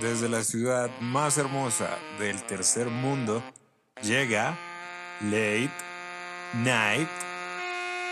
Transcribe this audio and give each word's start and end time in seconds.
desde 0.00 0.28
la 0.28 0.42
ciudad 0.42 0.90
más 1.00 1.38
hermosa 1.38 1.98
del 2.18 2.42
tercer 2.42 2.88
mundo, 2.88 3.42
llega 4.02 4.58
Late 5.20 5.70
Night 6.54 7.08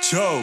Show. 0.03 0.43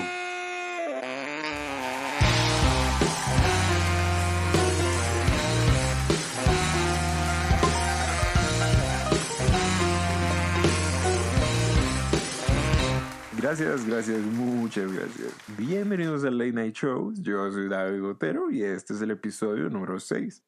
Gracias, 13.41 13.85
gracias, 13.87 14.19
muchas 14.19 14.91
gracias. 14.91 15.33
Bienvenidos 15.57 16.23
al 16.23 16.37
Late 16.37 16.51
Night 16.51 16.75
Show. 16.75 17.13
Yo 17.15 17.51
soy 17.51 17.67
David 17.67 18.01
Gotero 18.01 18.51
y 18.51 18.63
este 18.63 18.93
es 18.93 19.01
el 19.01 19.11
episodio 19.11 19.69
número 19.69 19.99
6. 19.99 20.43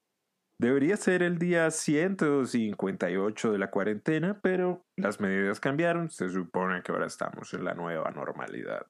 Debería 0.62 0.96
ser 0.96 1.24
el 1.24 1.40
día 1.40 1.72
158 1.72 3.52
de 3.52 3.58
la 3.58 3.72
cuarentena, 3.72 4.40
pero 4.44 4.86
las 4.96 5.20
medidas 5.20 5.60
cambiaron. 5.60 6.12
Se 6.12 6.30
supone 6.30 6.84
que 6.84 6.92
ahora 6.92 7.08
estamos 7.08 7.52
en 7.56 7.64
la 7.64 7.74
nueva 7.74 8.12
normalidad. 8.12 8.86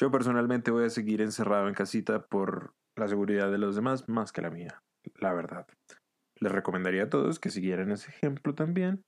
Yo 0.00 0.10
personalmente 0.10 0.70
voy 0.70 0.86
a 0.86 0.88
seguir 0.88 1.20
encerrado 1.20 1.68
en 1.68 1.74
casita 1.74 2.24
por 2.24 2.72
la 2.96 3.06
seguridad 3.06 3.50
de 3.50 3.58
los 3.58 3.76
demás 3.76 4.08
más 4.08 4.32
que 4.32 4.40
la 4.40 4.48
mía, 4.48 4.82
la 5.16 5.34
verdad. 5.34 5.66
Les 6.40 6.50
recomendaría 6.50 7.02
a 7.02 7.10
todos 7.10 7.38
que 7.38 7.50
siguieran 7.50 7.90
ese 7.90 8.08
ejemplo 8.08 8.54
también. 8.54 9.04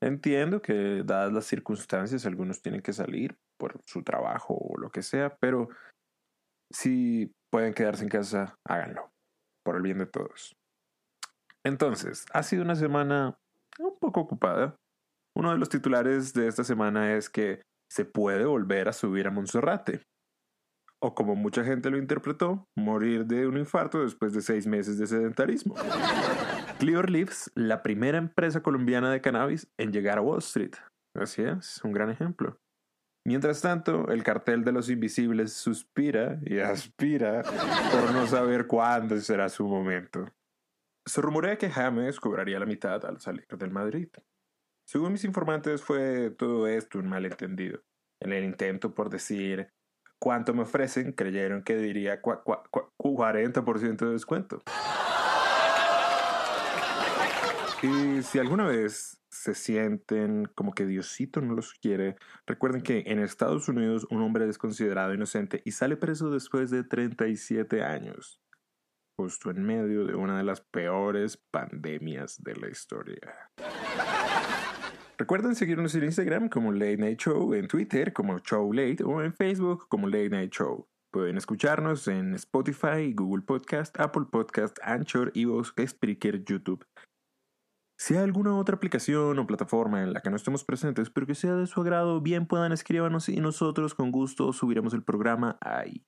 Entiendo 0.00 0.62
que 0.62 1.02
dadas 1.04 1.32
las 1.32 1.46
circunstancias 1.46 2.26
algunos 2.26 2.62
tienen 2.62 2.80
que 2.80 2.92
salir 2.92 3.36
por 3.58 3.80
su 3.86 4.04
trabajo 4.04 4.54
o 4.56 4.78
lo 4.78 4.88
que 4.88 5.02
sea, 5.02 5.36
pero 5.40 5.68
si 6.72 7.32
pueden 7.50 7.74
quedarse 7.74 8.04
en 8.04 8.10
casa, 8.10 8.54
háganlo, 8.64 9.10
por 9.64 9.74
el 9.74 9.82
bien 9.82 9.98
de 9.98 10.06
todos. 10.06 10.54
Entonces, 11.64 12.26
ha 12.32 12.42
sido 12.42 12.62
una 12.62 12.76
semana 12.76 13.38
un 13.78 13.98
poco 13.98 14.20
ocupada. 14.20 14.76
Uno 15.36 15.50
de 15.50 15.58
los 15.58 15.68
titulares 15.68 16.32
de 16.34 16.46
esta 16.46 16.62
semana 16.62 17.14
es 17.14 17.28
que 17.28 17.62
se 17.90 18.04
puede 18.04 18.44
volver 18.44 18.88
a 18.88 18.92
subir 18.92 19.26
a 19.26 19.30
Monserrate. 19.30 20.02
O 21.00 21.14
como 21.14 21.34
mucha 21.34 21.64
gente 21.64 21.90
lo 21.90 21.98
interpretó, 21.98 22.66
morir 22.76 23.26
de 23.26 23.46
un 23.46 23.58
infarto 23.58 24.02
después 24.02 24.32
de 24.32 24.40
seis 24.40 24.66
meses 24.66 24.98
de 24.98 25.06
sedentarismo. 25.06 25.74
Clear 26.78 27.10
Leaves, 27.10 27.50
la 27.54 27.82
primera 27.82 28.18
empresa 28.18 28.62
colombiana 28.62 29.10
de 29.10 29.20
cannabis 29.20 29.68
en 29.78 29.92
llegar 29.92 30.18
a 30.18 30.22
Wall 30.22 30.38
Street. 30.38 30.74
Así 31.14 31.42
es, 31.42 31.80
un 31.84 31.92
gran 31.92 32.10
ejemplo. 32.10 32.58
Mientras 33.26 33.62
tanto, 33.62 34.08
el 34.08 34.22
cartel 34.22 34.64
de 34.64 34.72
los 34.72 34.90
invisibles 34.90 35.52
suspira 35.52 36.38
y 36.44 36.58
aspira 36.58 37.42
por 37.42 38.12
no 38.12 38.26
saber 38.26 38.66
cuándo 38.66 39.18
será 39.18 39.48
su 39.48 39.66
momento. 39.66 40.26
Se 41.06 41.20
rumorea 41.20 41.58
que 41.58 41.68
James 41.68 42.18
cobraría 42.18 42.58
la 42.58 42.64
mitad 42.64 43.04
al 43.04 43.20
salir 43.20 43.46
del 43.58 43.70
Madrid. 43.70 44.08
Según 44.86 45.12
mis 45.12 45.24
informantes, 45.24 45.82
fue 45.82 46.30
todo 46.30 46.66
esto 46.66 46.98
un 46.98 47.08
malentendido. 47.08 47.80
En 48.20 48.32
el 48.32 48.42
intento 48.44 48.94
por 48.94 49.10
decir 49.10 49.68
cuánto 50.18 50.54
me 50.54 50.62
ofrecen, 50.62 51.12
creyeron 51.12 51.62
que 51.62 51.76
diría 51.76 52.22
40% 52.22 53.96
de 53.96 54.12
descuento. 54.12 54.62
Y 57.82 58.22
si 58.22 58.38
alguna 58.38 58.66
vez 58.66 59.20
se 59.28 59.54
sienten 59.54 60.46
como 60.54 60.72
que 60.72 60.86
Diosito 60.86 61.42
no 61.42 61.54
los 61.54 61.74
quiere, 61.74 62.16
recuerden 62.46 62.80
que 62.80 63.04
en 63.06 63.18
Estados 63.18 63.68
Unidos 63.68 64.06
un 64.08 64.22
hombre 64.22 64.48
es 64.48 64.56
considerado 64.56 65.12
inocente 65.12 65.60
y 65.66 65.72
sale 65.72 65.98
preso 65.98 66.30
después 66.30 66.70
de 66.70 66.82
37 66.82 67.82
años 67.82 68.40
justo 69.16 69.50
en 69.50 69.62
medio 69.62 70.06
de 70.06 70.14
una 70.14 70.38
de 70.38 70.44
las 70.44 70.60
peores 70.60 71.42
pandemias 71.50 72.42
de 72.42 72.56
la 72.56 72.68
historia. 72.68 73.50
Recuerden 75.16 75.54
seguirnos 75.54 75.94
en 75.94 76.04
Instagram 76.04 76.48
como 76.48 76.72
Late 76.72 76.96
Night 76.96 77.20
Show, 77.20 77.54
en 77.54 77.68
Twitter 77.68 78.12
como 78.12 78.40
Show 78.40 78.72
Late 78.72 79.04
o 79.04 79.22
en 79.22 79.32
Facebook 79.32 79.86
como 79.88 80.08
Late 80.08 80.30
Night 80.30 80.52
Show. 80.52 80.88
Pueden 81.12 81.36
escucharnos 81.36 82.08
en 82.08 82.34
Spotify, 82.34 83.12
Google 83.14 83.44
Podcast, 83.44 83.98
Apple 84.00 84.24
Podcast, 84.32 84.76
Anchor, 84.82 85.30
Evox, 85.36 85.72
Spreaker, 85.86 86.44
YouTube. 86.44 86.84
Si 87.96 88.14
hay 88.16 88.24
alguna 88.24 88.56
otra 88.56 88.74
aplicación 88.74 89.38
o 89.38 89.46
plataforma 89.46 90.02
en 90.02 90.12
la 90.12 90.20
que 90.20 90.30
no 90.30 90.36
estemos 90.36 90.64
presentes, 90.64 91.10
pero 91.10 91.28
que 91.28 91.36
sea 91.36 91.54
de 91.54 91.68
su 91.68 91.80
agrado, 91.80 92.20
bien 92.20 92.46
puedan 92.46 92.72
escribirnos 92.72 93.28
y 93.28 93.36
nosotros 93.36 93.94
con 93.94 94.10
gusto 94.10 94.52
subiremos 94.52 94.92
el 94.94 95.04
programa 95.04 95.56
ahí. 95.60 96.04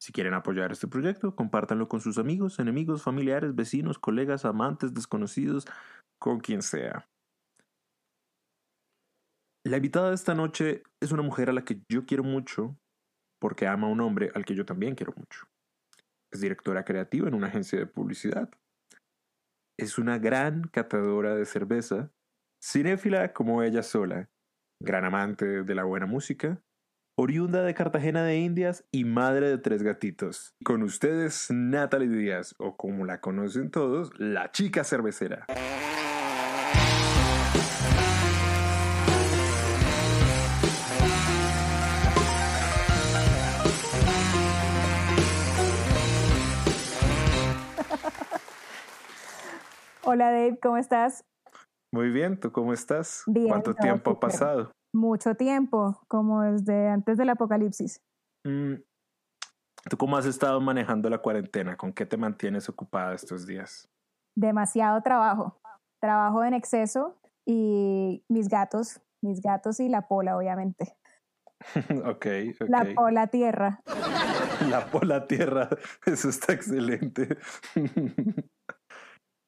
Si 0.00 0.12
quieren 0.12 0.32
apoyar 0.32 0.72
este 0.72 0.88
proyecto, 0.88 1.36
compártanlo 1.36 1.86
con 1.88 2.00
sus 2.00 2.16
amigos, 2.16 2.58
enemigos, 2.58 3.02
familiares, 3.02 3.54
vecinos, 3.54 3.98
colegas, 3.98 4.46
amantes, 4.46 4.94
desconocidos, 4.94 5.66
con 6.18 6.40
quien 6.40 6.62
sea. 6.62 7.06
La 9.62 9.76
invitada 9.76 10.08
de 10.08 10.14
esta 10.14 10.34
noche 10.34 10.82
es 11.00 11.12
una 11.12 11.22
mujer 11.22 11.50
a 11.50 11.52
la 11.52 11.64
que 11.66 11.82
yo 11.90 12.06
quiero 12.06 12.24
mucho 12.24 12.78
porque 13.38 13.66
ama 13.66 13.88
a 13.88 13.90
un 13.90 14.00
hombre 14.00 14.30
al 14.34 14.46
que 14.46 14.54
yo 14.54 14.64
también 14.64 14.94
quiero 14.94 15.12
mucho. 15.14 15.46
Es 16.32 16.40
directora 16.40 16.84
creativa 16.84 17.28
en 17.28 17.34
una 17.34 17.48
agencia 17.48 17.78
de 17.78 17.86
publicidad. 17.86 18.50
Es 19.78 19.98
una 19.98 20.18
gran 20.18 20.62
catadora 20.62 21.34
de 21.34 21.44
cerveza, 21.44 22.10
cinéfila 22.62 23.34
como 23.34 23.62
ella 23.62 23.82
sola, 23.82 24.30
gran 24.82 25.04
amante 25.04 25.62
de 25.62 25.74
la 25.74 25.84
buena 25.84 26.06
música 26.06 26.62
oriunda 27.22 27.62
de 27.62 27.74
Cartagena 27.74 28.24
de 28.24 28.38
Indias 28.38 28.82
y 28.90 29.04
madre 29.04 29.50
de 29.50 29.58
tres 29.58 29.82
gatitos. 29.82 30.54
Con 30.64 30.82
ustedes, 30.82 31.48
Natalie 31.50 32.08
Díaz, 32.08 32.54
o 32.56 32.78
como 32.78 33.04
la 33.04 33.20
conocen 33.20 33.70
todos, 33.70 34.10
la 34.18 34.50
chica 34.52 34.84
cervecera. 34.84 35.44
Hola 50.02 50.30
Dave, 50.30 50.58
¿cómo 50.62 50.78
estás? 50.78 51.26
Muy 51.92 52.08
bien, 52.08 52.40
¿tú 52.40 52.50
cómo 52.50 52.72
estás? 52.72 53.24
Bien, 53.26 53.48
¿Cuánto 53.48 53.74
tiempo 53.74 54.12
ha 54.12 54.20
pasado? 54.20 54.72
Mucho 54.92 55.34
tiempo, 55.34 56.00
como 56.08 56.42
desde 56.42 56.88
antes 56.88 57.16
del 57.16 57.30
apocalipsis. 57.30 58.02
Mm, 58.44 58.74
¿Tú 59.88 59.96
cómo 59.96 60.16
has 60.16 60.26
estado 60.26 60.60
manejando 60.60 61.08
la 61.08 61.18
cuarentena? 61.18 61.76
¿Con 61.76 61.92
qué 61.92 62.04
te 62.04 62.16
mantienes 62.16 62.68
ocupada 62.68 63.14
estos 63.14 63.46
días? 63.46 63.88
Demasiado 64.36 65.00
trabajo, 65.02 65.60
trabajo 66.00 66.44
en 66.44 66.54
exceso 66.54 67.18
y 67.46 68.24
mis 68.28 68.48
gatos, 68.48 69.00
mis 69.22 69.40
gatos 69.40 69.80
y 69.80 69.88
la 69.88 70.06
pola, 70.06 70.36
obviamente. 70.36 70.96
ok, 72.04 72.26
ok. 72.60 72.68
La 72.68 72.86
pola 72.94 73.26
tierra. 73.28 73.80
la 74.68 74.90
pola 74.90 75.26
tierra, 75.26 75.68
eso 76.06 76.28
está 76.28 76.52
excelente. 76.52 77.38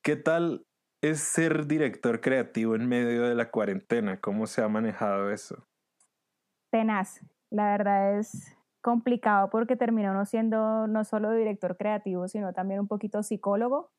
¿Qué 0.02 0.16
tal 0.16 0.66
es 1.02 1.20
ser 1.20 1.66
director 1.66 2.20
creativo 2.20 2.76
en 2.76 2.88
medio 2.88 3.24
de 3.24 3.34
la 3.34 3.50
cuarentena? 3.50 4.20
¿Cómo 4.20 4.46
se 4.46 4.62
ha 4.62 4.68
manejado 4.68 5.30
eso? 5.30 5.66
Tenaz. 6.70 7.20
La 7.50 7.72
verdad 7.72 8.18
es 8.18 8.56
complicado 8.80 9.50
porque 9.50 9.76
terminó 9.76 10.14
no 10.14 10.24
siendo 10.24 10.86
no 10.86 11.04
solo 11.04 11.32
director 11.32 11.76
creativo, 11.76 12.28
sino 12.28 12.52
también 12.52 12.80
un 12.80 12.88
poquito 12.88 13.22
psicólogo. 13.22 13.90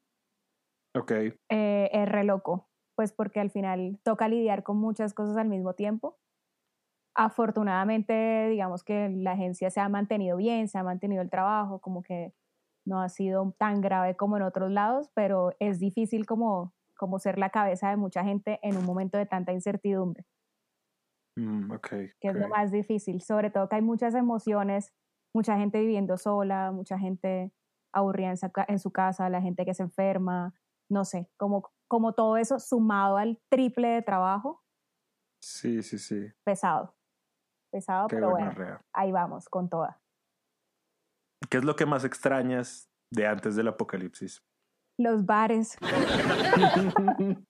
Ok. 0.96 1.12
Eh, 1.50 1.90
es 1.92 2.10
re 2.10 2.24
loco, 2.24 2.70
pues 2.96 3.12
porque 3.12 3.40
al 3.40 3.52
final 3.52 4.00
toca 4.04 4.28
lidiar 4.28 4.64
con 4.64 4.78
muchas 4.78 5.14
cosas 5.14 5.36
al 5.38 5.50
mismo 5.50 5.74
tiempo. 5.74 6.18
Afortunadamente, 7.16 8.48
digamos 8.50 8.84
que 8.84 9.10
la 9.10 9.34
agencia 9.34 9.70
se 9.70 9.82
ha 9.82 9.90
mantenido 9.90 10.38
bien, 10.38 10.68
se 10.68 10.78
ha 10.78 10.84
mantenido 10.84 11.22
el 11.22 11.30
trabajo, 11.30 11.80
como 11.80 12.02
que 12.02 12.34
no 12.86 13.02
ha 13.02 13.10
sido 13.10 13.54
tan 13.58 13.82
grave 13.82 14.16
como 14.16 14.38
en 14.38 14.44
otros 14.44 14.72
lados, 14.72 15.12
pero 15.14 15.52
es 15.60 15.80
difícil 15.80 16.26
como 16.26 16.74
como 16.98 17.20
ser 17.20 17.38
la 17.38 17.50
cabeza 17.50 17.90
de 17.90 17.98
mucha 17.98 18.24
gente 18.24 18.60
en 18.64 18.78
un 18.78 18.86
momento 18.86 19.18
de 19.18 19.26
tanta 19.26 19.52
incertidumbre. 19.52 20.26
Mm, 21.36 21.74
que 21.82 22.14
es 22.22 22.36
lo 22.36 22.48
más 22.48 22.72
difícil, 22.72 23.22
sobre 23.22 23.50
todo 23.50 23.68
que 23.68 23.78
hay 23.78 23.82
muchas 23.82 24.14
emociones, 24.14 24.94
mucha 25.34 25.58
gente 25.58 25.80
viviendo 25.80 26.18
sola, 26.18 26.72
mucha 26.72 27.00
gente 27.00 27.52
aburrida 27.92 28.34
en, 28.68 28.80
su 28.80 28.92
casa, 28.92 29.30
la 29.30 29.42
gente 29.42 29.66
que 29.66 29.74
se 29.74 29.84
enferma, 29.84 30.54
no 30.92 31.06
sé, 31.06 31.30
como, 31.38 31.72
como 31.88 32.14
todo 32.14 32.38
eso 32.38 32.60
sumado 32.60 33.18
al 33.18 33.40
triple 33.50 33.90
de 33.90 34.02
trabajo. 34.04 34.64
Sí, 35.44 35.82
sí, 35.82 35.98
sí. 35.98 36.28
Pesado, 36.46 36.96
pesado, 37.72 38.08
pero 38.08 38.32
bueno, 38.32 38.54
ahí 38.94 39.12
vamos 39.12 39.50
con 39.50 39.70
toda. 39.70 40.00
¿Qué 41.50 41.58
es 41.58 41.64
lo 41.64 41.76
que 41.76 41.86
más 41.86 42.06
extrañas 42.06 42.90
de 43.12 43.28
antes 43.28 43.56
del 43.56 43.68
apocalipsis? 43.68 44.44
Los 44.98 45.26
bares. 45.26 45.78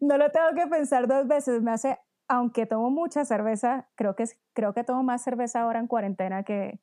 no 0.00 0.18
lo 0.18 0.30
tengo 0.30 0.54
que 0.54 0.66
pensar 0.68 1.06
dos 1.06 1.26
veces. 1.26 1.62
Me 1.62 1.72
hace, 1.72 1.98
aunque 2.28 2.66
tomo 2.66 2.90
mucha 2.90 3.24
cerveza, 3.24 3.88
creo 3.94 4.14
que, 4.16 4.24
creo 4.54 4.74
que 4.74 4.84
tomo 4.84 5.02
más 5.02 5.22
cerveza 5.22 5.62
ahora 5.62 5.78
en 5.78 5.86
cuarentena 5.86 6.42
que, 6.42 6.80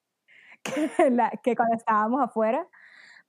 que, 0.63 1.09
la, 1.09 1.31
que 1.43 1.55
cuando 1.55 1.75
estábamos 1.75 2.21
afuera. 2.21 2.67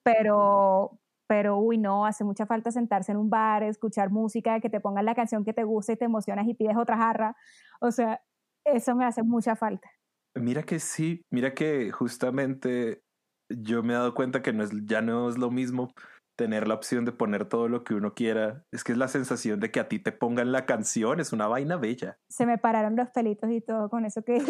Pero 0.02 0.98
pero 1.26 1.58
uy, 1.58 1.78
no, 1.78 2.06
hace 2.06 2.22
mucha 2.24 2.46
falta 2.46 2.70
sentarse 2.70 3.12
en 3.12 3.18
un 3.18 3.30
bar, 3.30 3.62
escuchar 3.62 4.10
música, 4.10 4.60
que 4.60 4.70
te 4.70 4.80
pongan 4.80 5.04
la 5.04 5.14
canción 5.14 5.44
que 5.44 5.54
te 5.54 5.64
gusta 5.64 5.92
y 5.92 5.96
te 5.96 6.04
emocionas 6.04 6.46
y 6.46 6.54
pides 6.54 6.76
otra 6.76 6.96
jarra. 6.96 7.36
O 7.80 7.90
sea, 7.90 8.20
eso 8.64 8.94
me 8.94 9.04
hace 9.04 9.22
mucha 9.22 9.56
falta. 9.56 9.88
Mira 10.34 10.62
que 10.64 10.78
sí, 10.78 11.22
mira 11.30 11.54
que 11.54 11.90
justamente 11.90 13.02
yo 13.48 13.82
me 13.82 13.94
he 13.94 13.96
dado 13.96 14.14
cuenta 14.14 14.42
que 14.42 14.52
no 14.52 14.64
es, 14.64 14.70
ya 14.84 15.00
no 15.00 15.28
es 15.28 15.38
lo 15.38 15.50
mismo 15.50 15.92
tener 16.36 16.69
la 16.69 16.75
opción 16.75 17.04
de 17.04 17.12
poner 17.12 17.48
todo 17.48 17.69
lo 17.69 17.84
que 17.84 17.94
uno 17.94 18.14
quiera. 18.14 18.64
Es 18.72 18.84
que 18.84 18.92
es 18.92 18.98
la 18.98 19.08
sensación 19.08 19.60
de 19.60 19.70
que 19.70 19.81
a 19.81 19.88
ti 19.88 19.98
te 19.98 20.12
pongan 20.12 20.52
la 20.52 20.66
canción, 20.66 21.20
es 21.20 21.32
una 21.32 21.46
vaina 21.46 21.76
bella. 21.76 22.19
Se 22.28 22.46
me 22.46 22.58
pararon 22.58 22.96
los 22.96 23.10
pelitos 23.10 23.50
y 23.50 23.60
todo 23.60 23.88
con 23.88 24.04
eso 24.04 24.22
que 24.22 24.38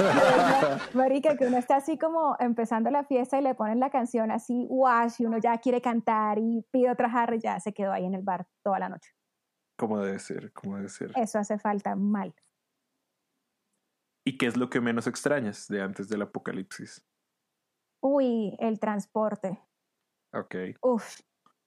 Marica, 0.94 1.36
que 1.36 1.46
uno 1.46 1.58
está 1.58 1.76
así 1.76 1.98
como 1.98 2.36
empezando 2.38 2.90
la 2.90 3.04
fiesta 3.04 3.38
y 3.38 3.42
le 3.42 3.54
ponen 3.54 3.80
la 3.80 3.90
canción 3.90 4.30
así, 4.30 4.66
wash, 4.68 5.20
y 5.20 5.26
uno 5.26 5.38
ya 5.38 5.58
quiere 5.58 5.80
cantar 5.80 6.38
y 6.38 6.64
pide 6.70 6.90
otra 6.90 7.10
jarra 7.10 7.36
y 7.36 7.40
ya 7.40 7.60
se 7.60 7.72
quedó 7.72 7.92
ahí 7.92 8.04
en 8.04 8.14
el 8.14 8.22
bar 8.22 8.46
toda 8.64 8.78
la 8.78 8.88
noche. 8.88 9.10
Como 9.76 10.00
debe 10.00 10.18
ser, 10.18 10.52
como 10.52 10.76
debe 10.76 10.88
ser. 10.88 11.12
Eso 11.16 11.38
hace 11.38 11.58
falta 11.58 11.96
mal. 11.96 12.34
¿Y 14.26 14.36
qué 14.36 14.46
es 14.46 14.56
lo 14.56 14.68
que 14.68 14.80
menos 14.80 15.06
extrañas 15.06 15.66
de 15.68 15.80
antes 15.80 16.08
del 16.08 16.22
apocalipsis? 16.22 17.06
Uy, 18.02 18.56
el 18.58 18.78
transporte. 18.78 19.58
Ok. 20.32 20.54
Uf, 20.82 21.20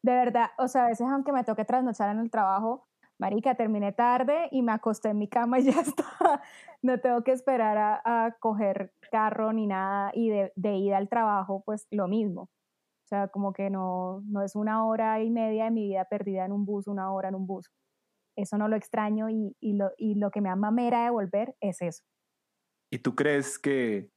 de 0.04 0.12
verdad, 0.12 0.48
o 0.58 0.68
sea, 0.68 0.86
a 0.86 0.88
veces 0.90 1.08
aunque 1.10 1.32
me 1.32 1.44
toque 1.44 1.66
trasnochar 1.66 2.10
en 2.10 2.20
el 2.20 2.32
trabajo, 2.32 2.88
marica, 3.20 3.56
terminé 3.56 3.94
tarde 3.94 4.50
y 4.52 4.62
me 4.62 4.74
acosté 4.74 5.10
en 5.10 5.20
mi 5.20 5.28
cama 5.28 5.60
y 5.60 5.64
ya 5.72 5.82
está. 5.82 6.42
No 6.82 7.00
tengo 7.00 7.24
que 7.24 7.32
esperar 7.32 7.78
a, 7.78 8.02
a 8.04 8.32
coger 8.40 8.94
carro 9.12 9.54
ni 9.54 9.68
nada 9.68 10.12
y 10.14 10.30
de, 10.30 10.52
de, 10.56 10.76
ida 10.76 10.98
al 10.98 11.10
trabajo, 11.10 11.64
pues 11.66 11.88
lo 11.92 12.08
mismo. 12.08 12.44
O 12.44 13.08
sea, 13.08 13.28
como 13.30 13.54
que 13.54 13.70
no, 13.70 14.22
no 14.26 14.44
es 14.44 14.56
una 14.56 14.86
hora 14.86 15.22
y 15.22 15.30
media 15.30 15.66
de 15.66 15.72
mi 15.72 15.88
vida 15.88 16.06
perdida 16.06 16.46
en 16.46 16.52
un 16.52 16.66
bus, 16.66 16.88
una 16.88 17.12
hora 17.14 17.30
en 17.30 17.36
un 17.36 17.48
bus. 17.48 17.70
Eso 18.36 18.58
no 18.58 18.68
lo 18.68 18.76
extraño 18.76 19.30
y, 19.30 19.56
y, 19.60 19.74
lo, 19.74 19.92
y 19.98 20.16
lo 20.16 20.32
que 20.32 20.42
me 20.42 20.50
da 20.50 20.56
mamera 20.56 21.04
de 21.04 21.12
volver 21.12 21.56
es 21.62 21.82
eso. 21.82 22.04
¿Y 22.92 23.00
tú 23.00 23.16
crees 23.16 23.60
que 23.60 24.10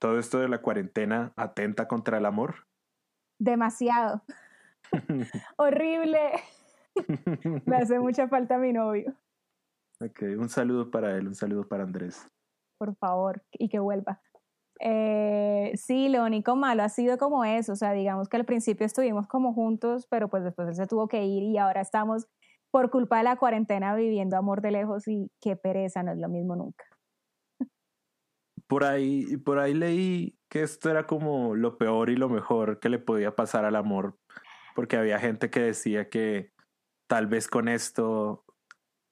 todo 0.00 0.18
esto 0.18 0.38
de 0.38 0.48
la 0.48 0.62
cuarentena 0.62 1.32
atenta 1.36 1.86
contra 1.86 2.18
el 2.18 2.26
amor? 2.26 2.66
Demasiado. 3.38 4.22
Horrible. 5.56 6.32
Me 7.66 7.76
hace 7.76 7.98
mucha 7.98 8.28
falta 8.28 8.58
mi 8.58 8.72
novio. 8.72 9.14
Ok, 10.00 10.22
un 10.38 10.48
saludo 10.48 10.90
para 10.90 11.16
él, 11.16 11.26
un 11.26 11.34
saludo 11.34 11.66
para 11.66 11.84
Andrés. 11.84 12.28
Por 12.78 12.94
favor, 12.96 13.42
y 13.52 13.68
que 13.68 13.80
vuelva. 13.80 14.20
Eh, 14.80 15.72
sí, 15.74 16.08
lo 16.08 16.24
único 16.24 16.54
malo 16.54 16.84
ha 16.84 16.88
sido 16.88 17.18
como 17.18 17.44
eso, 17.44 17.72
o 17.72 17.76
sea, 17.76 17.92
digamos 17.92 18.28
que 18.28 18.36
al 18.36 18.44
principio 18.44 18.86
estuvimos 18.86 19.26
como 19.26 19.52
juntos, 19.52 20.06
pero 20.08 20.28
pues 20.28 20.44
después 20.44 20.68
él 20.68 20.74
se 20.76 20.86
tuvo 20.86 21.08
que 21.08 21.24
ir 21.24 21.42
y 21.42 21.58
ahora 21.58 21.80
estamos 21.80 22.28
por 22.70 22.90
culpa 22.90 23.18
de 23.18 23.24
la 23.24 23.36
cuarentena 23.36 23.94
viviendo 23.96 24.36
amor 24.36 24.60
de 24.60 24.70
lejos 24.70 25.08
y 25.08 25.32
qué 25.40 25.56
pereza, 25.56 26.04
no 26.04 26.12
es 26.12 26.18
lo 26.18 26.28
mismo 26.28 26.54
nunca. 26.54 26.84
Por 28.68 28.84
ahí, 28.84 29.36
por 29.38 29.58
ahí 29.58 29.74
leí 29.74 30.38
que 30.48 30.62
esto 30.62 30.90
era 30.90 31.06
como 31.06 31.54
lo 31.54 31.78
peor 31.78 32.10
y 32.10 32.16
lo 32.16 32.28
mejor 32.28 32.78
que 32.80 32.88
le 32.88 32.98
podía 32.98 33.34
pasar 33.34 33.64
al 33.64 33.76
amor, 33.76 34.18
porque 34.74 34.96
había 34.96 35.18
gente 35.18 35.50
que 35.50 35.60
decía 35.60 36.08
que 36.08 36.52
tal 37.08 37.26
vez 37.26 37.48
con 37.48 37.68
esto 37.68 38.44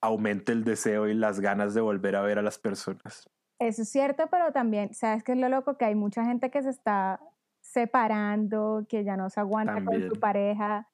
aumente 0.01 0.53
el 0.53 0.63
deseo 0.63 1.09
y 1.09 1.15
las 1.15 1.41
ganas 1.41 1.75
de 1.75 1.81
volver 1.81 2.17
a 2.17 2.23
ver 2.23 2.39
a 2.39 2.43
las 2.43 2.59
personas. 2.59 3.29
Eso 3.59 3.83
es 3.83 3.89
cierto, 3.89 4.29
pero 4.31 4.53
también, 4.53 4.93
¿sabes 4.95 5.25
qué 5.25 5.33
es 5.33 5.39
lo 5.39 5.49
loco? 5.49 5.79
Que 5.79 5.87
hay 5.87 5.95
mucha 5.95 6.25
gente 6.25 6.51
que 6.51 6.63
se 6.63 6.71
está 6.71 7.21
separando, 7.63 8.87
que 8.89 9.05
ya 9.05 9.17
no 9.17 9.31
se 9.31 9.41
aguanta 9.41 9.75
también. 9.75 10.03
con 10.03 10.15
su 10.15 10.21
pareja. 10.21 10.89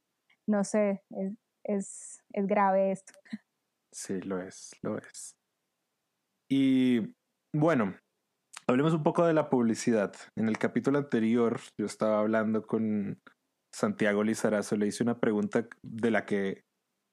No 0.46 0.64
sé, 0.64 1.02
es, 1.10 1.32
es, 1.64 2.24
es 2.32 2.46
grave 2.46 2.92
esto. 2.92 3.12
Sí, 3.90 4.20
lo 4.22 4.40
es, 4.40 4.70
lo 4.80 4.96
es. 4.96 5.36
Y 6.48 7.14
bueno, 7.52 7.94
Hablemos 8.72 8.94
un 8.94 9.02
poco 9.02 9.26
de 9.26 9.34
la 9.34 9.50
publicidad. 9.50 10.14
En 10.34 10.48
el 10.48 10.56
capítulo 10.56 10.96
anterior 10.96 11.60
yo 11.78 11.84
estaba 11.84 12.20
hablando 12.20 12.66
con 12.66 13.20
Santiago 13.70 14.24
Lizarazo, 14.24 14.76
le 14.76 14.86
hice 14.86 15.02
una 15.02 15.20
pregunta 15.20 15.66
de 15.82 16.10
la 16.10 16.24
que 16.24 16.62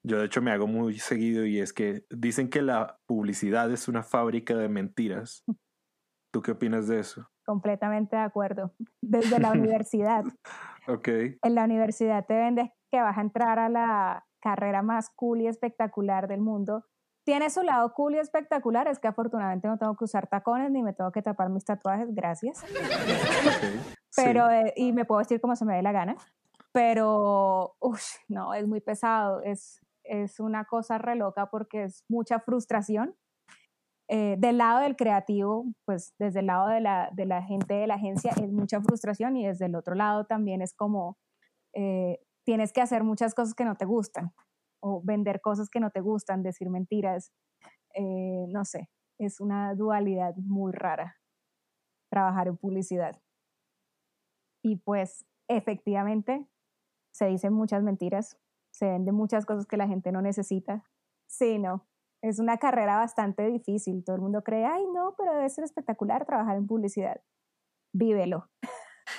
yo 0.02 0.18
de 0.18 0.24
hecho 0.24 0.40
me 0.40 0.52
hago 0.52 0.66
muy 0.66 0.98
seguido 0.98 1.44
y 1.44 1.58
es 1.58 1.74
que 1.74 2.06
dicen 2.08 2.48
que 2.48 2.62
la 2.62 2.96
publicidad 3.06 3.70
es 3.70 3.88
una 3.88 4.02
fábrica 4.02 4.56
de 4.56 4.70
mentiras. 4.70 5.44
¿Tú 6.32 6.40
qué 6.40 6.52
opinas 6.52 6.88
de 6.88 7.00
eso? 7.00 7.28
Completamente 7.44 8.16
de 8.16 8.22
acuerdo. 8.22 8.72
Desde 9.02 9.38
la 9.38 9.50
universidad. 9.52 10.24
ok. 10.88 11.08
En 11.42 11.54
la 11.54 11.64
universidad 11.64 12.24
te 12.26 12.36
vendes 12.36 12.70
que 12.90 13.02
vas 13.02 13.18
a 13.18 13.20
entrar 13.20 13.58
a 13.58 13.68
la 13.68 14.24
carrera 14.40 14.80
más 14.80 15.10
cool 15.14 15.42
y 15.42 15.46
espectacular 15.46 16.26
del 16.26 16.40
mundo 16.40 16.86
tiene 17.24 17.50
su 17.50 17.62
lado 17.62 17.92
cool 17.94 18.14
y 18.14 18.18
espectacular, 18.18 18.88
es 18.88 18.98
que 18.98 19.08
afortunadamente 19.08 19.68
no 19.68 19.78
tengo 19.78 19.96
que 19.96 20.04
usar 20.04 20.26
tacones 20.26 20.70
ni 20.70 20.82
me 20.82 20.92
tengo 20.92 21.12
que 21.12 21.22
tapar 21.22 21.50
mis 21.50 21.64
tatuajes, 21.64 22.14
gracias. 22.14 22.64
Pero, 24.16 24.48
sí. 24.48 24.54
eh, 24.54 24.72
y 24.76 24.92
me 24.92 25.04
puedo 25.04 25.18
vestir 25.18 25.40
como 25.40 25.54
se 25.56 25.64
me 25.64 25.76
dé 25.76 25.82
la 25.82 25.92
gana. 25.92 26.16
Pero, 26.72 27.76
uff, 27.80 28.02
no, 28.28 28.54
es 28.54 28.66
muy 28.66 28.80
pesado, 28.80 29.42
es, 29.42 29.80
es 30.04 30.40
una 30.40 30.64
cosa 30.64 30.98
re 30.98 31.16
loca 31.16 31.50
porque 31.50 31.84
es 31.84 32.04
mucha 32.08 32.40
frustración. 32.40 33.16
Eh, 34.08 34.34
del 34.38 34.58
lado 34.58 34.80
del 34.80 34.96
creativo, 34.96 35.66
pues 35.84 36.14
desde 36.18 36.40
el 36.40 36.46
lado 36.46 36.66
de 36.68 36.80
la, 36.80 37.10
de 37.12 37.26
la 37.26 37.42
gente 37.42 37.74
de 37.74 37.86
la 37.86 37.94
agencia 37.94 38.32
es 38.42 38.50
mucha 38.50 38.80
frustración 38.80 39.36
y 39.36 39.46
desde 39.46 39.66
el 39.66 39.76
otro 39.76 39.94
lado 39.94 40.26
también 40.26 40.62
es 40.62 40.74
como 40.74 41.16
eh, 41.74 42.18
tienes 42.44 42.72
que 42.72 42.80
hacer 42.80 43.04
muchas 43.04 43.36
cosas 43.36 43.54
que 43.54 43.64
no 43.64 43.76
te 43.76 43.84
gustan 43.84 44.32
o 44.80 45.02
vender 45.02 45.40
cosas 45.40 45.68
que 45.68 45.80
no 45.80 45.90
te 45.90 46.00
gustan, 46.00 46.42
decir 46.42 46.70
mentiras, 46.70 47.32
eh, 47.94 48.46
no 48.48 48.64
sé, 48.64 48.88
es 49.18 49.40
una 49.40 49.74
dualidad 49.74 50.34
muy 50.36 50.72
rara 50.72 51.16
trabajar 52.10 52.48
en 52.48 52.56
publicidad. 52.56 53.20
Y 54.62 54.76
pues 54.76 55.24
efectivamente 55.48 56.46
se 57.12 57.26
dicen 57.26 57.52
muchas 57.52 57.82
mentiras, 57.82 58.38
se 58.72 58.86
venden 58.86 59.14
muchas 59.14 59.46
cosas 59.46 59.66
que 59.66 59.76
la 59.76 59.88
gente 59.88 60.12
no 60.12 60.22
necesita. 60.22 60.84
Sí, 61.28 61.58
no, 61.58 61.86
es 62.22 62.38
una 62.38 62.58
carrera 62.58 62.96
bastante 62.96 63.46
difícil. 63.46 64.04
Todo 64.04 64.16
el 64.16 64.22
mundo 64.22 64.42
cree, 64.42 64.66
ay, 64.66 64.84
no, 64.92 65.14
pero 65.16 65.34
debe 65.34 65.48
ser 65.48 65.64
espectacular 65.64 66.26
trabajar 66.26 66.56
en 66.56 66.66
publicidad. 66.66 67.20
Vívelo. 67.92 68.48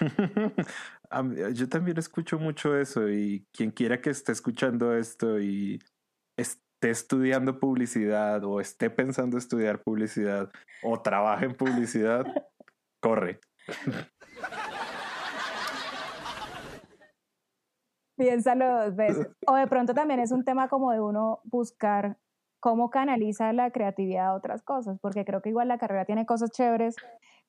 Yo 1.53 1.69
también 1.69 1.97
escucho 1.97 2.39
mucho 2.39 2.77
eso 2.77 3.09
y 3.09 3.45
quien 3.51 3.71
quiera 3.71 4.01
que 4.01 4.09
esté 4.09 4.31
escuchando 4.31 4.95
esto 4.95 5.39
y 5.39 5.81
esté 6.37 6.89
estudiando 6.89 7.59
publicidad 7.59 8.43
o 8.43 8.59
esté 8.59 8.89
pensando 8.89 9.37
estudiar 9.37 9.81
publicidad 9.81 10.51
o 10.83 11.01
trabaje 11.01 11.45
en 11.45 11.55
publicidad, 11.55 12.25
corre. 13.01 13.39
Piénsalo 18.17 18.83
dos 18.83 18.95
veces. 18.95 19.27
O 19.47 19.55
de 19.55 19.67
pronto 19.67 19.93
también 19.93 20.19
es 20.19 20.31
un 20.31 20.43
tema 20.43 20.69
como 20.69 20.91
de 20.91 21.01
uno 21.01 21.41
buscar 21.43 22.17
cómo 22.59 22.91
canaliza 22.91 23.51
la 23.53 23.71
creatividad 23.71 24.27
a 24.27 24.33
otras 24.35 24.61
cosas, 24.61 24.99
porque 25.01 25.25
creo 25.25 25.41
que 25.41 25.49
igual 25.49 25.67
la 25.67 25.79
carrera 25.79 26.05
tiene 26.05 26.25
cosas 26.25 26.51
chéveres 26.51 26.95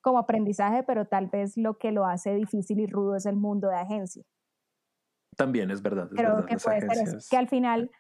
como 0.03 0.19
aprendizaje, 0.19 0.83
pero 0.83 1.07
tal 1.07 1.29
vez 1.29 1.57
lo 1.57 1.79
que 1.79 1.93
lo 1.93 2.05
hace 2.05 2.35
difícil 2.35 2.81
y 2.81 2.87
rudo 2.87 3.17
es 3.17 3.25
el 3.25 3.37
mundo 3.37 3.69
de 3.69 3.77
agencia. 3.77 4.25
También 5.37 5.71
es 5.71 5.81
verdad. 5.81 6.09
Es 6.13 6.19
Creo 6.19 6.37
verdad, 6.37 6.47
que 6.47 6.57
puede 6.59 6.81
ser 6.81 7.09
eso. 7.09 7.29
Que 7.31 7.37
al 7.39 7.49
final 7.49 7.91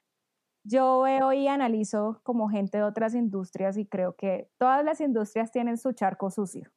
yo 0.64 1.02
veo 1.02 1.32
y 1.32 1.48
analizo 1.48 2.20
como 2.22 2.48
gente 2.48 2.78
de 2.78 2.84
otras 2.84 3.14
industrias 3.14 3.76
y 3.78 3.86
creo 3.86 4.14
que 4.14 4.50
todas 4.58 4.84
las 4.84 5.00
industrias 5.00 5.50
tienen 5.50 5.78
su 5.78 5.92
charco 5.92 6.30
sucio. 6.30 6.70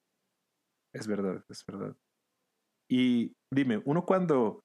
Es 0.93 1.07
verdad, 1.07 1.43
es 1.49 1.65
verdad. 1.65 1.95
Y 2.89 3.35
dime, 3.51 3.81
uno 3.85 4.05
cuando 4.05 4.61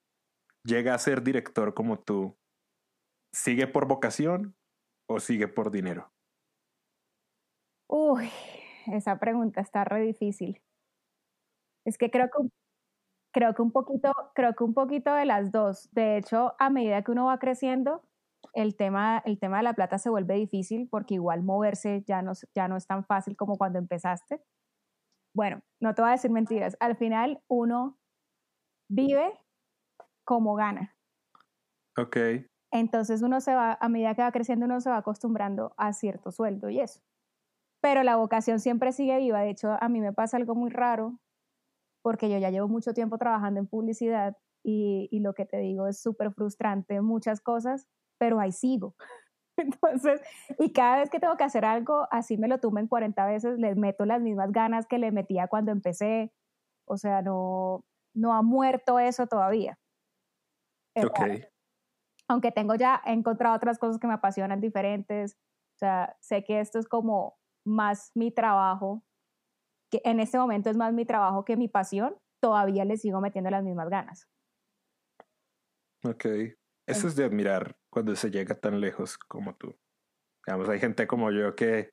llega 0.64 0.94
a 0.94 0.98
ser 0.98 1.22
director 1.22 1.74
como 1.74 1.98
tú, 1.98 2.36
¿sigue 3.34 3.66
por 3.66 3.88
vocación 3.88 4.54
o 5.08 5.18
sigue 5.18 5.48
por 5.48 5.70
dinero? 5.70 6.12
Uy, 7.88 8.30
esa 8.94 9.18
pregunta 9.18 9.60
está 9.60 9.84
re 9.84 10.00
difícil. 10.02 10.60
Es 11.84 11.98
que 11.98 12.10
creo 12.10 12.28
que, 12.28 12.48
creo 13.32 13.54
que 13.54 13.62
un 13.62 13.72
poquito, 13.72 14.12
creo 14.34 14.54
que 14.54 14.64
un 14.64 14.74
poquito 14.74 15.14
de 15.14 15.24
las 15.24 15.52
dos. 15.52 15.88
De 15.92 16.16
hecho, 16.16 16.54
a 16.58 16.70
medida 16.70 17.02
que 17.02 17.12
uno 17.12 17.26
va 17.26 17.38
creciendo, 17.38 18.02
el 18.54 18.76
tema, 18.76 19.22
el 19.24 19.38
tema 19.38 19.58
de 19.58 19.64
la 19.64 19.74
plata 19.74 19.98
se 19.98 20.10
vuelve 20.10 20.34
difícil 20.34 20.88
porque 20.90 21.14
igual 21.14 21.42
moverse 21.42 22.02
ya 22.06 22.22
no, 22.22 22.32
ya 22.54 22.68
no 22.68 22.76
es 22.76 22.86
tan 22.86 23.04
fácil 23.04 23.36
como 23.36 23.56
cuando 23.56 23.78
empezaste. 23.78 24.42
Bueno, 25.34 25.60
no 25.80 25.94
te 25.94 26.02
voy 26.02 26.08
a 26.08 26.12
decir 26.12 26.30
mentiras. 26.30 26.76
Al 26.80 26.96
final 26.96 27.42
uno 27.48 27.98
vive 28.90 29.38
como 30.24 30.54
gana. 30.54 30.96
Ok. 31.96 32.16
Entonces 32.72 33.22
uno 33.22 33.40
se 33.40 33.54
va, 33.54 33.78
a 33.80 33.88
medida 33.88 34.14
que 34.14 34.22
va 34.22 34.32
creciendo, 34.32 34.66
uno 34.66 34.80
se 34.80 34.90
va 34.90 34.98
acostumbrando 34.98 35.74
a 35.76 35.92
cierto 35.92 36.30
sueldo 36.30 36.70
y 36.70 36.80
eso 36.80 37.00
pero 37.80 38.02
la 38.02 38.16
vocación 38.16 38.60
siempre 38.60 38.92
sigue 38.92 39.18
viva. 39.18 39.40
De 39.40 39.50
hecho, 39.50 39.76
a 39.80 39.88
mí 39.88 40.00
me 40.00 40.12
pasa 40.12 40.36
algo 40.36 40.54
muy 40.54 40.70
raro, 40.70 41.18
porque 42.02 42.30
yo 42.30 42.38
ya 42.38 42.50
llevo 42.50 42.68
mucho 42.68 42.94
tiempo 42.94 43.18
trabajando 43.18 43.60
en 43.60 43.66
publicidad 43.66 44.36
y, 44.64 45.08
y 45.10 45.20
lo 45.20 45.34
que 45.34 45.46
te 45.46 45.58
digo 45.58 45.86
es 45.86 46.00
súper 46.00 46.32
frustrante, 46.32 47.00
muchas 47.00 47.40
cosas, 47.40 47.86
pero 48.18 48.40
ahí 48.40 48.52
sigo. 48.52 48.94
Entonces, 49.56 50.20
y 50.58 50.72
cada 50.72 50.98
vez 50.98 51.10
que 51.10 51.20
tengo 51.20 51.36
que 51.36 51.44
hacer 51.44 51.64
algo, 51.64 52.06
así 52.10 52.36
me 52.36 52.48
lo 52.48 52.58
en 52.78 52.88
40 52.88 53.26
veces, 53.26 53.58
les 53.58 53.76
meto 53.76 54.06
las 54.06 54.20
mismas 54.20 54.52
ganas 54.52 54.86
que 54.86 54.98
le 54.98 55.12
metía 55.12 55.48
cuando 55.48 55.72
empecé. 55.72 56.32
O 56.86 56.96
sea, 56.96 57.22
no, 57.22 57.84
no 58.14 58.34
ha 58.34 58.42
muerto 58.42 58.98
eso 58.98 59.26
todavía. 59.26 59.78
Ok. 60.96 61.20
Aunque 62.28 62.52
tengo 62.52 62.74
ya, 62.74 63.02
he 63.04 63.12
encontrado 63.12 63.56
otras 63.56 63.78
cosas 63.78 63.98
que 63.98 64.06
me 64.06 64.14
apasionan 64.14 64.60
diferentes. 64.60 65.34
O 65.76 65.78
sea, 65.78 66.16
sé 66.20 66.44
que 66.44 66.60
esto 66.60 66.78
es 66.78 66.88
como 66.88 67.39
más 67.66 68.12
mi 68.14 68.30
trabajo, 68.30 69.02
que 69.90 70.00
en 70.04 70.20
este 70.20 70.38
momento 70.38 70.70
es 70.70 70.76
más 70.76 70.92
mi 70.92 71.04
trabajo 71.04 71.44
que 71.44 71.56
mi 71.56 71.68
pasión, 71.68 72.16
todavía 72.42 72.84
le 72.84 72.96
sigo 72.96 73.20
metiendo 73.20 73.50
las 73.50 73.64
mismas 73.64 73.88
ganas. 73.88 74.28
Ok. 76.04 76.24
Eso 76.88 77.06
es 77.06 77.14
de 77.14 77.24
admirar 77.24 77.76
cuando 77.92 78.16
se 78.16 78.30
llega 78.30 78.54
tan 78.54 78.80
lejos 78.80 79.16
como 79.16 79.54
tú. 79.54 79.76
Digamos, 80.46 80.68
hay 80.68 80.80
gente 80.80 81.06
como 81.06 81.30
yo 81.30 81.54
que 81.54 81.90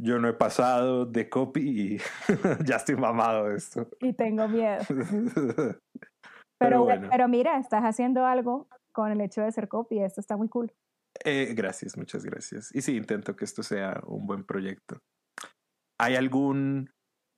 yo 0.00 0.18
no 0.18 0.28
he 0.28 0.34
pasado 0.34 1.06
de 1.06 1.28
copy 1.28 1.60
y 1.60 1.98
ya 2.66 2.76
estoy 2.76 2.96
mamado 2.96 3.48
de 3.48 3.56
esto. 3.56 3.88
Y 4.00 4.12
tengo 4.12 4.46
miedo. 4.48 4.82
pero, 6.60 6.84
bueno. 6.84 7.08
pero 7.10 7.28
mira, 7.28 7.58
estás 7.58 7.82
haciendo 7.82 8.24
algo 8.26 8.68
con 8.92 9.10
el 9.10 9.20
hecho 9.20 9.42
de 9.42 9.50
ser 9.50 9.68
copy, 9.68 10.00
esto 10.00 10.20
está 10.20 10.36
muy 10.36 10.48
cool. 10.48 10.72
Eh, 11.24 11.54
gracias, 11.54 11.96
muchas 11.96 12.24
gracias. 12.24 12.74
Y 12.74 12.82
sí, 12.82 12.96
intento 12.96 13.34
que 13.34 13.44
esto 13.44 13.62
sea 13.62 14.02
un 14.06 14.26
buen 14.26 14.44
proyecto. 14.44 14.98
¿Hay 15.98 16.16
algún 16.16 16.90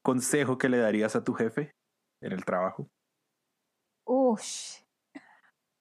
consejo 0.02 0.58
que 0.58 0.68
le 0.68 0.78
darías 0.78 1.14
a 1.14 1.22
tu 1.22 1.34
jefe 1.34 1.72
en 2.20 2.32
el 2.32 2.44
trabajo? 2.44 2.88
Ush, 4.04 4.86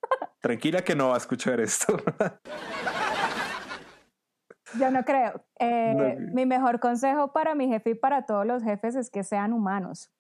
Tranquila 0.42 0.84
que 0.84 0.96
no 0.96 1.10
va 1.10 1.16
a 1.16 1.18
escuchar 1.18 1.60
esto. 1.60 1.98
Yo 4.80 4.92
no 4.92 5.04
creo. 5.04 5.44
Eh, 5.60 6.18
mi 6.34 6.46
mejor 6.46 6.80
consejo 6.80 7.32
para 7.32 7.56
mi 7.56 7.68
jefe 7.68 7.92
y 7.92 7.96
para 7.96 8.26
todos 8.26 8.46
los 8.46 8.62
jefes 8.62 8.96
es 8.96 9.10
que 9.10 9.24
sean 9.24 9.54
humanos, 9.54 10.12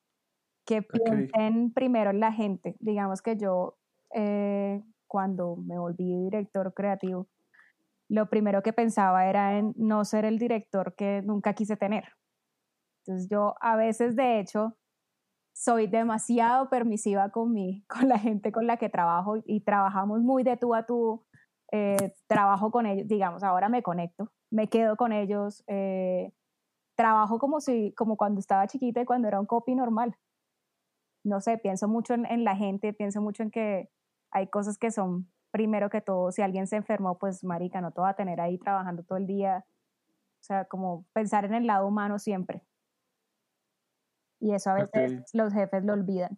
que 0.65 0.81
piensen 0.81 1.73
primero 1.73 2.11
en 2.11 2.21
la 2.21 2.31
gente. 2.31 2.77
Digamos 2.79 3.21
que 3.21 3.35
yo, 3.35 3.77
eh, 4.13 4.81
cuando 5.07 5.57
me 5.57 5.77
volví 5.77 6.23
director 6.23 6.73
creativo, 6.73 7.27
lo 8.09 8.29
primero 8.29 8.61
que 8.61 8.73
pensaba 8.73 9.27
era 9.27 9.57
en 9.57 9.73
no 9.77 10.05
ser 10.05 10.25
el 10.25 10.37
director 10.37 10.95
que 10.95 11.21
nunca 11.23 11.53
quise 11.53 11.75
tener. 11.75 12.05
Entonces 13.05 13.29
yo 13.29 13.55
a 13.61 13.75
veces, 13.75 14.15
de 14.15 14.39
hecho, 14.39 14.77
soy 15.55 15.87
demasiado 15.87 16.69
permisiva 16.69 17.29
con, 17.29 17.53
mi, 17.53 17.83
con 17.87 18.09
la 18.09 18.19
gente 18.19 18.51
con 18.51 18.67
la 18.67 18.77
que 18.77 18.89
trabajo 18.89 19.37
y 19.45 19.61
trabajamos 19.61 20.21
muy 20.21 20.43
de 20.43 20.57
tú 20.57 20.75
a 20.75 20.85
tú. 20.85 21.25
Eh, 21.71 22.13
trabajo 22.27 22.71
con 22.71 22.85
ellos, 22.85 23.07
digamos, 23.07 23.43
ahora 23.43 23.69
me 23.69 23.81
conecto, 23.81 24.31
me 24.51 24.69
quedo 24.69 24.95
con 24.95 25.11
ellos, 25.11 25.63
eh, 25.67 26.31
trabajo 26.95 27.39
como, 27.39 27.59
si, 27.59 27.91
como 27.95 28.17
cuando 28.17 28.39
estaba 28.39 28.67
chiquita 28.67 29.01
y 29.01 29.05
cuando 29.05 29.27
era 29.27 29.39
un 29.39 29.47
copy 29.47 29.73
normal. 29.75 30.15
No 31.23 31.41
sé, 31.41 31.57
pienso 31.57 31.87
mucho 31.87 32.13
en 32.13 32.43
la 32.43 32.55
gente, 32.55 32.93
pienso 32.93 33.19
mucho 33.19 33.41
en 33.41 33.49
que 33.49 33.89
hay 34.31 34.47
cosas 34.47 34.77
que 34.77 34.91
son, 34.91 35.27
primero 35.55 35.89
que 35.89 36.01
todo, 36.01 36.33
si 36.33 36.41
alguien 36.41 36.67
se 36.67 36.75
enfermó, 36.75 37.17
pues 37.17 37.41
marica, 37.41 37.79
no 37.79 37.93
te 37.93 38.01
va 38.01 38.09
a 38.09 38.15
tener 38.17 38.41
ahí 38.41 38.57
trabajando 38.57 39.03
todo 39.03 39.17
el 39.17 39.25
día. 39.25 39.65
O 40.41 40.43
sea, 40.43 40.65
como 40.65 41.05
pensar 41.13 41.45
en 41.45 41.53
el 41.53 41.65
lado 41.65 41.87
humano 41.87 42.19
siempre. 42.19 42.61
Y 44.41 44.53
eso 44.53 44.71
a 44.71 44.73
veces 44.73 45.23
los 45.33 45.53
jefes 45.53 45.85
lo 45.85 45.93
olvidan. 45.93 46.37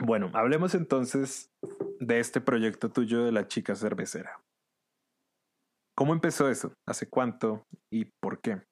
Bueno, 0.00 0.30
hablemos 0.34 0.76
entonces 0.76 1.50
de 1.98 2.20
este 2.20 2.40
proyecto 2.40 2.92
tuyo 2.92 3.24
de 3.24 3.32
la 3.32 3.48
chica 3.48 3.74
cervecera. 3.74 4.40
¿Cómo 5.96 6.12
empezó 6.12 6.48
eso? 6.48 6.72
¿Hace 6.86 7.08
cuánto 7.08 7.66
y 7.90 8.04
por 8.04 8.40
qué? 8.40 8.62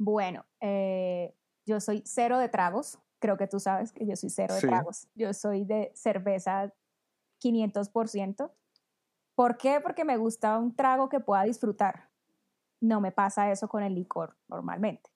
Bueno, 0.00 0.44
eh, 0.60 1.32
yo 1.68 1.78
soy 1.78 2.02
cero 2.04 2.40
de 2.40 2.48
tragos. 2.48 2.98
Creo 3.26 3.36
que 3.36 3.48
tú 3.48 3.58
sabes 3.58 3.92
que 3.92 4.06
yo 4.06 4.14
soy 4.14 4.30
cero 4.30 4.54
de 4.54 4.60
tragos. 4.60 5.08
Yo 5.16 5.34
soy 5.34 5.64
de 5.64 5.90
cerveza 5.96 6.72
500%. 7.42 8.52
¿Por 9.34 9.56
qué? 9.56 9.80
Porque 9.80 10.04
me 10.04 10.16
gusta 10.16 10.56
un 10.60 10.76
trago 10.76 11.08
que 11.08 11.18
pueda 11.18 11.42
disfrutar. 11.42 12.08
No 12.80 13.00
me 13.00 13.10
pasa 13.10 13.50
eso 13.50 13.66
con 13.66 13.82
el 13.82 13.96
licor 13.96 14.36
normalmente. 14.46 15.10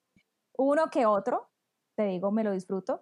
Uno 0.59 0.91
que 0.91 1.07
otro, 1.07 1.51
te 1.95 2.03
digo, 2.03 2.33
me 2.33 2.43
lo 2.43 2.51
disfruto, 2.51 3.01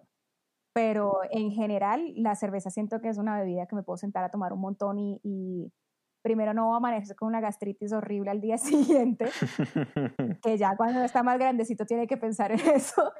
pero 0.73 1.21
en 1.31 1.49
general 1.49 2.13
la 2.15 2.35
cerveza 2.35 2.69
siento 2.69 3.01
que 3.01 3.09
es 3.09 3.17
una 3.17 3.39
bebida 3.39 3.65
que 3.65 3.75
me 3.75 3.81
puedo 3.81 3.97
sentar 3.97 4.23
a 4.23 4.29
tomar 4.29 4.53
un 4.53 4.61
montón 4.61 4.99
y, 4.99 5.73
primero 6.21 6.53
no 6.53 6.75
amanecer 6.75 7.15
con 7.15 7.29
una 7.29 7.41
gastritis 7.41 7.93
horrible 7.93 8.29
al 8.29 8.41
día 8.41 8.57
siguiente, 8.59 9.25
que 10.43 10.55
ya 10.55 10.77
cuando 10.77 11.01
está 11.01 11.23
más 11.23 11.39
grandecito 11.39 11.87
tiene 11.87 12.05
que 12.05 12.17
pensar 12.17 12.51
en 12.51 12.59
eso. 12.59 13.11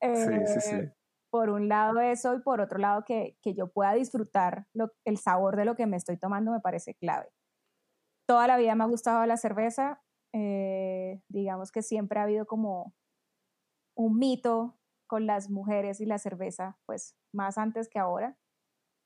sí, 0.00 0.46
sí, 0.46 0.60
sí. 0.60 0.99
Por 1.30 1.50
un 1.50 1.68
lado 1.68 2.00
eso 2.00 2.34
y 2.34 2.40
por 2.40 2.60
otro 2.60 2.78
lado 2.78 3.04
que, 3.04 3.36
que 3.40 3.54
yo 3.54 3.68
pueda 3.68 3.92
disfrutar 3.94 4.66
el 5.04 5.16
sabor 5.18 5.56
de 5.56 5.64
lo 5.64 5.76
que 5.76 5.86
me 5.86 5.96
estoy 5.96 6.16
tomando 6.16 6.50
me 6.50 6.60
parece 6.60 6.94
clave. 6.94 7.28
Toda 8.26 8.46
la 8.46 8.56
vida 8.56 8.74
me 8.74 8.84
ha 8.84 8.88
gustado 8.88 9.24
la 9.26 9.36
cerveza, 9.36 10.02
eh, 10.32 11.22
digamos 11.28 11.72
que 11.72 11.82
siempre 11.82 12.20
ha 12.20 12.24
habido 12.24 12.46
como 12.46 12.94
un 13.96 14.18
mito 14.18 14.78
con 15.06 15.26
las 15.26 15.50
mujeres 15.50 16.00
y 16.00 16.06
la 16.06 16.18
cerveza, 16.18 16.78
pues 16.86 17.16
más 17.32 17.58
antes 17.58 17.88
que 17.88 17.98
ahora, 17.98 18.38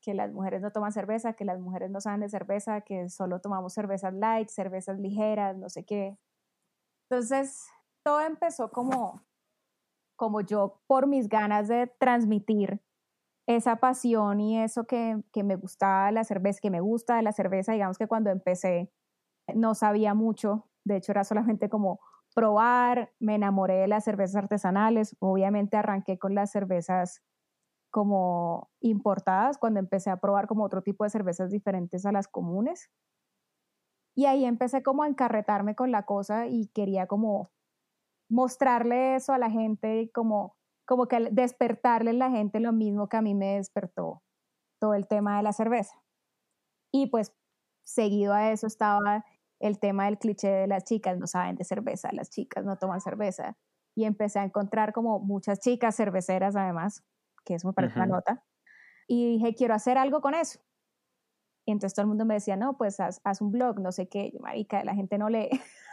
que 0.02 0.12
las 0.12 0.32
mujeres 0.32 0.60
no 0.60 0.70
toman 0.70 0.92
cerveza, 0.92 1.32
que 1.32 1.46
las 1.46 1.58
mujeres 1.58 1.90
no 1.90 2.00
saben 2.00 2.20
de 2.20 2.28
cerveza, 2.28 2.82
que 2.82 3.08
solo 3.08 3.40
tomamos 3.40 3.72
cervezas 3.72 4.12
light, 4.12 4.48
cervezas 4.48 4.98
ligeras, 4.98 5.56
no 5.56 5.70
sé 5.70 5.84
qué. 5.84 6.18
Entonces, 7.08 7.66
todo 8.04 8.20
empezó 8.20 8.70
como, 8.70 9.22
como 10.16 10.40
yo 10.40 10.80
por 10.86 11.06
mis 11.06 11.28
ganas 11.28 11.68
de 11.68 11.86
transmitir 11.98 12.80
esa 13.46 13.76
pasión 13.76 14.40
y 14.40 14.58
eso 14.60 14.84
que, 14.84 15.22
que 15.32 15.42
me 15.44 15.56
gustaba 15.56 16.10
la 16.12 16.24
cerveza, 16.24 16.60
que 16.62 16.70
me 16.70 16.80
gusta 16.80 17.16
de 17.16 17.22
la 17.22 17.32
cerveza, 17.32 17.72
digamos 17.72 17.98
que 17.98 18.06
cuando 18.06 18.30
empecé 18.30 18.90
no 19.54 19.74
sabía 19.74 20.14
mucho 20.14 20.68
de 20.84 20.96
hecho, 20.96 21.12
era 21.12 21.24
solamente 21.24 21.68
como 21.68 22.00
probar, 22.34 23.12
me 23.18 23.36
enamoré 23.36 23.74
de 23.74 23.88
las 23.88 24.04
cervezas 24.04 24.36
artesanales, 24.36 25.16
obviamente 25.20 25.76
arranqué 25.76 26.18
con 26.18 26.34
las 26.34 26.50
cervezas 26.50 27.22
como 27.90 28.70
importadas 28.80 29.58
cuando 29.58 29.80
empecé 29.80 30.10
a 30.10 30.18
probar 30.18 30.46
como 30.46 30.64
otro 30.64 30.82
tipo 30.82 31.04
de 31.04 31.10
cervezas 31.10 31.50
diferentes 31.50 32.04
a 32.06 32.12
las 32.12 32.28
comunes. 32.28 32.90
Y 34.16 34.26
ahí 34.26 34.44
empecé 34.44 34.82
como 34.82 35.02
a 35.02 35.08
encarretarme 35.08 35.74
con 35.74 35.90
la 35.90 36.04
cosa 36.04 36.46
y 36.46 36.68
quería 36.68 37.06
como 37.06 37.50
mostrarle 38.28 39.16
eso 39.16 39.32
a 39.32 39.38
la 39.38 39.50
gente 39.50 40.02
y 40.02 40.10
como, 40.10 40.56
como 40.86 41.06
que 41.06 41.28
despertarle 41.30 42.10
a 42.10 42.14
la 42.14 42.30
gente 42.30 42.60
lo 42.60 42.72
mismo 42.72 43.08
que 43.08 43.16
a 43.16 43.22
mí 43.22 43.34
me 43.34 43.56
despertó 43.56 44.22
todo 44.80 44.94
el 44.94 45.06
tema 45.06 45.36
de 45.36 45.42
la 45.42 45.52
cerveza. 45.52 46.02
Y 46.92 47.06
pues 47.08 47.34
seguido 47.84 48.32
a 48.32 48.50
eso 48.50 48.66
estaba 48.66 49.24
el 49.60 49.78
tema 49.78 50.06
del 50.06 50.18
cliché 50.18 50.48
de 50.48 50.66
las 50.66 50.84
chicas 50.84 51.18
no 51.18 51.26
saben 51.26 51.56
de 51.56 51.64
cerveza, 51.64 52.10
las 52.12 52.30
chicas 52.30 52.64
no 52.64 52.76
toman 52.76 53.00
cerveza. 53.00 53.56
Y 53.96 54.04
empecé 54.04 54.40
a 54.40 54.44
encontrar 54.44 54.92
como 54.92 55.20
muchas 55.20 55.60
chicas 55.60 55.96
cerveceras 55.96 56.56
además, 56.56 57.04
que 57.44 57.54
eso 57.54 57.68
me 57.68 57.74
parece 57.74 57.96
una 57.96 58.06
nota. 58.06 58.44
Y 59.06 59.38
dije, 59.38 59.54
quiero 59.54 59.74
hacer 59.74 59.98
algo 59.98 60.20
con 60.20 60.34
eso. 60.34 60.60
Y 61.66 61.72
entonces 61.72 61.94
todo 61.94 62.02
el 62.02 62.08
mundo 62.08 62.24
me 62.24 62.34
decía, 62.34 62.56
no, 62.56 62.76
pues 62.76 63.00
haz, 63.00 63.40
un 63.40 63.52
blog, 63.52 63.80
no 63.80 63.92
sé 63.92 64.08
qué. 64.08 64.30
Yo, 64.32 64.40
marica, 64.40 64.84
la 64.84 64.94
gente 64.94 65.16
no 65.16 65.28
lee. 65.28 65.48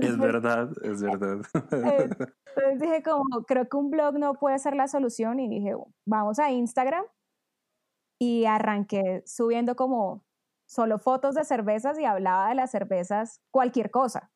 es 0.00 0.18
verdad, 0.18 0.70
es 0.82 1.02
verdad. 1.02 1.40
entonces 1.54 2.80
dije, 2.80 3.02
como, 3.02 3.44
creo 3.46 3.68
que 3.68 3.76
un 3.76 3.90
blog 3.90 4.18
no 4.18 4.34
puede 4.34 4.58
ser 4.58 4.74
la 4.74 4.88
solución. 4.88 5.40
Y 5.40 5.48
dije, 5.48 5.74
vamos 6.06 6.38
a 6.38 6.50
Instagram. 6.50 7.04
Y 8.18 8.44
arranqué 8.44 9.22
subiendo 9.26 9.76
como 9.76 10.24
solo 10.70 10.98
fotos 10.98 11.34
de 11.34 11.44
cervezas 11.44 11.98
y 11.98 12.04
hablaba 12.04 12.48
de 12.50 12.54
las 12.54 12.70
cervezas 12.70 13.40
cualquier 13.50 13.90
cosa, 13.90 14.30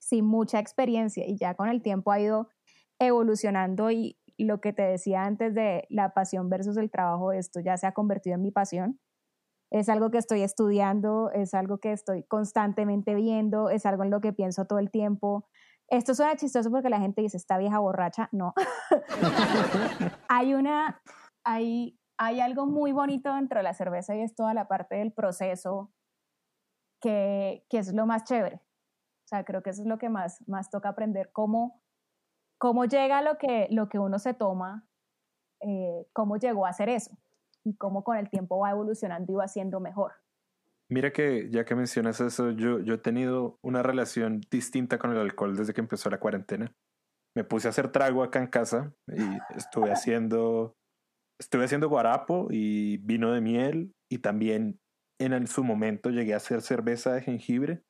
sin 0.00 0.24
mucha 0.24 0.58
experiencia 0.58 1.24
y 1.28 1.36
ya 1.36 1.54
con 1.54 1.68
el 1.68 1.80
tiempo 1.80 2.10
ha 2.10 2.18
ido 2.18 2.48
evolucionando 2.98 3.92
y 3.92 4.18
lo 4.36 4.60
que 4.60 4.72
te 4.72 4.82
decía 4.82 5.24
antes 5.24 5.54
de 5.54 5.86
la 5.90 6.12
pasión 6.12 6.48
versus 6.48 6.76
el 6.76 6.90
trabajo, 6.90 7.32
esto 7.32 7.60
ya 7.60 7.76
se 7.76 7.86
ha 7.86 7.92
convertido 7.92 8.34
en 8.34 8.42
mi 8.42 8.50
pasión. 8.50 8.98
Es 9.70 9.88
algo 9.88 10.10
que 10.10 10.18
estoy 10.18 10.42
estudiando, 10.42 11.30
es 11.32 11.54
algo 11.54 11.78
que 11.78 11.92
estoy 11.92 12.22
constantemente 12.24 13.14
viendo, 13.14 13.70
es 13.70 13.84
algo 13.86 14.04
en 14.04 14.10
lo 14.10 14.20
que 14.20 14.32
pienso 14.32 14.64
todo 14.64 14.78
el 14.78 14.90
tiempo. 14.90 15.46
Esto 15.88 16.14
suena 16.14 16.36
chistoso 16.36 16.70
porque 16.70 16.88
la 16.88 17.00
gente 17.00 17.22
dice, 17.22 17.36
esta 17.36 17.58
vieja 17.58 17.78
borracha. 17.78 18.28
No. 18.32 18.54
hay 20.28 20.54
una, 20.54 21.02
hay 21.44 21.98
hay 22.18 22.40
algo 22.40 22.66
muy 22.66 22.92
bonito 22.92 23.32
dentro 23.32 23.60
de 23.60 23.62
la 23.62 23.74
cerveza 23.74 24.14
y 24.16 24.20
es 24.20 24.34
toda 24.34 24.52
la 24.52 24.66
parte 24.66 24.96
del 24.96 25.12
proceso 25.12 25.92
que, 27.00 27.64
que, 27.70 27.78
es 27.78 27.94
lo 27.94 28.06
más 28.06 28.24
chévere. 28.24 28.56
O 28.56 29.28
sea, 29.28 29.44
creo 29.44 29.62
que 29.62 29.70
eso 29.70 29.82
es 29.82 29.88
lo 29.88 29.98
que 29.98 30.08
más, 30.08 30.46
más 30.48 30.68
toca 30.68 30.88
aprender, 30.88 31.30
cómo, 31.32 31.80
cómo 32.58 32.86
llega 32.86 33.22
lo 33.22 33.38
que, 33.38 33.68
lo 33.70 33.88
que 33.88 34.00
uno 34.00 34.18
se 34.18 34.34
toma 34.34 34.88
eh, 35.60 36.06
cómo 36.12 36.36
llegó 36.36 36.66
a 36.66 36.70
hacer 36.70 36.88
eso 36.88 37.16
y 37.68 37.76
cómo 37.76 38.02
con 38.02 38.16
el 38.16 38.30
tiempo 38.30 38.58
va 38.58 38.70
evolucionando 38.70 39.32
y 39.32 39.36
va 39.36 39.48
siendo 39.48 39.80
mejor. 39.80 40.12
Mira 40.90 41.12
que 41.12 41.50
ya 41.50 41.64
que 41.64 41.74
mencionas 41.74 42.20
eso, 42.20 42.50
yo, 42.50 42.80
yo 42.80 42.94
he 42.94 42.98
tenido 42.98 43.58
una 43.62 43.82
relación 43.82 44.40
distinta 44.50 44.98
con 44.98 45.10
el 45.10 45.18
alcohol 45.18 45.54
desde 45.56 45.74
que 45.74 45.82
empezó 45.82 46.08
la 46.08 46.18
cuarentena. 46.18 46.74
Me 47.36 47.44
puse 47.44 47.68
a 47.68 47.70
hacer 47.70 47.92
trago 47.92 48.22
acá 48.22 48.40
en 48.40 48.46
casa 48.46 48.94
y 49.06 49.56
estuve 49.56 49.92
haciendo, 49.92 50.74
estuve 51.38 51.64
haciendo 51.64 51.90
guarapo 51.90 52.48
y 52.50 52.96
vino 52.98 53.32
de 53.32 53.42
miel 53.42 53.92
y 54.10 54.18
también 54.18 54.80
en 55.18 55.46
su 55.46 55.62
momento 55.62 56.08
llegué 56.10 56.32
a 56.32 56.38
hacer 56.38 56.62
cerveza 56.62 57.12
de 57.12 57.22
jengibre. 57.22 57.82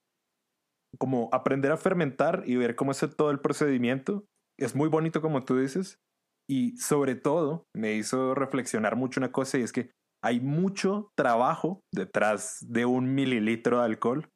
Como 0.99 1.29
aprender 1.33 1.71
a 1.71 1.77
fermentar 1.77 2.43
y 2.47 2.57
ver 2.57 2.75
cómo 2.75 2.91
es 2.91 2.99
todo 3.17 3.31
el 3.31 3.41
procedimiento. 3.41 4.25
Es 4.59 4.75
muy 4.75 4.89
bonito 4.89 5.21
como 5.21 5.45
tú 5.45 5.57
dices. 5.57 6.01
Y 6.50 6.76
sobre 6.78 7.14
todo 7.14 7.64
me 7.76 7.95
hizo 7.95 8.35
reflexionar 8.35 8.97
mucho 8.97 9.21
una 9.21 9.33
cosa 9.33 9.59
y 9.59 9.62
es 9.62 9.73
que 9.73 9.90
hay 10.25 10.40
mucho 10.40 11.11
trabajo 11.17 11.81
detrás 11.95 12.59
de 12.67 12.87
un 12.87 13.14
mililitro 13.14 13.78
de 13.78 13.85
alcohol 13.85 14.28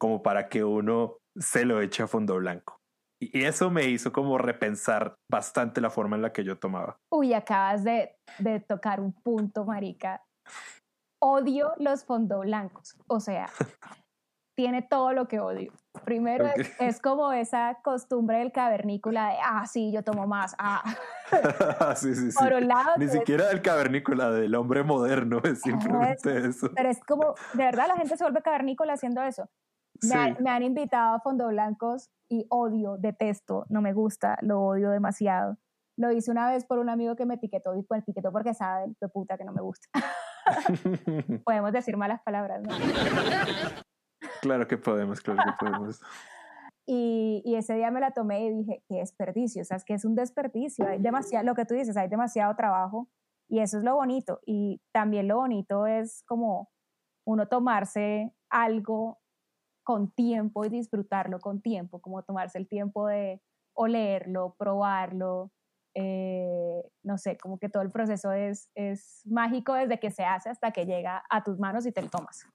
como 0.00 0.22
para 0.22 0.48
que 0.48 0.64
uno 0.64 1.18
se 1.36 1.64
lo 1.64 1.80
eche 1.80 2.02
a 2.02 2.08
fondo 2.08 2.36
blanco. 2.36 2.78
Y 3.20 3.44
eso 3.44 3.70
me 3.70 3.86
hizo 3.86 4.12
como 4.12 4.38
repensar 4.38 5.16
bastante 5.30 5.80
la 5.80 5.90
forma 5.90 6.16
en 6.16 6.22
la 6.22 6.32
que 6.32 6.44
yo 6.44 6.58
tomaba. 6.58 6.98
Uy, 7.12 7.34
acabas 7.34 7.82
de, 7.82 8.16
de 8.38 8.60
tocar 8.60 9.00
un 9.00 9.12
punto, 9.12 9.64
marica. 9.64 10.22
Odio 11.20 11.72
los 11.78 12.04
fondo 12.04 12.40
blancos. 12.40 12.96
O 13.08 13.18
sea, 13.18 13.48
tiene 14.58 14.82
todo 14.82 15.12
lo 15.12 15.28
que 15.28 15.38
odio. 15.38 15.72
Primero 16.04 16.46
es, 16.80 17.00
como 17.00 17.30
esa 17.30 17.78
costumbre 17.84 18.38
del 18.38 18.50
cavernícola 18.50 19.28
de, 19.28 19.36
ah, 19.40 19.64
sí, 19.66 19.92
yo 19.92 20.02
tomo 20.02 20.26
más. 20.26 20.56
Ah. 20.58 20.82
sí, 21.94 22.12
sí, 22.12 22.32
sí. 22.32 22.36
Por 22.36 22.52
un 22.54 22.66
lado, 22.66 22.90
Ni 22.96 23.06
siquiera 23.06 23.46
del 23.46 23.62
cavernícola, 23.62 24.32
del 24.32 24.52
hombre 24.56 24.82
moderno, 24.82 25.40
es 25.44 25.60
simplemente 25.60 26.48
eso. 26.48 26.72
Pero 26.74 26.88
es 26.88 26.98
como, 27.04 27.36
de 27.54 27.64
verdad, 27.66 27.86
la 27.86 27.96
gente 27.98 28.16
se 28.16 28.24
vuelve 28.24 28.42
cavernícola 28.42 28.94
haciendo 28.94 29.22
eso. 29.22 29.48
Me, 30.02 30.36
me, 30.40 30.50
han 30.50 30.64
invitado 30.64 31.14
a 31.14 31.20
fondo 31.20 31.46
blancos 31.46 32.10
y 32.28 32.44
odio, 32.48 32.96
detesto, 32.98 33.64
no 33.68 33.80
me 33.80 33.92
gusta, 33.92 34.38
lo 34.42 34.60
odio 34.60 34.90
demasiado. 34.90 35.56
Lo 35.96 36.10
hice 36.10 36.32
una 36.32 36.50
vez 36.50 36.64
por 36.64 36.80
un 36.80 36.88
amigo 36.88 37.14
que 37.14 37.26
me 37.26 37.34
etiquetó 37.34 37.76
y 37.76 37.84
pues 37.84 38.02
etiquetó 38.02 38.32
porque 38.32 38.54
sabe 38.54 38.86
de 39.00 39.08
puta 39.08 39.38
que 39.38 39.44
no 39.44 39.52
me 39.52 39.62
gusta. 39.62 39.88
Podemos 41.44 41.70
decir 41.70 41.96
malas 41.96 42.20
palabras, 42.24 42.60
¿no? 42.60 42.74
Claro 44.40 44.66
que 44.66 44.76
podemos, 44.76 45.20
claro 45.20 45.42
que 45.44 45.66
podemos. 45.66 46.00
Y, 46.90 47.42
y, 47.44 47.56
ese 47.56 47.74
día 47.74 47.90
me 47.90 48.00
la 48.00 48.12
tomé 48.12 48.46
y 48.46 48.50
dije, 48.50 48.82
qué 48.88 48.94
desperdicio, 48.94 49.60
o 49.60 49.64
sea, 49.66 49.76
es 49.76 49.84
que 49.84 49.92
es 49.92 50.06
un 50.06 50.14
desperdicio, 50.14 50.88
hay 50.88 50.98
demasiado, 50.98 51.44
lo 51.44 51.54
que 51.54 51.66
tú 51.66 51.74
dices, 51.74 51.98
hay 51.98 52.08
demasiado 52.08 52.56
trabajo 52.56 53.10
y 53.46 53.60
eso 53.60 53.76
es 53.76 53.84
lo 53.84 53.94
bonito. 53.96 54.40
Y 54.46 54.80
también 54.90 55.28
lo 55.28 55.36
bonito 55.36 55.86
es 55.86 56.22
como 56.26 56.70
uno 57.26 57.46
tomarse 57.46 58.32
algo 58.48 59.18
con 59.84 60.10
tiempo 60.10 60.64
y 60.64 60.70
disfrutarlo 60.70 61.40
con 61.40 61.60
tiempo, 61.60 62.00
como 62.00 62.22
tomarse 62.22 62.56
el 62.56 62.68
tiempo 62.68 63.06
de 63.06 63.42
olerlo, 63.74 64.54
probarlo, 64.58 65.50
eh, 65.94 66.82
no 67.02 67.18
sé, 67.18 67.38
como 67.38 67.58
que 67.58 67.68
todo 67.68 67.82
el 67.82 67.90
proceso 67.90 68.32
es, 68.32 68.70
es 68.74 69.22
mágico 69.24 69.74
desde 69.74 69.98
que 69.98 70.10
se 70.10 70.24
hace 70.24 70.50
hasta 70.50 70.72
que 70.72 70.86
llega 70.86 71.24
a 71.30 71.42
tus 71.42 71.58
manos 71.58 71.86
y 71.86 71.92
te 71.92 72.02
lo 72.02 72.08
tomas. 72.08 72.46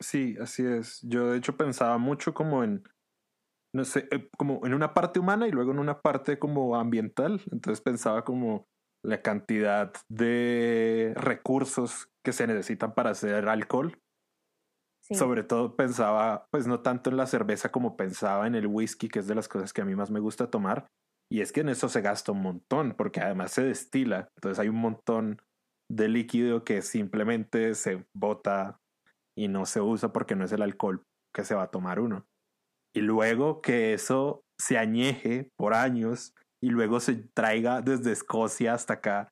Sí, 0.00 0.36
así 0.40 0.64
es. 0.64 1.00
Yo 1.02 1.30
de 1.30 1.38
hecho 1.38 1.56
pensaba 1.56 1.98
mucho 1.98 2.32
como 2.34 2.62
en, 2.62 2.84
no 3.74 3.84
sé, 3.84 4.08
eh, 4.10 4.28
como 4.36 4.64
en 4.64 4.74
una 4.74 4.94
parte 4.94 5.18
humana 5.18 5.48
y 5.48 5.50
luego 5.50 5.72
en 5.72 5.78
una 5.78 6.00
parte 6.00 6.38
como 6.38 6.76
ambiental. 6.76 7.40
Entonces 7.50 7.80
pensaba 7.80 8.24
como 8.24 8.66
la 9.04 9.22
cantidad 9.22 9.92
de 10.08 11.12
recursos 11.16 12.08
que 12.24 12.32
se 12.32 12.46
necesitan 12.46 12.94
para 12.94 13.10
hacer 13.10 13.48
alcohol. 13.48 13.98
Sobre 15.10 15.42
todo 15.42 15.74
pensaba, 15.74 16.46
pues 16.50 16.66
no 16.66 16.80
tanto 16.80 17.08
en 17.08 17.16
la 17.16 17.26
cerveza 17.26 17.70
como 17.70 17.96
pensaba 17.96 18.46
en 18.46 18.54
el 18.54 18.66
whisky, 18.66 19.08
que 19.08 19.20
es 19.20 19.26
de 19.26 19.34
las 19.34 19.48
cosas 19.48 19.72
que 19.72 19.80
a 19.80 19.86
mí 19.86 19.94
más 19.94 20.10
me 20.10 20.20
gusta 20.20 20.50
tomar. 20.50 20.86
Y 21.30 21.40
es 21.40 21.50
que 21.50 21.60
en 21.60 21.70
eso 21.70 21.88
se 21.88 22.02
gasta 22.02 22.32
un 22.32 22.42
montón, 22.42 22.94
porque 22.94 23.20
además 23.20 23.52
se 23.52 23.64
destila. 23.64 24.28
Entonces 24.36 24.58
hay 24.58 24.68
un 24.68 24.76
montón 24.76 25.40
de 25.90 26.08
líquido 26.08 26.62
que 26.62 26.82
simplemente 26.82 27.74
se 27.74 28.06
bota 28.14 28.80
y 29.38 29.46
no 29.46 29.66
se 29.66 29.80
usa 29.80 30.12
porque 30.12 30.34
no 30.34 30.44
es 30.44 30.50
el 30.50 30.62
alcohol 30.62 31.04
que 31.32 31.44
se 31.44 31.54
va 31.54 31.62
a 31.62 31.70
tomar 31.70 32.00
uno. 32.00 32.26
Y 32.92 33.02
luego 33.02 33.62
que 33.62 33.94
eso 33.94 34.42
se 34.60 34.78
añeje 34.78 35.52
por 35.56 35.74
años 35.74 36.34
y 36.60 36.70
luego 36.70 36.98
se 36.98 37.14
traiga 37.34 37.80
desde 37.80 38.10
Escocia 38.10 38.74
hasta 38.74 38.94
acá 38.94 39.28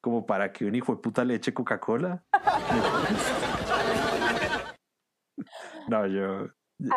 como 0.00 0.26
para 0.26 0.52
que 0.52 0.64
un 0.64 0.76
hijo 0.76 0.94
de 0.94 1.02
puta 1.02 1.24
le 1.24 1.34
eche 1.34 1.52
Coca-Cola. 1.52 2.22
no, 5.88 6.06
yo 6.06 6.50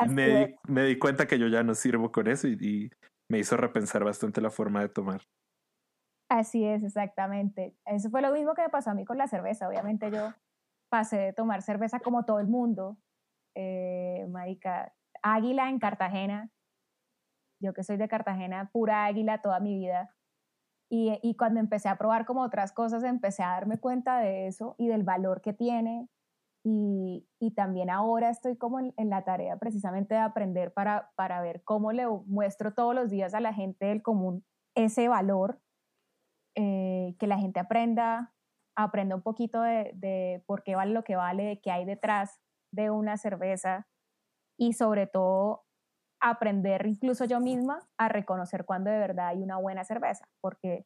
me 0.07 0.55
di, 0.85 0.99
cuenta 0.99 1.25
que 1.25 1.39
yo 1.39 1.47
ya 1.47 1.63
no 1.63 1.73
sirvo 1.73 2.11
con 2.11 2.27
eso 2.27 2.47
y 2.47 2.91
me 3.27 3.39
hizo 3.39 3.57
repensar 3.57 4.03
bastante 4.03 4.39
la 4.39 4.51
forma 4.51 4.81
de 4.81 4.89
tomar. 4.89 5.23
Así 6.29 6.63
es, 6.63 6.83
exactamente. 6.83 7.75
Eso 7.87 8.11
fue 8.11 8.21
lo 8.21 8.31
mismo 8.31 8.53
que 8.53 8.61
me 8.61 8.69
pasó 8.69 8.91
a 8.91 8.93
mí 8.93 9.03
con 9.03 9.17
la 9.17 9.27
cerveza. 9.27 9.67
Obviamente 9.67 10.11
yo 10.11 10.31
pasé 10.91 11.17
de 11.17 11.33
tomar 11.33 11.61
cerveza 11.61 12.01
como 12.01 12.25
todo 12.25 12.39
el 12.39 12.47
mundo. 12.47 12.97
Eh, 13.55 14.27
marica, 14.29 14.93
águila 15.23 15.69
en 15.69 15.79
Cartagena. 15.79 16.51
Yo 17.61 17.73
que 17.73 17.83
soy 17.83 17.97
de 17.97 18.09
Cartagena, 18.09 18.69
pura 18.71 19.05
águila 19.05 19.41
toda 19.41 19.59
mi 19.59 19.77
vida. 19.77 20.13
Y, 20.93 21.37
cuando 21.37 21.61
empecé 21.61 21.87
a 21.87 21.97
probar 21.97 22.25
como 22.25 22.41
otras 22.41 22.73
cosas, 22.73 23.05
empecé 23.05 23.43
a 23.43 23.51
darme 23.51 23.79
cuenta 23.79 24.19
de 24.19 24.47
eso 24.47 24.75
y 24.77 24.89
del 24.89 25.03
valor 25.03 25.41
que 25.41 25.53
tiene. 25.53 26.09
Y, 26.65 27.25
y 27.39 27.51
también 27.51 27.89
ahora 27.89 28.29
estoy 28.29 28.57
como 28.57 28.79
en, 28.79 28.93
la 29.09 29.23
tarea 29.23 29.57
precisamente 29.57 30.15
de 30.15 30.19
aprender 30.19 30.73
para, 30.73 31.09
para 31.15 31.41
ver 31.41 31.63
cómo 31.63 31.93
le 31.93 32.05
muestro 32.25 32.73
todos 32.73 32.93
los 32.93 33.09
días 33.09 33.33
a 33.33 33.39
la 33.39 33.53
gente 33.53 33.85
del 33.85 34.01
común 34.01 34.43
ese 34.75 35.07
valor, 35.07 35.61
eh, 36.55 37.15
que 37.17 37.27
la 37.27 37.39
gente 37.39 37.61
aprenda 37.61 38.33
aprenda 38.75 39.15
un 39.15 39.21
poquito 39.21 39.61
de, 39.61 40.43
por 40.45 40.63
qué 40.63 40.75
vale 40.75 40.93
lo 40.93 41.03
que 41.03 41.15
vale, 41.15 41.43
de 41.43 41.61
qué 41.61 41.71
hay 41.71 41.85
detrás 41.85 42.39
de 42.73 42.89
una 42.89 43.17
cerveza 43.17 43.87
y 44.57 44.73
sobre 44.73 45.07
todo 45.07 45.65
aprender 46.21 46.85
incluso 46.85 47.25
yo 47.25 47.39
misma 47.39 47.79
a 47.97 48.07
reconocer 48.07 48.65
cuando 48.65 48.91
de 48.91 48.99
verdad 48.99 49.29
hay 49.29 49.41
una 49.41 49.57
buena 49.57 49.83
cerveza, 49.83 50.27
porque, 50.39 50.85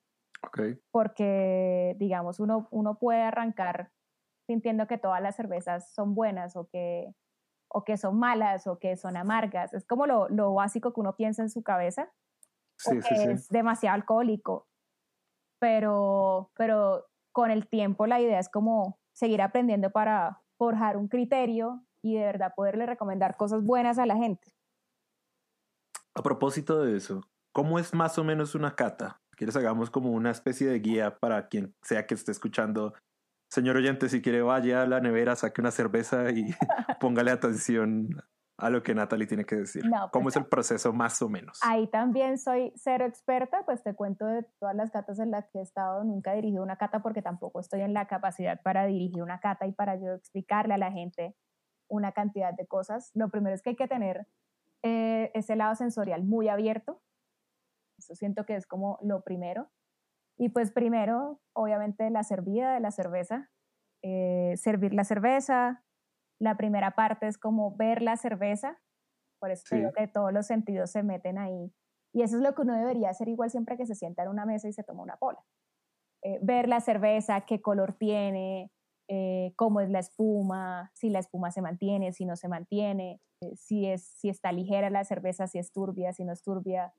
porque 0.91 1.95
digamos, 1.99 2.39
uno, 2.39 2.67
uno 2.71 2.97
puede 2.97 3.21
arrancar 3.21 3.91
sintiendo 4.47 4.87
que 4.87 4.97
todas 4.97 5.21
las 5.21 5.35
cervezas 5.35 5.91
son 5.93 6.15
buenas 6.15 6.55
o 6.55 6.67
que, 6.67 7.13
o 7.69 7.83
que 7.83 7.97
son 7.97 8.17
malas 8.17 8.67
o 8.67 8.79
que 8.79 8.95
son 8.95 9.17
amargas. 9.17 9.73
Es 9.73 9.85
como 9.85 10.05
lo, 10.05 10.29
lo 10.29 10.53
básico 10.53 10.93
que 10.93 10.99
uno 10.99 11.15
piensa 11.15 11.41
en 11.41 11.49
su 11.49 11.63
cabeza, 11.63 12.11
sí, 12.77 12.99
que 12.99 13.31
es 13.31 13.49
demasiado 13.49 13.95
alcohólico. 13.95 14.67
Pero, 15.59 16.51
pero 16.55 17.07
con 17.35 17.51
el 17.51 17.67
tiempo 17.67 18.07
la 18.07 18.21
idea 18.21 18.39
es 18.39 18.47
como 18.47 18.97
seguir 19.11 19.41
aprendiendo 19.41 19.91
para 19.91 20.41
forjar 20.57 20.95
un 20.95 21.09
criterio 21.09 21.85
y 22.01 22.15
de 22.15 22.23
verdad 22.23 22.53
poderle 22.55 22.85
recomendar 22.85 23.35
cosas 23.35 23.61
buenas 23.61 23.99
a 23.99 24.05
la 24.05 24.15
gente. 24.15 24.53
A 26.13 26.23
propósito 26.23 26.81
de 26.81 26.95
eso, 26.95 27.27
¿cómo 27.51 27.77
es 27.77 27.93
más 27.93 28.17
o 28.17 28.23
menos 28.23 28.55
una 28.55 28.73
cata? 28.77 29.21
¿Quieres 29.31 29.57
hagamos 29.57 29.89
como 29.89 30.11
una 30.11 30.31
especie 30.31 30.67
de 30.67 30.79
guía 30.79 31.17
para 31.19 31.49
quien 31.49 31.75
sea 31.81 32.07
que 32.07 32.13
esté 32.13 32.31
escuchando? 32.31 32.93
Señor 33.51 33.75
oyente, 33.75 34.07
si 34.07 34.21
quiere 34.21 34.41
vaya 34.41 34.83
a 34.83 34.87
la 34.87 35.01
nevera, 35.01 35.35
saque 35.35 35.59
una 35.59 35.71
cerveza 35.71 36.31
y 36.31 36.45
póngale 37.01 37.31
atención 37.31 38.23
a 38.57 38.69
lo 38.69 38.83
que 38.83 38.95
Natalie 38.95 39.27
tiene 39.27 39.45
que 39.45 39.55
decir. 39.55 39.83
¿Cómo 40.11 40.23
pues 40.23 40.35
es 40.35 40.41
el 40.41 40.47
proceso 40.47 40.93
más 40.93 41.21
o 41.21 41.29
menos? 41.29 41.59
Ahí 41.61 41.87
también 41.87 42.37
soy 42.37 42.71
cero 42.75 43.05
experta, 43.05 43.63
pues 43.65 43.83
te 43.83 43.93
cuento 43.93 44.25
de 44.25 44.43
todas 44.59 44.75
las 44.75 44.91
catas 44.91 45.19
en 45.19 45.31
las 45.31 45.49
que 45.49 45.59
he 45.59 45.61
estado, 45.61 46.03
nunca 46.03 46.33
he 46.33 46.37
dirigido 46.37 46.63
una 46.63 46.77
cata 46.77 47.01
porque 47.01 47.21
tampoco 47.21 47.59
estoy 47.59 47.81
en 47.81 47.93
la 47.93 48.07
capacidad 48.07 48.61
para 48.61 48.85
dirigir 48.85 49.21
una 49.21 49.39
cata 49.39 49.67
y 49.67 49.73
para 49.73 49.95
yo 49.95 50.13
explicarle 50.13 50.73
a 50.73 50.77
la 50.77 50.91
gente 50.91 51.35
una 51.87 52.13
cantidad 52.13 52.53
de 52.53 52.65
cosas. 52.65 53.11
Lo 53.13 53.29
primero 53.29 53.55
es 53.55 53.61
que 53.61 53.71
hay 53.71 53.75
que 53.75 53.87
tener 53.87 54.27
eh, 54.83 55.31
ese 55.33 55.55
lado 55.55 55.75
sensorial 55.75 56.23
muy 56.23 56.47
abierto. 56.47 57.01
Eso 57.97 58.15
siento 58.15 58.45
que 58.45 58.55
es 58.55 58.65
como 58.67 58.99
lo 59.01 59.23
primero. 59.23 59.69
Y 60.37 60.49
pues 60.49 60.71
primero, 60.71 61.39
obviamente, 61.53 62.09
la 62.09 62.23
servida 62.23 62.73
de 62.73 62.79
la 62.79 62.91
cerveza. 62.91 63.49
Eh, 64.01 64.53
servir 64.57 64.93
la 64.93 65.03
cerveza, 65.03 65.84
la 66.39 66.57
primera 66.57 66.91
parte 66.91 67.27
es 67.27 67.37
como 67.37 67.75
ver 67.75 68.01
la 68.01 68.17
cerveza, 68.17 68.77
por 69.39 69.51
eso 69.51 69.75
digo 69.75 69.91
que 69.93 70.07
todos 70.07 70.33
los 70.33 70.47
sentidos 70.47 70.91
se 70.91 71.03
meten 71.03 71.37
ahí. 71.37 71.73
Y 72.13 72.21
eso 72.21 72.37
es 72.37 72.41
lo 72.41 72.55
que 72.55 72.61
uno 72.61 72.75
debería 72.75 73.09
hacer 73.09 73.27
igual 73.27 73.49
siempre 73.49 73.77
que 73.77 73.85
se 73.85 73.95
sienta 73.95 74.23
en 74.23 74.29
una 74.29 74.45
mesa 74.45 74.67
y 74.67 74.73
se 74.73 74.83
toma 74.83 75.03
una 75.03 75.17
pola. 75.17 75.43
Eh, 76.23 76.39
ver 76.41 76.67
la 76.67 76.79
cerveza, 76.79 77.41
qué 77.41 77.61
color 77.61 77.93
tiene, 77.93 78.71
eh, 79.07 79.53
cómo 79.57 79.81
es 79.81 79.89
la 79.89 79.99
espuma, 79.99 80.91
si 80.93 81.09
la 81.09 81.19
espuma 81.19 81.51
se 81.51 81.61
mantiene, 81.61 82.13
si 82.13 82.25
no 82.25 82.35
se 82.35 82.47
mantiene, 82.47 83.21
eh, 83.41 83.55
si, 83.55 83.85
es, 83.85 84.07
si 84.07 84.29
está 84.29 84.51
ligera 84.51 84.89
la 84.89 85.03
cerveza, 85.03 85.47
si 85.47 85.59
es 85.59 85.71
turbia, 85.71 86.13
si 86.13 86.23
no 86.23 86.33
es 86.33 86.41
turbia. 86.41 86.93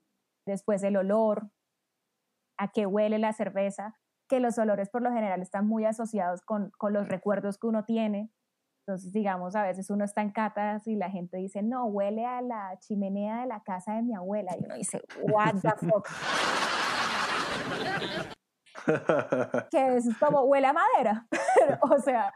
Después 0.46 0.83
el 0.83 0.96
olor. 0.96 1.51
a 2.59 2.68
qué 2.72 2.87
huele 2.87 3.18
la 3.18 3.33
cerveza, 3.33 3.99
que 4.29 4.40
los 4.40 4.59
olores 4.59 4.88
por 4.88 5.03
lo 5.03 5.12
general 5.12 5.42
están 5.42 5.66
muy 5.66 5.85
asociados 5.85 6.42
con, 6.42 6.70
con 6.79 6.92
los 6.92 7.09
recuerdos 7.09 7.59
que 7.59 7.66
uno 7.66 7.85
tiene. 7.85 8.31
Entonces, 8.87 9.12
digamos, 9.12 9.57
a 9.57 9.64
veces 9.64 9.90
uno 9.90 10.05
está 10.05 10.22
en 10.22 10.31
catas 10.31 10.87
y 10.87 10.94
la 10.94 11.11
gente 11.11 11.38
dice, 11.38 11.61
no, 11.61 11.87
huele 11.87 12.25
a 12.25 12.40
la 12.40 12.79
chimenea 12.79 13.40
de 13.40 13.46
la 13.49 13.61
casa 13.64 13.94
de 13.94 14.03
mi 14.03 14.14
abuela. 14.14 14.55
Y 14.57 14.64
uno 14.64 14.77
dice, 14.77 15.03
what 15.22 15.55
the 15.61 15.70
fuck. 15.70 16.09
que 19.72 19.96
es 19.96 20.07
como 20.20 20.42
huele 20.42 20.68
a 20.68 20.72
madera. 20.72 21.27
o 21.83 21.99
sea, 21.99 22.33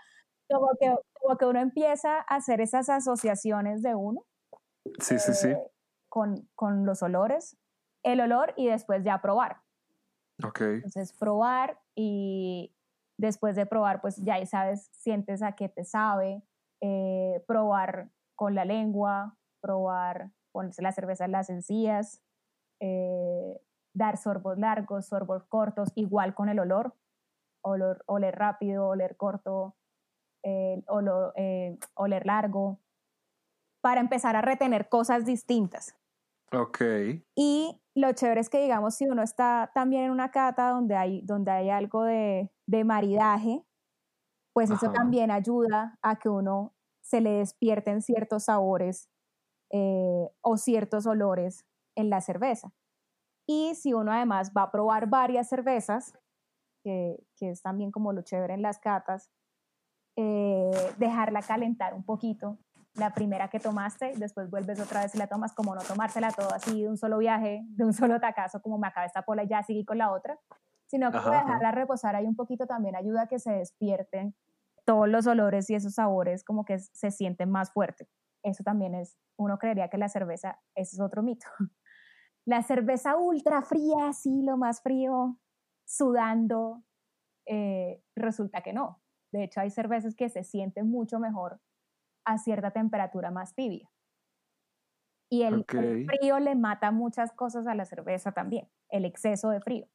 como 0.50 0.70
que, 0.80 0.92
como 1.20 1.38
que 1.38 1.44
uno 1.44 1.60
empieza 1.60 2.16
a 2.16 2.34
hacer 2.34 2.60
esas 2.60 2.88
asociaciones 2.88 3.80
de 3.80 3.94
uno. 3.94 4.26
Sí, 4.98 5.20
sí, 5.20 5.32
sí. 5.34 5.50
Eh, 5.50 5.70
con, 6.08 6.48
con 6.56 6.84
los 6.84 7.04
olores, 7.04 7.56
el 8.02 8.20
olor 8.20 8.54
y 8.56 8.66
después 8.66 9.04
ya 9.04 9.20
probar. 9.22 9.58
Ok. 10.42 10.62
Entonces, 10.62 11.12
probar 11.12 11.78
y 11.94 12.74
después 13.20 13.54
de 13.54 13.66
probar, 13.66 14.00
pues 14.00 14.16
ya 14.16 14.44
sabes, 14.46 14.88
sientes 14.92 15.42
a 15.42 15.52
qué 15.52 15.68
te 15.68 15.84
sabe, 15.84 16.42
eh, 16.80 17.44
probar 17.46 18.10
con 18.34 18.54
la 18.54 18.64
lengua, 18.64 19.36
probar, 19.60 20.30
ponerse 20.52 20.80
la 20.82 20.92
cerveza 20.92 21.26
en 21.26 21.32
las 21.32 21.50
encías, 21.50 22.22
eh, 22.80 23.60
dar 23.94 24.16
sorbos 24.16 24.58
largos, 24.58 25.06
sorbos 25.06 25.44
cortos, 25.44 25.92
igual 25.94 26.34
con 26.34 26.48
el 26.48 26.58
olor, 26.58 26.94
olor 27.62 28.02
oler 28.06 28.34
rápido, 28.34 28.88
oler 28.88 29.16
corto, 29.18 29.76
eh, 30.42 30.82
oler 31.94 32.24
largo, 32.24 32.80
para 33.82 34.00
empezar 34.00 34.34
a 34.34 34.40
retener 34.40 34.88
cosas 34.88 35.26
distintas. 35.26 35.94
Ok. 36.52 36.80
Y 37.36 37.80
lo 38.00 38.12
chévere 38.12 38.40
es 38.40 38.50
que, 38.50 38.60
digamos, 38.60 38.94
si 38.94 39.06
uno 39.06 39.22
está 39.22 39.70
también 39.74 40.04
en 40.04 40.10
una 40.10 40.30
cata 40.30 40.70
donde 40.70 40.96
hay, 40.96 41.22
donde 41.22 41.50
hay 41.50 41.70
algo 41.70 42.02
de, 42.02 42.50
de 42.66 42.84
maridaje, 42.84 43.64
pues 44.52 44.70
eso 44.70 44.90
también 44.90 45.30
ayuda 45.30 45.98
a 46.02 46.18
que 46.18 46.28
uno 46.28 46.74
se 47.00 47.20
le 47.20 47.30
despierten 47.30 48.02
ciertos 48.02 48.44
sabores 48.44 49.08
eh, 49.70 50.28
o 50.40 50.56
ciertos 50.56 51.06
olores 51.06 51.64
en 51.96 52.10
la 52.10 52.20
cerveza. 52.20 52.72
Y 53.46 53.74
si 53.74 53.94
uno 53.94 54.12
además 54.12 54.52
va 54.56 54.62
a 54.64 54.70
probar 54.70 55.08
varias 55.08 55.48
cervezas, 55.48 56.18
que, 56.82 57.16
que 57.36 57.50
es 57.50 57.62
también 57.62 57.90
como 57.90 58.12
lo 58.12 58.22
chévere 58.22 58.54
en 58.54 58.62
las 58.62 58.78
catas, 58.78 59.30
eh, 60.16 60.70
dejarla 60.98 61.40
calentar 61.42 61.94
un 61.94 62.04
poquito 62.04 62.58
la 62.94 63.14
primera 63.14 63.48
que 63.48 63.60
tomaste, 63.60 64.12
después 64.16 64.50
vuelves 64.50 64.80
otra 64.80 65.02
vez 65.02 65.14
y 65.14 65.18
la 65.18 65.26
tomas, 65.26 65.52
como 65.54 65.74
no 65.74 65.80
tomársela 65.82 66.32
todo 66.32 66.52
así 66.52 66.82
de 66.82 66.88
un 66.88 66.96
solo 66.96 67.18
viaje, 67.18 67.62
de 67.68 67.84
un 67.84 67.92
solo 67.92 68.20
tacazo, 68.20 68.60
como 68.62 68.78
me 68.78 68.88
acaba 68.88 69.06
esta 69.06 69.22
pola 69.22 69.44
y 69.44 69.48
ya 69.48 69.62
seguí 69.62 69.84
con 69.84 69.98
la 69.98 70.12
otra, 70.12 70.38
sino 70.86 71.10
que 71.12 71.18
dejarla 71.18 71.70
reposar 71.70 72.16
ahí 72.16 72.26
un 72.26 72.34
poquito 72.34 72.66
también 72.66 72.96
ayuda 72.96 73.22
a 73.22 73.26
que 73.28 73.38
se 73.38 73.52
despierten 73.52 74.34
todos 74.84 75.08
los 75.08 75.26
olores 75.26 75.70
y 75.70 75.76
esos 75.76 75.94
sabores 75.94 76.42
como 76.42 76.64
que 76.64 76.78
se 76.78 77.10
sienten 77.10 77.50
más 77.50 77.72
fuertes. 77.72 78.08
Eso 78.42 78.64
también 78.64 78.94
es, 78.94 79.16
uno 79.36 79.58
creería 79.58 79.88
que 79.88 79.98
la 79.98 80.08
cerveza, 80.08 80.58
ese 80.74 80.96
es 80.96 81.00
otro 81.00 81.22
mito. 81.22 81.46
La 82.46 82.62
cerveza 82.62 83.16
ultra 83.18 83.60
fría, 83.62 84.08
así 84.08 84.42
lo 84.42 84.56
más 84.56 84.80
frío, 84.82 85.38
sudando, 85.84 86.82
eh, 87.46 88.02
resulta 88.16 88.62
que 88.62 88.72
no. 88.72 89.02
De 89.30 89.44
hecho, 89.44 89.60
hay 89.60 89.70
cervezas 89.70 90.16
que 90.16 90.30
se 90.30 90.42
sienten 90.42 90.90
mucho 90.90 91.20
mejor 91.20 91.60
a 92.24 92.38
cierta 92.38 92.70
temperatura 92.70 93.30
más 93.30 93.54
tibia. 93.54 93.88
Y 95.32 95.42
el, 95.42 95.64
frío 95.64 96.40
le 96.40 96.56
mata 96.56 96.90
muchas 96.90 97.32
cosas 97.32 97.66
a 97.68 97.74
la 97.76 97.84
cerveza 97.84 98.32
también, 98.32 98.68
el 98.88 99.04
exceso 99.04 99.50
de 99.50 99.60
frío. 99.60 99.86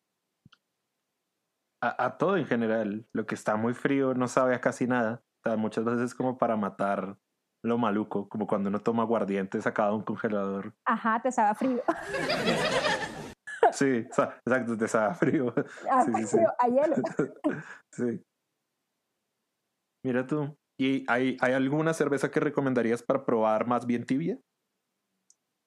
A, 1.81 2.17
todo 2.17 2.37
en 2.37 2.45
general, 2.45 3.05
lo 3.11 3.27
que 3.27 3.35
está 3.35 3.57
muy 3.57 3.73
frío 3.73 4.13
no 4.15 4.27
sabe 4.27 4.55
a 4.55 4.61
casi 4.61 4.87
nada. 4.87 5.21
muchas 5.57 5.83
veces 5.83 6.01
es 6.01 6.15
como 6.15 6.37
para 6.37 6.55
matar 6.55 7.17
lo 7.63 7.77
maluco, 7.77 8.29
como 8.29 8.47
cuando 8.47 8.69
uno 8.69 8.79
toma 8.79 9.03
aguardiente 9.03 9.61
sacado 9.61 9.91
de 9.91 9.97
un 9.97 10.03
congelador. 10.03 10.73
Ajá, 10.85 11.21
te 11.21 11.31
sabe 11.31 11.53
frío. 11.55 11.83
sí, 13.71 13.97
exacto, 13.97 14.77
te 14.77 14.87
sabe 14.87 15.15
frío. 15.15 15.53
Ah, 15.91 16.05
sí, 16.05 16.37
a 16.59 16.67
hielo. 16.67 16.95
sí. 17.91 18.23
Mira 20.03 20.25
tú, 20.25 20.55
¿Y 20.77 21.09
hay, 21.09 21.37
hay 21.39 21.53
alguna 21.53 21.93
cerveza 21.93 22.31
que 22.31 22.39
recomendarías 22.39 23.01
para 23.01 23.25
probar 23.25 23.65
más 23.65 23.85
bien 23.85 24.05
tibia? 24.05 24.39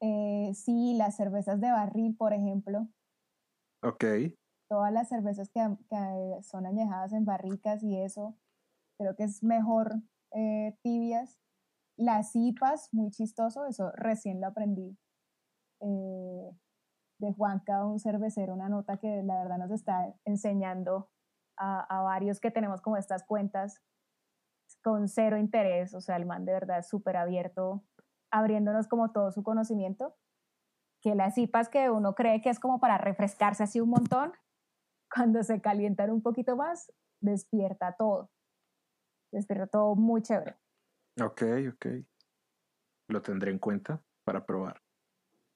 Eh, 0.00 0.52
sí, 0.54 0.94
las 0.96 1.16
cervezas 1.16 1.60
de 1.60 1.70
barril, 1.70 2.14
por 2.16 2.32
ejemplo. 2.32 2.88
Ok. 3.82 4.04
Todas 4.68 4.92
las 4.92 5.08
cervezas 5.08 5.48
que, 5.50 5.60
son 6.42 6.66
añejadas 6.66 7.12
en 7.12 7.24
barricas 7.24 7.82
y 7.82 7.96
eso, 7.96 8.36
creo 8.98 9.16
que 9.16 9.24
es 9.24 9.42
mejor 9.42 9.94
eh, 10.32 10.76
tibias. 10.82 11.38
Las 11.96 12.36
IPAs, 12.36 12.90
muy 12.92 13.10
chistoso, 13.10 13.66
eso 13.66 13.90
recién 13.92 14.40
lo 14.40 14.48
aprendí. 14.48 14.96
Eh, 15.80 16.50
de 17.20 17.32
Juanca, 17.32 17.84
un 17.84 17.98
cervecero, 17.98 18.54
una 18.54 18.68
nota 18.68 18.98
que 18.98 19.22
la 19.24 19.42
verdad 19.42 19.58
nos 19.58 19.72
está 19.72 20.14
enseñando 20.24 21.10
a, 21.56 21.80
a 21.80 22.02
varios 22.02 22.38
que 22.38 22.52
tenemos 22.52 22.80
como 22.80 22.96
estas 22.96 23.24
cuentas 23.24 23.82
con 24.82 25.08
cero 25.08 25.36
interés, 25.36 25.94
o 25.94 26.00
sea, 26.00 26.16
el 26.16 26.26
man 26.26 26.44
de 26.44 26.52
verdad 26.52 26.82
súper 26.82 27.16
abierto, 27.16 27.84
abriéndonos 28.30 28.88
como 28.88 29.12
todo 29.12 29.30
su 29.32 29.42
conocimiento, 29.42 30.16
que 31.00 31.14
las 31.14 31.34
cipas 31.34 31.68
que 31.68 31.90
uno 31.90 32.14
cree 32.14 32.40
que 32.40 32.50
es 32.50 32.58
como 32.58 32.80
para 32.80 32.98
refrescarse 32.98 33.62
así 33.62 33.80
un 33.80 33.90
montón, 33.90 34.32
cuando 35.14 35.42
se 35.42 35.60
calientan 35.60 36.10
un 36.10 36.22
poquito 36.22 36.56
más, 36.56 36.92
despierta 37.20 37.94
todo. 37.96 38.30
Despierta 39.32 39.66
todo 39.66 39.94
muy 39.94 40.22
chévere. 40.22 40.56
Ok, 41.20 41.42
ok. 41.74 41.86
Lo 43.08 43.22
tendré 43.22 43.50
en 43.50 43.58
cuenta 43.58 44.02
para 44.24 44.44
probar. 44.44 44.82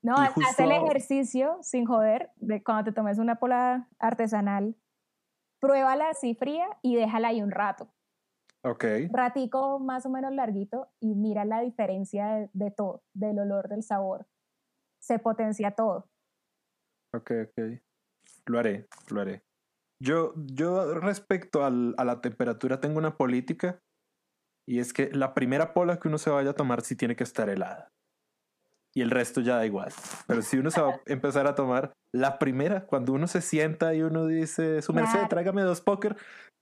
No, 0.02 0.16
haz 0.16 0.58
el 0.58 0.72
ejercicio 0.72 1.58
sin 1.62 1.86
joder 1.86 2.32
de 2.36 2.62
cuando 2.62 2.84
te 2.84 2.92
tomes 2.92 3.18
una 3.18 3.36
pola 3.36 3.88
artesanal, 4.00 4.74
pruébala 5.60 6.08
así 6.08 6.34
fría 6.34 6.66
y 6.82 6.96
déjala 6.96 7.28
ahí 7.28 7.40
un 7.40 7.52
rato. 7.52 7.88
Ok. 8.64 8.84
Ratico 9.10 9.78
más 9.80 10.06
o 10.06 10.10
menos 10.10 10.32
larguito 10.32 10.88
y 11.00 11.14
mira 11.14 11.44
la 11.44 11.60
diferencia 11.60 12.48
de, 12.52 12.70
todo, 12.70 13.02
del 13.12 13.40
olor, 13.40 13.68
del 13.68 13.82
sabor. 13.82 14.26
Se 15.00 15.18
potencia 15.18 15.72
todo. 15.72 16.08
Ok, 17.14 17.32
ok. 17.48 17.80
Lo 18.46 18.58
haré, 18.58 18.86
lo 19.10 19.20
haré. 19.20 19.42
Yo, 20.00 20.32
yo 20.36 20.94
respecto 20.94 21.64
al, 21.64 21.94
a 21.96 22.04
la 22.04 22.20
temperatura 22.20 22.80
tengo 22.80 22.98
una 22.98 23.16
política 23.16 23.80
y 24.66 24.78
es 24.78 24.92
que 24.92 25.10
la 25.12 25.34
primera 25.34 25.74
pola 25.74 25.98
que 25.98 26.08
uno 26.08 26.18
se 26.18 26.30
vaya 26.30 26.50
a 26.50 26.54
tomar 26.54 26.82
sí 26.82 26.96
tiene 26.96 27.16
que 27.16 27.24
estar 27.24 27.48
helada. 27.48 27.92
Y 28.94 29.02
el 29.02 29.10
resto 29.10 29.40
ya 29.40 29.56
da 29.56 29.66
igual. 29.66 29.92
Pero 30.26 30.42
si 30.42 30.58
uno 30.58 30.70
se 30.70 30.80
va 30.80 30.90
a 30.90 31.00
empezar 31.06 31.46
a 31.46 31.54
tomar 31.54 31.92
la 32.14 32.38
primera, 32.38 32.86
cuando 32.86 33.12
uno 33.12 33.26
se 33.26 33.40
sienta 33.40 33.94
y 33.94 34.02
uno 34.02 34.26
dice, 34.26 34.82
su 34.82 34.92
merced, 34.92 35.28
tráigame 35.28 35.62
dos 35.62 35.80
póker, 35.80 36.16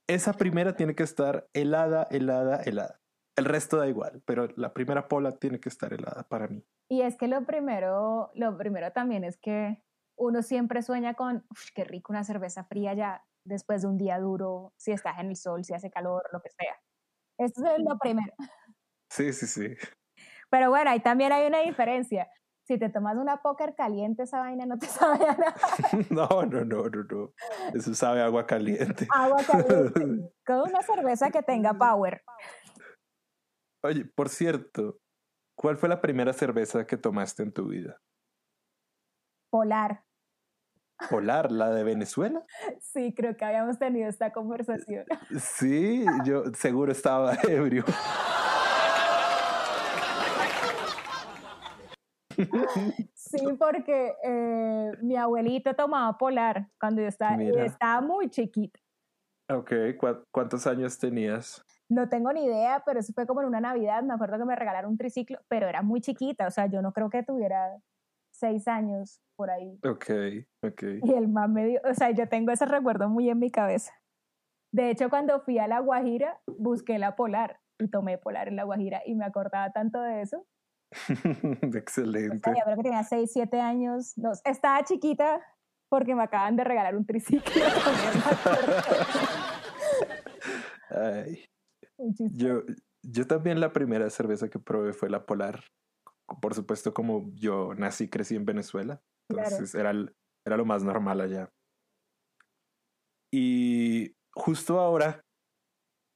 esa 0.09 0.33
primera 0.33 0.75
tiene 0.75 0.95
que 0.95 1.03
estar 1.03 1.47
helada, 1.53 2.07
helada, 2.09 2.61
helada. 2.63 2.99
El 3.37 3.45
resto 3.45 3.77
da 3.77 3.87
igual, 3.87 4.21
pero 4.25 4.47
la 4.55 4.73
primera 4.73 5.07
pola 5.07 5.31
tiene 5.31 5.59
que 5.59 5.69
estar 5.69 5.93
helada 5.93 6.27
para 6.29 6.47
mí. 6.47 6.63
Y 6.89 7.01
es 7.01 7.17
que 7.17 7.27
lo 7.27 7.45
primero, 7.45 8.31
lo 8.33 8.57
primero 8.57 8.91
también 8.91 9.23
es 9.23 9.37
que 9.37 9.81
uno 10.17 10.41
siempre 10.43 10.81
sueña 10.81 11.13
con, 11.13 11.45
qué 11.73 11.83
rico 11.83 12.11
una 12.11 12.23
cerveza 12.23 12.65
fría 12.65 12.93
ya 12.93 13.25
después 13.45 13.81
de 13.81 13.87
un 13.87 13.97
día 13.97 14.19
duro, 14.19 14.73
si 14.77 14.91
estás 14.91 15.17
en 15.19 15.29
el 15.29 15.35
sol, 15.35 15.63
si 15.63 15.73
hace 15.73 15.89
calor, 15.89 16.23
lo 16.31 16.41
que 16.41 16.49
sea. 16.49 16.79
Esto 17.39 17.65
es 17.65 17.79
lo 17.79 17.97
primero. 17.97 18.33
Sí, 19.11 19.33
sí, 19.33 19.47
sí. 19.47 19.75
Pero 20.51 20.69
bueno, 20.69 20.91
ahí 20.91 20.99
también 20.99 21.31
hay 21.31 21.47
una 21.47 21.61
diferencia 21.61 22.29
si 22.71 22.77
te 22.77 22.89
tomas 22.89 23.17
una 23.17 23.41
póker 23.41 23.75
caliente, 23.75 24.23
esa 24.23 24.39
vaina 24.39 24.65
no 24.65 24.77
te 24.77 24.85
sabe 24.87 25.25
a 25.25 25.35
nada. 25.35 25.55
No, 26.09 26.27
no, 26.45 26.63
no, 26.63 26.89
no, 26.89 27.03
no. 27.03 27.33
Eso 27.73 27.93
sabe 27.93 28.21
agua 28.21 28.45
caliente. 28.45 29.07
Agua 29.13 29.43
caliente. 29.43 30.31
Con 30.45 30.61
una 30.69 30.81
cerveza 30.81 31.29
que 31.31 31.43
tenga 31.43 31.73
power. 31.73 32.23
Oye, 33.83 34.05
por 34.05 34.29
cierto, 34.29 34.99
¿cuál 35.55 35.77
fue 35.77 35.89
la 35.89 36.01
primera 36.01 36.33
cerveza 36.33 36.85
que 36.85 36.97
tomaste 36.97 37.43
en 37.43 37.51
tu 37.51 37.67
vida? 37.67 37.99
Polar. 39.49 40.05
Polar, 41.09 41.51
la 41.51 41.71
de 41.71 41.83
Venezuela. 41.83 42.45
Sí, 42.79 43.13
creo 43.15 43.35
que 43.35 43.43
habíamos 43.43 43.79
tenido 43.79 44.07
esta 44.07 44.31
conversación. 44.31 45.03
Sí, 45.39 46.05
yo 46.23 46.43
seguro 46.53 46.91
estaba 46.91 47.33
ebrio. 47.49 47.83
Sí, 53.13 53.37
porque 53.59 54.13
eh, 54.23 54.91
mi 55.01 55.15
abuelito 55.15 55.73
tomaba 55.75 56.17
polar 56.17 56.67
cuando 56.79 57.01
yo 57.01 57.07
estaba, 57.07 57.41
estaba 57.41 58.01
muy 58.01 58.29
chiquita. 58.29 58.79
Ok, 59.49 59.71
¿cuántos 60.31 60.65
años 60.67 60.97
tenías? 60.97 61.63
No 61.89 62.07
tengo 62.07 62.31
ni 62.31 62.45
idea, 62.45 62.83
pero 62.85 62.99
eso 62.99 63.11
fue 63.13 63.27
como 63.27 63.41
en 63.41 63.47
una 63.47 63.59
Navidad. 63.59 64.01
Me 64.03 64.13
acuerdo 64.13 64.37
que 64.37 64.45
me 64.45 64.55
regalaron 64.55 64.91
un 64.91 64.97
triciclo, 64.97 65.39
pero 65.49 65.67
era 65.67 65.81
muy 65.81 65.99
chiquita, 65.99 66.47
o 66.47 66.51
sea, 66.51 66.67
yo 66.67 66.81
no 66.81 66.93
creo 66.93 67.09
que 67.09 67.23
tuviera 67.23 67.81
seis 68.31 68.67
años 68.67 69.21
por 69.35 69.49
ahí. 69.49 69.77
Ok, 69.83 70.09
ok. 70.63 70.83
Y 71.03 71.13
el 71.13 71.27
man 71.27 71.51
me 71.53 71.65
dio, 71.65 71.81
o 71.83 71.93
sea, 71.93 72.11
yo 72.11 72.29
tengo 72.29 72.51
ese 72.51 72.65
recuerdo 72.65 73.09
muy 73.09 73.29
en 73.29 73.39
mi 73.39 73.51
cabeza. 73.51 73.93
De 74.71 74.89
hecho, 74.89 75.09
cuando 75.09 75.41
fui 75.41 75.59
a 75.59 75.67
La 75.67 75.79
Guajira, 75.79 76.39
busqué 76.47 76.97
la 76.97 77.15
polar 77.15 77.59
y 77.77 77.89
tomé 77.89 78.17
polar 78.17 78.47
en 78.47 78.55
La 78.55 78.63
Guajira 78.63 79.01
y 79.05 79.15
me 79.15 79.25
acordaba 79.25 79.71
tanto 79.71 80.01
de 80.01 80.21
eso. 80.21 80.45
Excelente. 81.75 82.49
O 82.49 82.53
sea, 82.53 82.55
yo 82.55 82.63
creo 82.65 82.77
que 82.77 82.83
tenía 82.83 83.03
6, 83.03 83.31
7 83.31 83.59
años. 83.59 84.17
No, 84.17 84.31
estaba 84.45 84.83
chiquita 84.83 85.41
porque 85.89 86.15
me 86.15 86.23
acaban 86.23 86.55
de 86.55 86.63
regalar 86.63 86.95
un 86.95 87.05
triciclo. 87.05 87.51
Ay. 90.89 91.45
Yo, 91.97 92.63
yo 93.03 93.27
también 93.27 93.59
la 93.59 93.73
primera 93.73 94.09
cerveza 94.09 94.49
que 94.49 94.59
probé 94.59 94.93
fue 94.93 95.09
la 95.09 95.25
Polar. 95.25 95.63
Por 96.41 96.53
supuesto, 96.53 96.93
como 96.93 97.29
yo 97.33 97.73
nací 97.75 98.05
y 98.05 98.09
crecí 98.09 98.35
en 98.35 98.45
Venezuela. 98.45 99.01
Entonces 99.29 99.75
era, 99.75 99.91
era 100.45 100.57
lo 100.57 100.65
más 100.65 100.83
normal 100.83 101.21
allá. 101.21 101.51
Y 103.33 104.15
justo 104.33 104.79
ahora, 104.79 105.23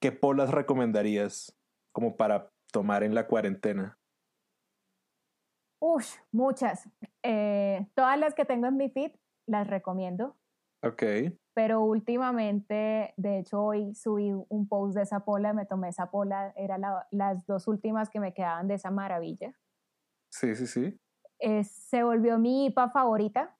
¿qué 0.01 0.11
polas 0.11 0.51
recomendarías 0.51 1.55
como 1.93 2.17
para 2.17 2.51
tomar 2.71 3.03
en 3.03 3.15
la 3.15 3.27
cuarentena? 3.27 3.97
Uf, 5.79 6.17
muchas. 6.31 6.89
Eh, 7.23 7.87
todas 7.95 8.17
las 8.17 8.33
que 8.33 8.45
tengo 8.45 8.67
en 8.67 8.77
mi 8.77 8.89
feed 8.89 9.11
las 9.47 9.67
recomiendo. 9.67 10.35
Ok. 10.83 11.03
Pero 11.53 11.81
últimamente, 11.81 13.13
de 13.17 13.39
hecho 13.39 13.63
hoy 13.63 13.95
subí 13.95 14.31
un 14.31 14.67
post 14.67 14.95
de 14.95 15.03
esa 15.03 15.21
pola, 15.21 15.53
me 15.53 15.65
tomé 15.65 15.89
esa 15.89 16.11
pola, 16.11 16.53
eran 16.55 16.81
las 17.11 17.45
dos 17.45 17.67
últimas 17.67 18.09
que 18.09 18.19
me 18.19 18.33
quedaban 18.33 18.67
de 18.67 18.75
esa 18.75 18.91
maravilla. 18.91 19.53
Sí, 20.31 20.55
sí, 20.55 20.67
sí. 20.67 20.99
se 21.63 22.03
volvió 22.03 22.37
mi 22.37 22.65
IPA 22.65 22.89
favorita. 22.89 23.57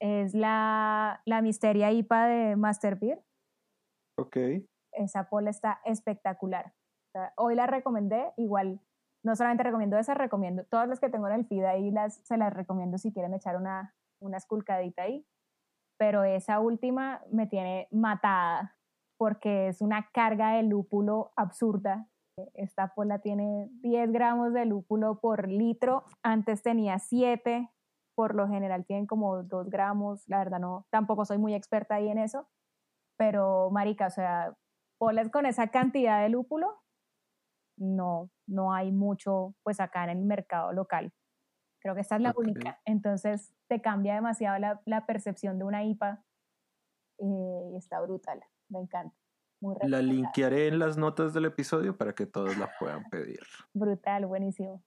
Es 0.00 0.34
la, 0.34 1.20
la 1.26 1.42
Misteria 1.42 1.92
IPA 1.92 2.26
de 2.26 2.56
Master 2.56 2.96
Beer. 2.96 3.22
Ok. 4.16 4.36
Esa 4.92 5.28
pola 5.28 5.50
está 5.50 5.80
espectacular. 5.84 6.72
hoy 7.36 7.54
la 7.54 7.66
recomendé, 7.66 8.32
igual 8.36 8.80
no 9.22 9.36
solamente 9.36 9.64
recomiendo 9.64 9.98
esa, 9.98 10.14
recomiendo 10.14 10.64
todas 10.64 10.88
las 10.88 11.00
que 11.00 11.10
tengo 11.10 11.28
en 11.28 11.34
el 11.34 11.46
feed 11.46 11.64
ahí, 11.64 11.90
las, 11.90 12.16
se 12.24 12.36
las 12.36 12.52
recomiendo 12.52 12.98
si 12.98 13.12
quieren 13.12 13.34
echar 13.34 13.56
una, 13.56 13.94
una 14.20 14.38
esculcadita 14.38 15.02
ahí. 15.02 15.26
Pero 15.98 16.24
esa 16.24 16.60
última 16.60 17.22
me 17.30 17.46
tiene 17.46 17.88
matada 17.90 18.76
porque 19.18 19.68
es 19.68 19.82
una 19.82 20.08
carga 20.12 20.52
de 20.52 20.62
lúpulo 20.62 21.32
absurda. 21.36 22.08
Esta 22.54 22.94
pola 22.94 23.18
tiene 23.18 23.68
10 23.82 24.12
gramos 24.12 24.54
de 24.54 24.64
lúpulo 24.64 25.20
por 25.20 25.46
litro, 25.46 26.04
antes 26.22 26.62
tenía 26.62 26.98
7, 26.98 27.70
por 28.14 28.34
lo 28.34 28.48
general 28.48 28.86
tienen 28.86 29.06
como 29.06 29.42
2 29.42 29.68
gramos, 29.68 30.26
la 30.26 30.38
verdad 30.38 30.58
no, 30.58 30.86
tampoco 30.88 31.26
soy 31.26 31.36
muy 31.36 31.54
experta 31.54 31.96
ahí 31.96 32.08
en 32.08 32.16
eso, 32.16 32.48
pero 33.18 33.70
marica, 33.70 34.06
o 34.06 34.10
sea, 34.10 34.56
polas 34.98 35.28
con 35.28 35.44
esa 35.44 35.68
cantidad 35.68 36.22
de 36.22 36.30
lúpulo, 36.30 36.80
no, 37.76 38.30
no 38.50 38.74
hay 38.74 38.92
mucho 38.92 39.54
pues 39.62 39.80
acá 39.80 40.04
en 40.04 40.10
el 40.10 40.24
mercado 40.24 40.72
local. 40.72 41.12
Creo 41.80 41.94
que 41.94 42.02
esta 42.02 42.16
es 42.16 42.22
la 42.22 42.34
única. 42.36 42.80
Entonces 42.84 43.54
te 43.68 43.80
cambia 43.80 44.14
demasiado 44.14 44.58
la, 44.84 45.06
percepción 45.06 45.58
de 45.58 45.64
una 45.64 45.84
IPA 45.84 46.22
eh, 47.18 47.70
y 47.72 47.76
está 47.76 48.00
brutal. 48.00 48.42
Me 48.68 48.80
encanta. 48.80 49.16
la 49.60 50.02
linkearé 50.02 50.68
en 50.68 50.78
las 50.78 50.98
notas 50.98 51.32
del 51.32 51.46
episodio 51.46 51.96
para 51.96 52.14
que 52.14 52.26
todos 52.26 52.56
la 52.58 52.70
puedan 52.78 53.08
pedir. 53.08 53.40
Brutal, 53.72 54.26
buenísimo. 54.26 54.82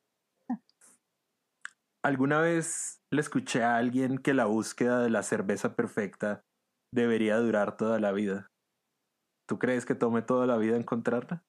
¿Alguna 2.04 2.41
vez 2.41 3.02
le 3.12 3.21
escuché 3.21 3.63
a 3.63 3.78
alguien 3.78 4.17
que 4.17 4.34
la 4.34 4.45
búsqueda 4.45 5.02
de 5.02 5.10
la 5.10 5.23
cerveza 5.23 5.73
perfecta 5.76 6.43
debería 6.93 7.38
durar 7.38 7.78
toda 7.78 7.97
la 7.99 8.12
vida? 8.12 8.52
¿Tú 9.47 9.58
crees 9.58 9.86
que 9.86 9.95
tome 9.95 10.21
toda 10.21 10.45
la 10.45 10.58
vida 10.58 10.76
encontrarla? 10.76 11.43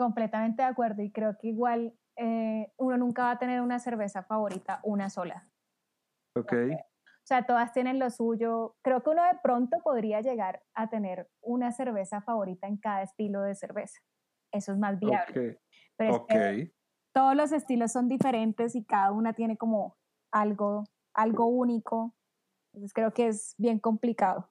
Completamente 0.00 0.62
de 0.62 0.68
acuerdo 0.68 1.02
y 1.02 1.12
creo 1.12 1.36
que 1.36 1.48
igual 1.48 1.92
eh, 2.16 2.72
uno 2.78 2.96
nunca 2.96 3.24
va 3.24 3.32
a 3.32 3.38
tener 3.38 3.60
una 3.60 3.78
cerveza 3.78 4.22
favorita, 4.22 4.80
una 4.82 5.10
sola. 5.10 5.46
Ok. 6.34 6.54
O 6.54 7.26
sea, 7.26 7.44
todas 7.44 7.74
tienen 7.74 7.98
lo 7.98 8.08
suyo. 8.08 8.76
Creo 8.80 9.02
que 9.02 9.10
uno 9.10 9.22
de 9.22 9.38
pronto 9.42 9.76
podría 9.84 10.22
llegar 10.22 10.62
a 10.72 10.88
tener 10.88 11.28
una 11.42 11.70
cerveza 11.70 12.22
favorita 12.22 12.66
en 12.66 12.78
cada 12.78 13.02
estilo 13.02 13.42
de 13.42 13.54
cerveza. 13.54 14.00
Eso 14.50 14.72
es 14.72 14.78
más 14.78 14.98
viable. 14.98 15.60
Pero 15.98 16.26
todos 17.12 17.36
los 17.36 17.52
estilos 17.52 17.92
son 17.92 18.08
diferentes 18.08 18.74
y 18.76 18.86
cada 18.86 19.12
una 19.12 19.34
tiene 19.34 19.58
como 19.58 19.98
algo, 20.32 20.84
algo 21.12 21.44
único. 21.44 22.14
Entonces 22.72 22.94
creo 22.94 23.12
que 23.12 23.26
es 23.26 23.54
bien 23.58 23.78
complicado. 23.78 24.50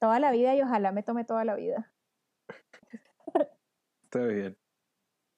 Toda 0.00 0.18
la 0.18 0.30
vida 0.30 0.54
y 0.54 0.62
ojalá 0.62 0.92
me 0.92 1.02
tome 1.02 1.26
toda 1.26 1.44
la 1.44 1.56
vida. 1.56 1.92
Está 4.12 4.26
bien. 4.26 4.58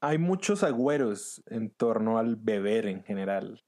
Hay 0.01 0.19
muchos 0.19 0.65
agüeros 0.65 1.45
en 1.47 1.71
torno 1.71 2.19
al 2.19 2.35
beber 2.35 2.87
en 2.87 3.05
general. 3.05 3.63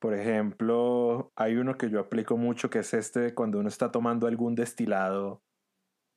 Por 0.00 0.14
ejemplo, 0.14 1.30
hay 1.36 1.56
uno 1.56 1.76
que 1.76 1.90
yo 1.90 2.00
aplico 2.00 2.38
mucho 2.38 2.70
que 2.70 2.78
es 2.78 2.94
este 2.94 3.34
cuando 3.34 3.58
uno 3.58 3.68
está 3.68 3.90
tomando 3.90 4.26
algún 4.26 4.54
destilado, 4.54 5.42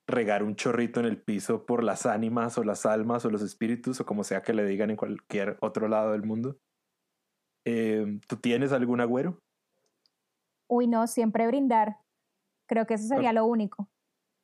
regar 0.08 0.42
un 0.42 0.56
chorrito 0.56 1.02
en 1.02 1.06
el 1.06 1.22
piso 1.22 1.66
por 1.66 1.84
las 1.84 2.06
ánimas 2.06 2.58
o 2.58 2.64
las 2.64 2.86
almas 2.86 3.26
o 3.26 3.30
los 3.30 3.42
espíritus 3.42 4.00
o 4.00 4.06
como 4.06 4.24
sea 4.24 4.42
que 4.42 4.54
le 4.54 4.64
digan 4.64 4.90
en 4.90 4.96
cualquier 4.96 5.58
otro 5.60 5.90
lado 5.90 6.14
del 6.14 6.24
mundo. 6.24 6.60
Em, 7.66 8.22
¿Tú 8.22 8.38
tienes 8.38 8.72
algún 8.72 9.02
agüero? 9.02 9.42
Uy, 10.70 10.88
no, 10.88 11.08
siempre 11.08 11.46
brindar. 11.46 11.98
Creo 12.70 12.88
que 12.88 12.94
eso 12.94 13.10
sería 13.10 13.34
lo 13.34 13.46
único. 13.46 13.90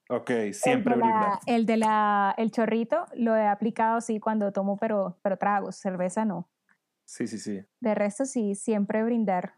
Ok, 0.09 0.31
siempre 0.53 0.93
el 0.93 1.01
de, 1.01 1.05
la, 1.05 1.39
el 1.45 1.65
de 1.65 1.77
la, 1.77 2.35
el 2.37 2.51
chorrito 2.51 3.05
lo 3.15 3.35
he 3.35 3.45
aplicado 3.45 3.99
sí 3.99 4.19
cuando 4.19 4.53
tomo, 4.53 4.77
pero, 4.77 5.17
pero 5.21 5.37
tragos, 5.37 5.75
cerveza 5.75 6.23
no. 6.23 6.49
Sí, 7.05 7.27
sí, 7.27 7.37
sí. 7.37 7.61
De 7.81 7.93
resto 7.93 8.25
sí, 8.25 8.55
siempre 8.55 9.03
brindar. 9.03 9.55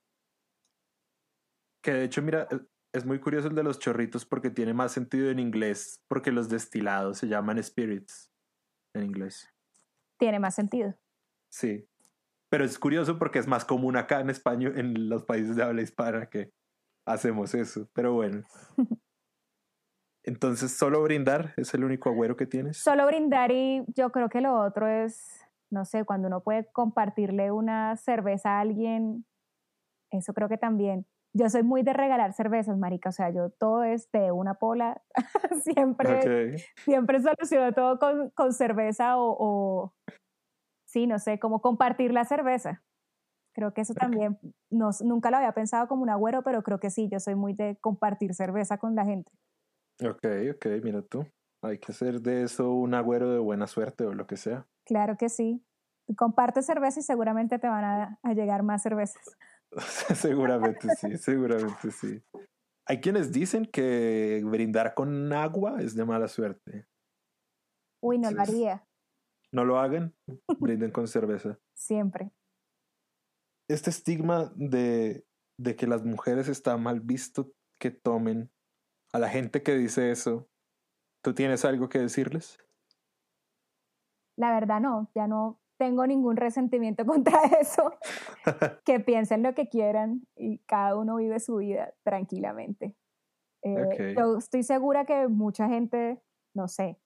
Que 1.83 1.93
de 1.93 2.03
hecho, 2.03 2.21
mira, 2.21 2.47
es 2.93 3.05
muy 3.05 3.19
curioso 3.19 3.47
el 3.47 3.55
de 3.55 3.63
los 3.63 3.79
chorritos 3.79 4.25
porque 4.25 4.49
tiene 4.49 4.73
más 4.73 4.91
sentido 4.91 5.29
en 5.29 5.39
inglés, 5.39 6.01
porque 6.07 6.31
los 6.31 6.49
destilados 6.49 7.19
se 7.19 7.27
llaman 7.27 7.61
spirits 7.63 8.31
en 8.95 9.03
inglés. 9.03 9.47
Tiene 10.17 10.39
más 10.39 10.55
sentido. 10.55 10.95
Sí. 11.51 11.87
Pero 12.49 12.65
es 12.65 12.79
curioso 12.79 13.19
porque 13.19 13.37
es 13.37 13.47
más 13.47 13.65
común 13.65 13.95
acá 13.97 14.19
en 14.19 14.31
España, 14.31 14.71
en 14.75 15.09
los 15.09 15.23
países 15.23 15.55
de 15.55 15.63
habla 15.63 15.83
hispana, 15.83 16.27
que 16.27 16.51
hacemos 17.05 17.53
eso. 17.53 17.87
Pero 17.93 18.13
bueno. 18.13 18.43
Entonces, 20.23 20.77
¿solo 20.77 21.01
brindar 21.01 21.53
es 21.57 21.73
el 21.73 21.83
único 21.83 22.09
agüero 22.09 22.35
que 22.35 22.45
tienes? 22.45 22.77
Solo 22.77 23.05
brindar 23.05 23.51
y 23.51 23.83
yo 23.95 24.11
creo 24.11 24.29
que 24.29 24.41
lo 24.41 24.59
otro 24.59 24.87
es, 24.87 25.45
no 25.71 25.85
sé, 25.85 26.03
cuando 26.03 26.27
uno 26.27 26.41
puede 26.41 26.69
compartirle 26.71 27.51
una 27.51 27.95
cerveza 27.95 28.57
a 28.57 28.59
alguien, 28.59 29.25
eso 30.11 30.33
creo 30.33 30.49
que 30.49 30.57
también. 30.57 31.05
Yo 31.31 31.47
soy 31.49 31.61
muy 31.61 31.83
de 31.83 31.93
regalar 31.93 32.33
cervezas, 32.33 32.77
marica, 32.77 33.09
o 33.09 33.11
sea, 33.11 33.29
yo 33.29 33.51
todo 33.51 33.83
es 33.83 34.11
de 34.11 34.31
una 34.31 34.55
pola, 34.55 35.01
siempre, 35.63 36.57
siempre 36.83 37.21
soluciono 37.21 37.71
todo 37.73 37.99
con, 37.99 38.31
con 38.31 38.51
cerveza 38.51 39.17
o, 39.17 39.35
o, 39.39 39.93
sí, 40.87 41.05
no 41.05 41.19
sé, 41.19 41.39
como 41.39 41.61
compartir 41.61 42.11
la 42.11 42.25
cerveza. 42.25 42.83
Creo 43.53 43.73
que 43.73 43.81
eso 43.81 43.93
también, 43.93 44.39
no, 44.71 44.89
nunca 45.03 45.31
lo 45.31 45.37
había 45.37 45.51
pensado 45.51 45.87
como 45.87 46.01
un 46.03 46.09
agüero, 46.09 46.43
pero 46.43 46.63
creo 46.63 46.79
que 46.79 46.89
sí, 46.89 47.09
yo 47.11 47.19
soy 47.19 47.35
muy 47.35 47.53
de 47.53 47.77
compartir 47.79 48.33
cerveza 48.33 48.77
con 48.77 48.95
la 48.95 49.05
gente. 49.05 49.31
Ok, 50.01 50.25
ok, 50.55 50.65
mira 50.81 51.01
tú. 51.01 51.25
Hay 51.61 51.77
que 51.77 51.91
hacer 51.91 52.21
de 52.21 52.43
eso 52.43 52.71
un 52.71 52.93
agüero 52.93 53.31
de 53.31 53.39
buena 53.39 53.67
suerte 53.67 54.05
o 54.05 54.13
lo 54.13 54.27
que 54.27 54.37
sea. 54.37 54.65
Claro 54.85 55.17
que 55.17 55.27
sí. 55.27 55.65
Comparte 56.17 56.61
cerveza 56.61 57.01
y 57.01 57.03
seguramente 57.03 57.59
te 57.59 57.67
van 57.67 57.83
a, 58.23 58.33
llegar 58.33 58.63
más 58.63 58.81
cervezas. 58.81 59.21
seguramente 60.15 60.87
sí, 60.95 61.17
seguramente 61.17 61.91
sí. 61.91 62.23
Hay 62.87 63.01
quienes 63.01 63.31
dicen 63.31 63.65
que 63.65 64.41
brindar 64.45 64.95
con 64.95 65.31
agua 65.33 65.81
es 65.81 65.95
de 65.95 66.05
mala 66.05 66.27
suerte. 66.27 66.87
Uy, 68.01 68.17
no 68.17 68.31
lo 68.31 68.41
haría. 68.41 68.87
No 69.51 69.65
lo 69.65 69.79
hagan, 69.79 70.15
brinden 70.59 70.91
con 70.91 71.07
cerveza. 71.07 71.59
Siempre. 71.77 72.31
Este 73.69 73.89
estigma 73.89 74.51
de, 74.55 75.25
de 75.59 75.75
que 75.75 75.85
las 75.85 76.03
mujeres 76.03 76.47
está 76.47 76.77
mal 76.77 77.01
visto 77.01 77.51
que 77.79 77.91
tomen 77.91 78.49
a 79.11 79.19
la 79.19 79.29
gente 79.29 79.63
que 79.63 79.75
dice 79.75 80.11
eso, 80.11 80.47
¿tú 81.21 81.33
tienes 81.33 81.65
algo 81.65 81.89
que 81.89 81.99
decirles? 81.99 82.59
La 84.37 84.51
verdad 84.51 84.79
no, 84.79 85.09
ya 85.13 85.27
no 85.27 85.59
tengo 85.77 86.05
ningún 86.05 86.37
resentimiento 86.37 87.05
contra 87.05 87.43
eso. 87.59 87.93
que 88.85 88.99
piensen 88.99 89.43
lo 89.43 89.55
que 89.55 89.69
quieran 89.69 90.27
y 90.35 90.59
cada 90.59 90.95
uno 90.95 91.15
vive 91.17 91.39
su 91.39 91.57
vida 91.57 91.93
tranquilamente. 92.03 92.95
Eh, 93.61 94.15
yo 94.17 94.37
estoy 94.37 94.63
segura 94.63 95.05
que 95.05 95.27
mucha 95.27 95.67
gente, 95.67 96.21
no 96.53 96.69
sé, 96.69 96.97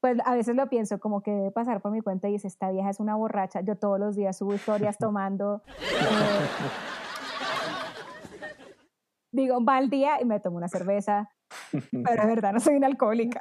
pues 0.00 0.16
a 0.24 0.34
veces 0.34 0.56
lo 0.56 0.68
pienso 0.70 0.98
como 0.98 1.22
que 1.22 1.30
debe 1.30 1.50
pasar 1.50 1.82
por 1.82 1.92
mi 1.92 2.00
cuenta 2.00 2.28
y 2.28 2.32
dice, 2.32 2.48
esta 2.48 2.70
vieja 2.70 2.88
es 2.88 3.00
una 3.00 3.16
borracha, 3.16 3.60
yo 3.60 3.76
todos 3.76 4.00
los 4.00 4.16
días 4.16 4.38
subo 4.38 4.54
historias 4.54 4.96
tomando. 4.98 5.62
eh, 5.66 6.46
digo, 9.32 9.64
va 9.64 9.76
al 9.76 9.90
día 9.90 10.20
y 10.20 10.24
me 10.24 10.40
tomo 10.40 10.56
una 10.56 10.68
cerveza, 10.68 11.30
pero 11.72 12.22
de 12.22 12.28
verdad 12.28 12.52
no 12.52 12.60
soy 12.60 12.76
una 12.76 12.86
alcohólica. 12.86 13.40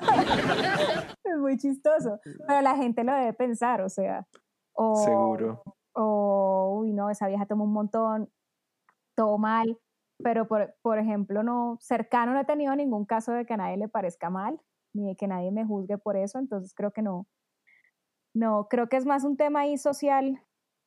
es 1.24 1.38
muy 1.38 1.56
chistoso, 1.56 2.18
pero 2.46 2.60
la 2.60 2.76
gente 2.76 3.04
lo 3.04 3.12
debe 3.14 3.32
pensar, 3.32 3.82
o 3.82 3.88
sea, 3.88 4.26
o, 4.74 4.96
Seguro. 4.96 5.62
o, 5.94 6.78
uy, 6.80 6.92
no, 6.92 7.10
esa 7.10 7.28
vieja 7.28 7.46
toma 7.46 7.64
un 7.64 7.72
montón, 7.72 8.30
todo 9.14 9.38
mal, 9.38 9.78
pero 10.22 10.46
por, 10.46 10.74
por 10.82 10.98
ejemplo, 10.98 11.42
no, 11.42 11.76
cercano 11.80 12.32
no 12.32 12.40
he 12.40 12.44
tenido 12.44 12.74
ningún 12.76 13.04
caso 13.04 13.32
de 13.32 13.44
que 13.44 13.54
a 13.54 13.58
nadie 13.58 13.76
le 13.76 13.88
parezca 13.88 14.30
mal, 14.30 14.60
ni 14.94 15.08
de 15.08 15.16
que 15.16 15.26
nadie 15.26 15.50
me 15.50 15.64
juzgue 15.64 15.98
por 15.98 16.16
eso, 16.16 16.38
entonces 16.38 16.74
creo 16.74 16.92
que 16.92 17.02
no, 17.02 17.26
no, 18.34 18.68
creo 18.68 18.88
que 18.88 18.96
es 18.96 19.06
más 19.06 19.24
un 19.24 19.36
tema 19.36 19.60
ahí 19.60 19.76
social 19.76 20.42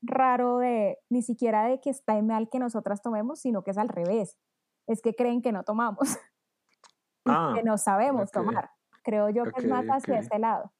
raro 0.05 0.59
de, 0.59 0.99
ni 1.09 1.21
siquiera 1.21 1.65
de 1.65 1.81
que 1.81 1.89
está 1.89 2.21
mal 2.21 2.49
que 2.49 2.59
nosotras 2.59 3.01
tomemos, 3.01 3.39
sino 3.39 3.63
que 3.63 3.71
es 3.71 3.77
al 3.77 3.89
revés, 3.89 4.37
es 4.87 5.01
que 5.01 5.15
creen 5.15 5.41
que 5.41 5.51
no 5.51 5.63
tomamos, 5.63 5.99
y 7.25 7.31
Ah, 7.31 7.53
que 7.55 7.63
no 7.63 7.77
sabemos 7.77 8.31
tomar, 8.31 8.71
creo 9.03 9.29
yo 9.29 9.43
que 9.45 9.61
es 9.61 9.65
más 9.65 9.85
hacia 9.85 10.15
ok. 10.15 10.19
ese 10.21 10.39
lado. 10.39 10.71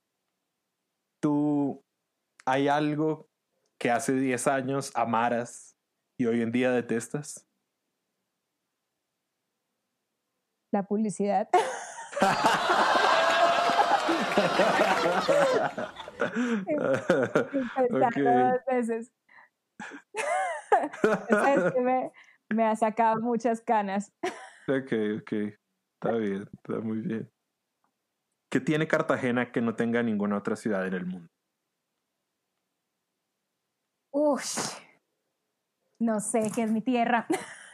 ¿Tú 1.20 1.84
hay 2.46 2.68
algo 2.68 3.28
que 3.80 3.92
hace 3.92 4.14
10 4.14 4.48
años 4.48 4.92
amaras 4.96 5.76
y 6.18 6.28
hoy 6.28 6.42
en 6.42 6.52
día 6.52 6.72
detestas? 6.72 7.48
La 10.72 10.84
publicidad. 10.84 11.50
dos 17.90 18.66
veces. 18.68 19.12
Es 21.30 21.74
que 21.74 21.82
me, 21.82 22.12
me 22.50 22.66
ha 22.66 22.76
sacado 22.76 23.22
muchas 23.22 23.62
canas. 23.62 24.14
Ok, 24.68 24.92
ok. 25.22 25.32
Está 25.94 26.12
bien, 26.18 26.50
está 26.54 26.80
muy 26.82 27.00
bien. 27.00 27.32
¿Qué 28.52 28.60
tiene 28.60 28.88
Cartagena 28.88 29.52
que 29.52 29.62
no 29.62 29.76
tenga 29.76 30.04
ninguna 30.04 30.38
otra 30.38 30.56
ciudad 30.56 30.86
en 30.86 30.94
el 30.94 31.06
mundo? 31.06 31.30
Uf, 34.12 34.80
no 36.00 36.20
sé 36.20 36.52
qué 36.54 36.64
es 36.64 36.72
mi 36.72 36.82
tierra. 36.82 37.26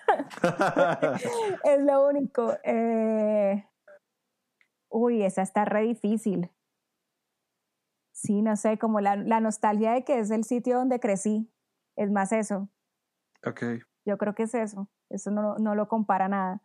es 1.64 1.82
lo 1.84 2.08
único. 2.08 2.56
Eh, 2.64 3.66
Uy, 4.92 5.24
esa 5.24 5.42
está 5.42 5.64
re 5.64 5.84
difícil. 5.84 6.50
Sí, 8.24 8.44
no 8.44 8.56
sé, 8.56 8.78
como 8.78 9.00
la, 9.02 9.16
la 9.16 9.40
nostalgia 9.40 9.94
de 9.94 10.04
que 10.04 10.20
es 10.20 10.30
el 10.30 10.44
sitio 10.44 10.78
donde 10.78 11.00
crecí. 11.00 11.52
Es 11.98 12.12
más 12.12 12.32
eso. 12.32 12.70
ok, 13.46 13.64
Yo 14.06 14.18
creo 14.20 14.36
que 14.36 14.44
es 14.44 14.54
eso. 14.54 14.90
Eso 15.10 15.32
no, 15.32 15.56
no 15.58 15.74
lo 15.74 15.88
compara 15.88 16.28
nada. 16.28 16.62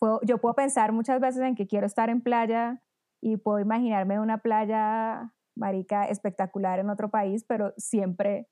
Puedo- 0.00 0.20
yo 0.24 0.38
puedo 0.38 0.54
pensar 0.54 0.92
muchas 0.92 1.20
veces 1.20 1.42
en 1.42 1.54
que 1.56 1.66
quiero 1.66 1.86
estar 1.86 2.10
en 2.10 2.20
playa 2.22 2.80
y 3.20 3.36
puedo 3.38 3.58
imaginarme 3.58 4.20
una 4.20 4.38
playa, 4.38 5.32
marica, 5.56 6.04
espectacular 6.06 6.78
en 6.78 6.88
otro 6.90 7.10
país, 7.10 7.44
pero 7.46 7.72
siempre 7.76 8.48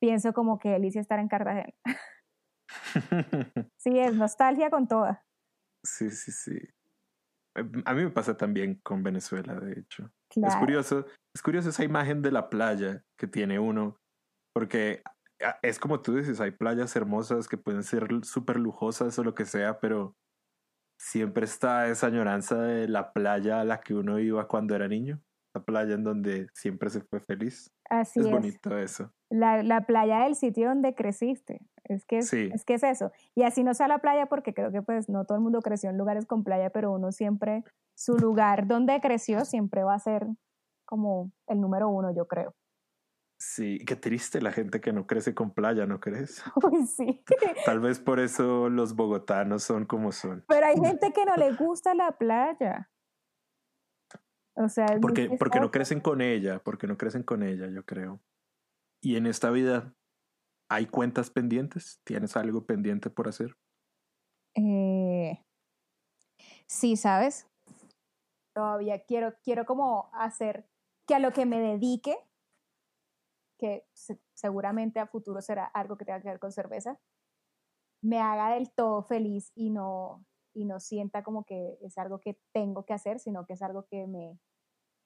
pienso 0.00 0.32
como 0.34 0.58
que 0.58 0.68
delicia 0.70 1.00
estar 1.00 1.18
en 1.18 1.28
Cartagena. 1.28 1.72
Sí, 3.78 3.98
es 3.98 4.14
nostalgia 4.14 4.70
con 4.70 4.86
toda. 4.88 5.24
sí, 5.82 6.10
sí, 6.10 6.32
sí. 6.32 6.58
Eh, 7.56 7.64
A 7.84 7.94
mí 7.94 8.02
me 8.02 8.10
pasa 8.10 8.36
también 8.36 8.80
con 8.82 9.02
Venezuela, 9.02 9.54
de 9.54 9.80
hecho. 9.80 10.10
Es 10.34 10.56
curioso, 10.56 11.06
es 11.34 11.42
curioso 11.42 11.68
esa 11.68 11.84
imagen 11.84 12.22
de 12.22 12.32
la 12.32 12.48
playa 12.48 13.04
que 13.16 13.26
tiene 13.26 13.58
uno, 13.58 14.00
porque 14.52 15.02
ah, 15.42 15.58
es 15.62 15.78
como 15.78 16.00
tú 16.00 16.16
dices, 16.16 16.40
hay 16.40 16.50
playas 16.50 16.96
hermosas 16.96 17.46
que 17.46 17.56
pueden 17.56 17.84
ser 17.84 18.08
súper 18.22 18.58
lujosas 18.58 19.18
o 19.18 19.24
lo 19.24 19.34
que 19.34 19.44
sea, 19.44 19.78
pero 19.78 20.16
siempre 21.00 21.44
está 21.44 21.88
esa 21.88 22.08
añoranza 22.08 22.60
de 22.60 22.88
la 22.88 23.12
playa 23.12 23.60
a 23.60 23.64
la 23.64 23.80
que 23.80 23.94
uno 23.94 24.18
iba 24.18 24.48
cuando 24.48 24.74
era 24.74 24.88
niño, 24.88 25.20
la 25.54 25.62
playa 25.64 25.94
en 25.94 26.04
donde 26.04 26.48
siempre 26.52 26.90
se 26.90 27.00
fue 27.00 27.20
feliz. 27.20 27.72
Así 27.88 28.20
es 28.20 28.26
es. 28.26 28.32
bonito 28.32 28.76
eso. 28.76 29.12
La, 29.30 29.62
la 29.62 29.86
playa 29.86 30.24
del 30.24 30.34
sitio 30.34 30.68
donde 30.68 30.94
creciste. 30.94 31.60
Es 31.84 32.04
que 32.04 32.18
es, 32.18 32.28
Sí. 32.28 32.50
es 32.52 32.64
que 32.64 32.74
es 32.74 32.82
eso. 32.82 33.12
Y 33.34 33.42
así 33.44 33.62
no 33.62 33.74
sea 33.74 33.88
la 33.88 33.98
playa, 33.98 34.26
porque 34.26 34.54
creo 34.54 34.72
que 34.72 34.82
pues 34.82 35.08
no 35.08 35.24
todo 35.26 35.36
el 35.36 35.42
mundo 35.44 35.60
creció 35.60 35.90
en 35.90 35.98
lugares 35.98 36.26
con 36.26 36.42
playa, 36.42 36.70
pero 36.70 36.92
uno 36.92 37.12
siempre, 37.12 37.62
su 37.94 38.16
lugar 38.18 38.66
donde 38.66 39.00
creció 39.00 39.44
siempre 39.44 39.84
va 39.84 39.94
a 39.94 39.98
ser 39.98 40.26
como 40.86 41.30
el 41.46 41.60
número 41.60 41.88
uno, 41.88 42.14
yo 42.14 42.26
creo. 42.26 42.54
Sí, 43.38 43.78
qué 43.86 43.96
triste 43.96 44.40
la 44.40 44.52
gente 44.52 44.80
que 44.80 44.92
no 44.92 45.06
crece 45.06 45.34
con 45.34 45.50
playa, 45.52 45.86
¿no 45.86 46.00
crees? 46.00 46.42
Uy, 46.72 46.86
sí. 46.86 47.22
Tal 47.66 47.80
vez 47.80 47.98
por 48.00 48.18
eso 48.18 48.70
los 48.70 48.94
bogotanos 48.96 49.62
son 49.62 49.84
como 49.84 50.12
son. 50.12 50.44
Pero 50.48 50.66
hay 50.66 50.76
gente 50.82 51.12
que 51.12 51.24
no 51.26 51.36
le 51.36 51.52
gusta 51.52 51.94
la 51.94 52.12
playa. 52.12 52.90
O 54.56 54.68
sea, 54.68 54.86
Porque, 55.00 55.30
porque 55.38 55.60
no 55.60 55.70
crecen 55.70 56.00
con 56.00 56.20
ella, 56.20 56.60
porque 56.62 56.86
no 56.86 56.96
crecen 56.96 57.22
con 57.22 57.42
ella, 57.42 57.68
yo 57.68 57.84
creo. 57.84 58.20
Y 59.02 59.16
en 59.16 59.26
esta 59.26 59.50
vida, 59.50 59.94
¿hay 60.70 60.86
cuentas 60.86 61.30
pendientes? 61.30 62.00
¿Tienes 62.04 62.36
algo 62.36 62.64
pendiente 62.64 63.10
por 63.10 63.28
hacer? 63.28 63.56
Eh, 64.54 65.44
sí, 66.66 66.96
¿sabes? 66.96 67.48
Todavía 68.54 69.04
quiero, 69.04 69.34
quiero 69.42 69.64
como 69.66 70.10
hacer 70.12 70.68
que 71.06 71.14
a 71.14 71.18
lo 71.18 71.32
que 71.32 71.44
me 71.44 71.58
dedique, 71.60 72.16
que 73.58 73.86
se- 73.92 74.20
seguramente 74.32 75.00
a 75.00 75.06
futuro 75.06 75.40
será 75.40 75.64
algo 75.64 75.96
que 75.96 76.04
tenga 76.04 76.20
que 76.22 76.28
ver 76.28 76.38
con 76.38 76.52
cerveza, 76.52 77.00
me 78.02 78.20
haga 78.20 78.54
del 78.54 78.70
todo 78.72 79.02
feliz 79.02 79.50
y 79.54 79.70
no, 79.70 80.24
y 80.54 80.64
no 80.64 80.80
sienta 80.80 81.22
como 81.22 81.44
que 81.44 81.78
es 81.82 81.98
algo 81.98 82.20
que 82.20 82.38
tengo 82.52 82.84
que 82.84 82.94
hacer, 82.94 83.18
sino 83.18 83.44
que 83.46 83.54
es 83.54 83.62
algo 83.62 83.86
que 83.86 84.06
me, 84.06 84.38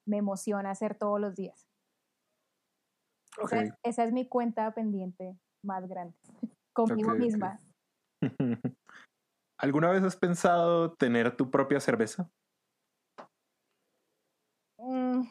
me 0.06 0.18
emociona 0.18 0.70
hacer 0.70 0.96
todos 0.96 1.20
los 1.20 1.34
días. 1.34 1.66
Esa, 3.42 3.62
es, 3.62 3.70
Ok. 3.70 3.76
esa 3.82 4.04
es 4.04 4.12
mi 4.12 4.28
cuenta 4.28 4.72
pendiente 4.74 5.38
más 5.64 5.88
grande, 5.88 6.16
conmigo 6.72 7.12
misma. 7.14 7.61
¿Alguna 9.61 9.90
vez 9.90 10.02
has 10.04 10.16
pensado 10.16 10.92
tener 10.94 11.37
tu 11.37 11.50
propia 11.50 11.80
cerveza? 11.80 12.30
Mm, 14.78 15.24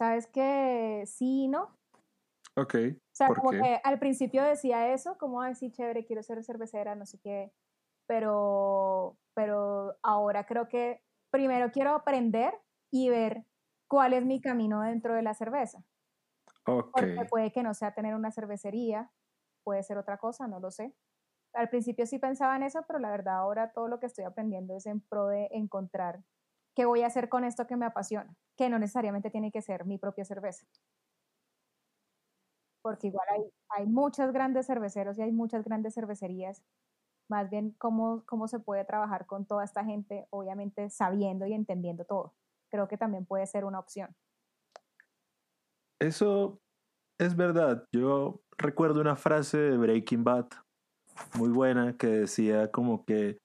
Sabes 0.00 0.26
que 0.26 1.04
sí, 1.06 1.46
¿no? 1.48 1.76
Ok. 2.56 2.74
O 2.74 3.14
sea, 3.14 3.28
¿Por 3.28 3.36
como 3.36 3.50
qué? 3.50 3.60
que 3.60 3.80
al 3.84 3.98
principio 3.98 4.42
decía 4.42 4.94
eso, 4.94 5.18
como, 5.18 5.42
ay, 5.42 5.54
sí, 5.54 5.70
chévere, 5.70 6.06
quiero 6.06 6.22
ser 6.22 6.42
cervecera, 6.42 6.94
no 6.94 7.04
sé 7.04 7.18
qué, 7.18 7.52
pero, 8.10 9.20
pero 9.34 9.94
ahora 10.02 10.44
creo 10.44 10.66
que 10.68 11.00
primero 11.30 11.70
quiero 11.70 11.94
aprender 11.94 12.52
y 12.90 13.08
ver 13.08 13.46
cuál 13.86 14.14
es 14.14 14.24
mi 14.24 14.40
camino 14.40 14.82
dentro 14.82 15.14
de 15.14 15.22
la 15.22 15.32
cerveza, 15.32 15.84
Ok. 16.66 16.90
porque 16.90 17.24
puede 17.30 17.52
que 17.52 17.62
no 17.62 17.72
sea 17.72 17.94
tener 17.94 18.16
una 18.16 18.32
cervecería, 18.32 19.12
puede 19.62 19.84
ser 19.84 19.96
otra 19.96 20.18
cosa, 20.18 20.48
no 20.48 20.58
lo 20.58 20.72
sé. 20.72 20.92
Al 21.54 21.68
principio 21.68 22.04
sí 22.04 22.18
pensaba 22.18 22.56
en 22.56 22.64
eso, 22.64 22.84
pero 22.88 22.98
la 22.98 23.12
verdad 23.12 23.36
ahora 23.36 23.72
todo 23.72 23.86
lo 23.86 24.00
que 24.00 24.06
estoy 24.06 24.24
aprendiendo 24.24 24.76
es 24.76 24.86
en 24.86 25.00
pro 25.02 25.28
de 25.28 25.48
encontrar 25.52 26.24
qué 26.74 26.86
voy 26.86 27.02
a 27.02 27.06
hacer 27.06 27.28
con 27.28 27.44
esto 27.44 27.68
que 27.68 27.76
me 27.76 27.86
apasiona, 27.86 28.36
que 28.56 28.68
no 28.70 28.80
necesariamente 28.80 29.30
tiene 29.30 29.52
que 29.52 29.62
ser 29.62 29.84
mi 29.84 29.98
propia 29.98 30.24
cerveza 30.24 30.66
porque 32.82 33.08
igual 33.08 33.26
hay, 33.30 33.42
hay 33.68 33.86
muchos 33.86 34.32
grandes 34.32 34.66
cerveceros 34.66 35.18
y 35.18 35.22
hay 35.22 35.32
muchas 35.32 35.64
grandes 35.64 35.94
cervecerías. 35.94 36.62
Más 37.30 37.48
bien, 37.48 37.70
cómo, 37.78 38.24
cómo 38.26 38.48
se 38.48 38.58
puede 38.58 38.84
trabajar 38.84 39.24
con 39.24 39.46
toda 39.46 39.62
esta 39.62 39.84
gente, 39.84 40.26
obviamente 40.30 40.90
sabiendo 40.90 41.46
y 41.46 41.54
entendiendo 41.54 42.04
todo. 42.04 42.34
Creo 42.70 42.88
que 42.88 42.98
también 42.98 43.24
puede 43.24 43.46
ser 43.46 43.64
una 43.64 43.78
opción. 43.78 44.16
Eso 46.00 46.60
es 47.20 47.36
verdad. 47.36 47.84
Yo 47.92 48.42
recuerdo 48.58 49.00
una 49.00 49.14
frase 49.14 49.58
de 49.58 49.76
Breaking 49.76 50.24
Bad 50.24 50.46
muy 51.38 51.50
buena 51.50 51.96
que 51.96 52.08
decía 52.08 52.72
como 52.72 53.04
que 53.04 53.38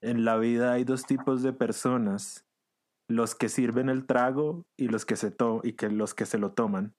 en 0.00 0.24
la 0.24 0.36
vida 0.36 0.72
hay 0.72 0.84
dos 0.84 1.04
tipos 1.04 1.42
de 1.42 1.52
personas, 1.52 2.46
los 3.08 3.34
que 3.34 3.48
sirven 3.48 3.88
el 3.88 4.06
trago 4.06 4.62
y 4.78 4.86
los 4.86 5.04
que 5.04 5.16
se 5.16 5.32
to 5.32 5.60
y 5.64 5.72
que 5.72 5.90
los 5.90 6.14
que 6.14 6.26
se 6.26 6.38
lo 6.38 6.52
toman. 6.52 6.94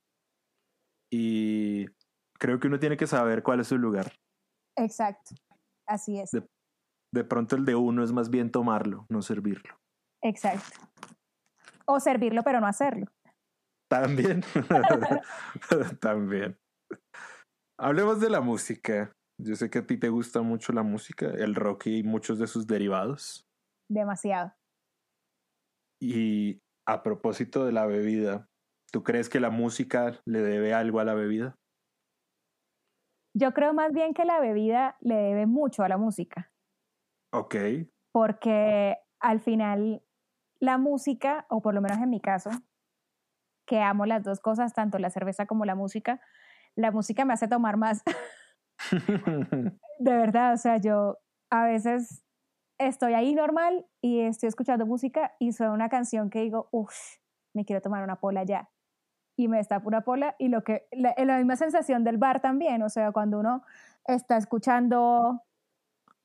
Y 1.10 1.86
creo 2.38 2.60
que 2.60 2.68
uno 2.68 2.80
tiene 2.80 2.98
que 2.98 3.08
saber 3.08 3.44
cuál 3.44 3.62
es 3.62 3.68
su 3.68 3.78
lugar. 3.78 4.12
Exacto, 4.76 5.36
así 5.88 6.20
es. 6.20 6.32
De- 6.32 6.48
De 7.14 7.24
pronto 7.24 7.56
el 7.56 7.66
de 7.66 7.76
uno 7.76 8.04
es 8.04 8.12
más 8.12 8.30
bien 8.30 8.52
tomarlo, 8.52 9.06
no 9.10 9.22
servirlo. 9.22 9.78
Exacto. 10.24 10.78
O 11.86 12.00
servirlo, 12.00 12.44
pero 12.44 12.60
no 12.60 12.68
hacerlo. 12.68 13.08
También. 13.90 14.44
También. 16.02 16.58
Hablemos 17.80 18.20
de 18.20 18.30
la 18.30 18.42
música. 18.42 19.14
Yo 19.40 19.56
sé 19.56 19.70
que 19.70 19.80
a 19.80 19.86
ti 19.86 19.98
te 19.98 20.10
gusta 20.10 20.42
mucho 20.42 20.74
la 20.74 20.84
música, 20.84 21.28
el 21.28 21.56
rock 21.56 21.88
y 21.88 22.04
muchos 22.04 22.40
de 22.40 22.48
sus 22.48 22.66
derivados. 22.68 23.46
Demasiado. 23.90 24.54
Y 26.02 26.60
a 26.88 27.04
propósito 27.04 27.66
de 27.66 27.72
la 27.72 27.86
bebida, 27.86 28.48
¿tú 28.92 29.04
crees 29.04 29.30
que 29.30 29.40
la 29.40 29.50
música 29.50 30.20
le 30.26 30.42
debe 30.42 30.74
algo 30.74 31.00
a 31.00 31.06
la 31.06 31.14
bebida? 31.14 31.56
Yo 33.40 33.54
creo 33.54 33.72
más 33.72 33.94
bien 33.94 34.16
que 34.16 34.26
la 34.26 34.40
bebida 34.40 34.98
le 35.00 35.16
debe 35.16 35.46
mucho 35.46 35.84
a 35.84 35.90
la 35.90 35.98
música. 35.98 36.52
Ok. 37.32 37.56
Porque 38.12 38.98
al 39.20 39.40
final 39.40 40.04
la 40.60 40.80
música, 40.80 41.46
o 41.50 41.62
por 41.62 41.76
lo 41.76 41.82
menos 41.82 42.00
en 42.00 42.10
mi 42.10 42.20
caso, 42.20 42.50
que 43.68 43.80
amo 43.80 44.08
las 44.08 44.24
dos 44.24 44.40
cosas, 44.40 44.74
tanto 44.74 44.98
la 44.98 45.12
cerveza 45.12 45.46
como 45.46 45.66
la 45.66 45.76
música, 45.76 46.20
la 46.76 46.90
música 46.90 47.26
me 47.26 47.34
hace 47.34 47.48
tomar 47.48 47.78
más. 47.78 48.02
de 50.00 50.18
verdad, 50.18 50.54
o 50.54 50.58
sea, 50.58 50.78
yo 50.78 51.20
a 51.52 51.66
veces 51.66 52.24
estoy 52.80 53.14
ahí 53.14 53.36
normal 53.36 53.86
y 54.02 54.22
estoy 54.22 54.48
escuchando 54.48 54.88
música 54.88 55.36
y 55.38 55.52
suena 55.52 55.74
una 55.74 55.90
canción 55.90 56.32
que 56.32 56.42
digo, 56.42 56.70
uff, 56.72 56.96
me 57.54 57.66
quiero 57.66 57.84
tomar 57.84 58.04
una 58.04 58.20
pola 58.20 58.44
ya. 58.46 58.72
Y 59.38 59.48
me 59.48 59.58
destapo 59.58 59.88
una 59.88 60.02
pola 60.02 60.36
y 60.40 60.50
lo 60.50 60.64
que, 60.64 60.88
la, 60.92 61.14
la 61.18 61.38
misma 61.38 61.56
sensación 61.56 62.04
del 62.04 62.18
bar 62.18 62.42
también, 62.42 62.82
o 62.82 62.90
sea, 62.90 63.12
cuando 63.12 63.40
uno 63.40 63.64
está 64.06 64.38
escuchando, 64.38 65.44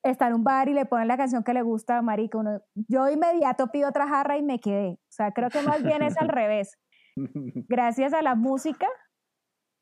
está 0.03 0.29
en 0.29 0.35
un 0.35 0.45
bar 0.45 0.69
y 0.69 0.75
le 0.75 0.87
ponen 0.87 1.09
la 1.09 1.17
canción 1.17 1.45
que 1.45 1.55
le 1.55 1.63
gusta 1.63 1.99
a 1.99 2.03
Marica, 2.03 2.39
uno, 2.39 2.63
yo 2.75 3.09
inmediato 3.09 3.69
pido 3.69 3.89
otra 3.89 4.09
jarra 4.09 4.37
y 4.37 4.43
me 4.43 4.59
quedé. 4.59 4.93
O 4.93 5.13
sea, 5.13 5.33
creo 5.33 5.51
que 5.51 5.63
más 5.63 5.83
bien 5.83 6.03
es 6.03 6.17
al 6.17 6.29
revés. 6.29 6.79
Gracias 7.17 8.15
a 8.15 8.23
la 8.23 8.35
música, 8.35 8.87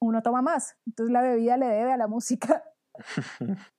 uno 0.02 0.22
toma 0.22 0.42
más. 0.42 0.76
Entonces 0.86 1.12
la 1.12 1.22
bebida 1.22 1.56
le 1.56 1.66
debe 1.66 1.92
a 1.92 1.96
la 1.96 2.08
música. 2.08 2.64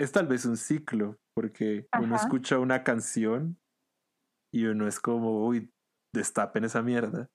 es 0.00 0.12
tal 0.12 0.26
vez 0.26 0.44
un 0.46 0.56
ciclo, 0.56 1.16
porque 1.34 1.86
uno 2.00 2.16
escucha 2.16 2.58
una 2.58 2.84
canción 2.84 3.58
y 4.54 4.66
uno 4.66 4.86
es 4.86 5.00
como, 5.00 5.46
uy, 5.46 5.70
destapen 6.14 6.64
esa 6.64 6.82
mierda. 6.82 7.28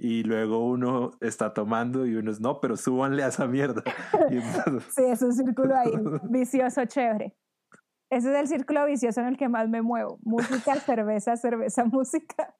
Y 0.00 0.22
luego 0.22 0.64
uno 0.64 1.10
está 1.20 1.52
tomando 1.52 2.06
y 2.06 2.14
uno 2.14 2.30
es, 2.30 2.40
no, 2.40 2.60
pero 2.60 2.76
súbanle 2.76 3.24
a 3.24 3.28
esa 3.28 3.48
mierda. 3.48 3.82
sí, 4.90 5.02
es 5.04 5.22
un 5.22 5.32
círculo 5.32 5.76
ahí, 5.76 5.90
vicioso, 6.30 6.84
chévere. 6.84 7.36
Ese 8.10 8.30
es 8.30 8.38
el 8.38 8.46
círculo 8.46 8.86
vicioso 8.86 9.20
en 9.20 9.26
el 9.26 9.36
que 9.36 9.48
más 9.48 9.68
me 9.68 9.82
muevo. 9.82 10.18
Música, 10.22 10.74
cerveza, 10.86 11.36
cerveza, 11.36 11.84
música. 11.84 12.54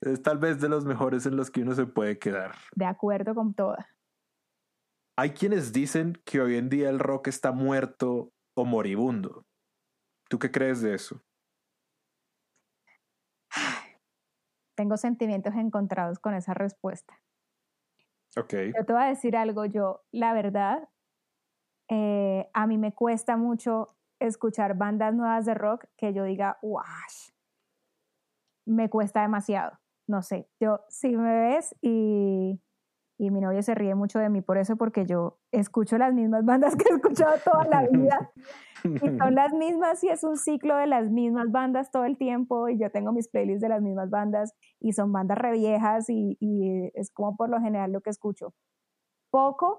Es 0.00 0.22
tal 0.22 0.38
vez 0.38 0.60
de 0.60 0.68
los 0.68 0.84
mejores 0.84 1.26
en 1.26 1.36
los 1.36 1.50
que 1.50 1.62
uno 1.62 1.74
se 1.74 1.86
puede 1.86 2.18
quedar. 2.18 2.54
De 2.74 2.84
acuerdo 2.84 3.34
con 3.34 3.54
toda. 3.54 3.88
Hay 5.18 5.30
quienes 5.30 5.72
dicen 5.72 6.14
que 6.24 6.40
hoy 6.40 6.56
en 6.56 6.68
día 6.68 6.88
el 6.88 7.00
rock 7.00 7.28
está 7.28 7.52
muerto 7.52 8.32
o 8.56 8.64
moribundo. 8.64 9.44
¿Tú 10.28 10.38
qué 10.38 10.50
crees 10.50 10.80
de 10.80 10.94
eso? 10.94 11.20
Tengo 14.74 14.96
sentimientos 14.96 15.54
encontrados 15.54 16.18
con 16.18 16.34
esa 16.34 16.54
respuesta. 16.54 17.20
Ok. 18.36 18.54
Yo 18.76 18.84
te 18.84 18.92
voy 18.92 19.02
a 19.02 19.06
decir 19.06 19.36
algo, 19.36 19.66
yo, 19.66 20.02
la 20.10 20.32
verdad, 20.32 20.88
eh, 21.88 22.48
a 22.54 22.66
mí 22.66 22.78
me 22.78 22.92
cuesta 22.94 23.36
mucho 23.36 23.88
escuchar 24.18 24.76
bandas 24.76 25.14
nuevas 25.14 25.44
de 25.44 25.54
rock 25.54 25.86
que 25.96 26.14
yo 26.14 26.24
diga, 26.24 26.58
wow, 26.62 26.82
me 28.64 28.88
cuesta 28.88 29.22
demasiado. 29.22 29.78
No 30.06 30.22
sé, 30.22 30.48
yo, 30.60 30.80
si 30.88 31.16
me 31.16 31.32
ves 31.32 31.74
y 31.80 32.60
y 33.22 33.30
mi 33.30 33.40
novio 33.40 33.62
se 33.62 33.76
ríe 33.76 33.94
mucho 33.94 34.18
de 34.18 34.28
mí 34.28 34.40
por 34.42 34.58
eso, 34.58 34.74
porque 34.74 35.06
yo 35.06 35.38
escucho 35.52 35.96
las 35.96 36.12
mismas 36.12 36.44
bandas 36.44 36.74
que 36.74 36.86
he 36.90 36.96
escuchado 36.96 37.36
toda 37.44 37.64
la 37.66 37.86
vida. 37.86 38.32
Y 38.82 38.98
son 39.16 39.36
las 39.36 39.52
mismas 39.52 40.02
y 40.02 40.08
es 40.08 40.24
un 40.24 40.36
ciclo 40.36 40.76
de 40.76 40.88
las 40.88 41.08
mismas 41.08 41.52
bandas 41.52 41.92
todo 41.92 42.04
el 42.04 42.18
tiempo 42.18 42.68
y 42.68 42.80
yo 42.80 42.90
tengo 42.90 43.12
mis 43.12 43.28
playlists 43.28 43.60
de 43.60 43.68
las 43.68 43.80
mismas 43.80 44.10
bandas 44.10 44.54
y 44.80 44.92
son 44.92 45.12
bandas 45.12 45.38
reviejas 45.38 46.10
y, 46.10 46.36
y 46.40 46.90
es 46.94 47.12
como 47.12 47.36
por 47.36 47.48
lo 47.48 47.60
general 47.60 47.92
lo 47.92 48.00
que 48.00 48.10
escucho. 48.10 48.54
Poco 49.30 49.78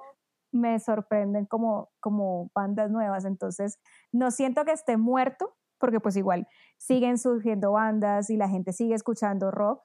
me 0.53 0.79
sorprenden 0.79 1.45
como, 1.45 1.89
como 1.99 2.49
bandas 2.55 2.91
nuevas, 2.91 3.25
entonces 3.25 3.77
no 4.13 4.31
siento 4.31 4.63
que 4.63 4.71
esté 4.71 4.95
muerto, 4.95 5.53
porque 5.79 5.99
pues 5.99 6.15
igual 6.15 6.47
siguen 6.77 7.17
surgiendo 7.17 7.73
bandas 7.73 8.29
y 8.29 8.37
la 8.37 8.47
gente 8.47 8.71
sigue 8.71 8.95
escuchando 8.95 9.51
rock, 9.51 9.83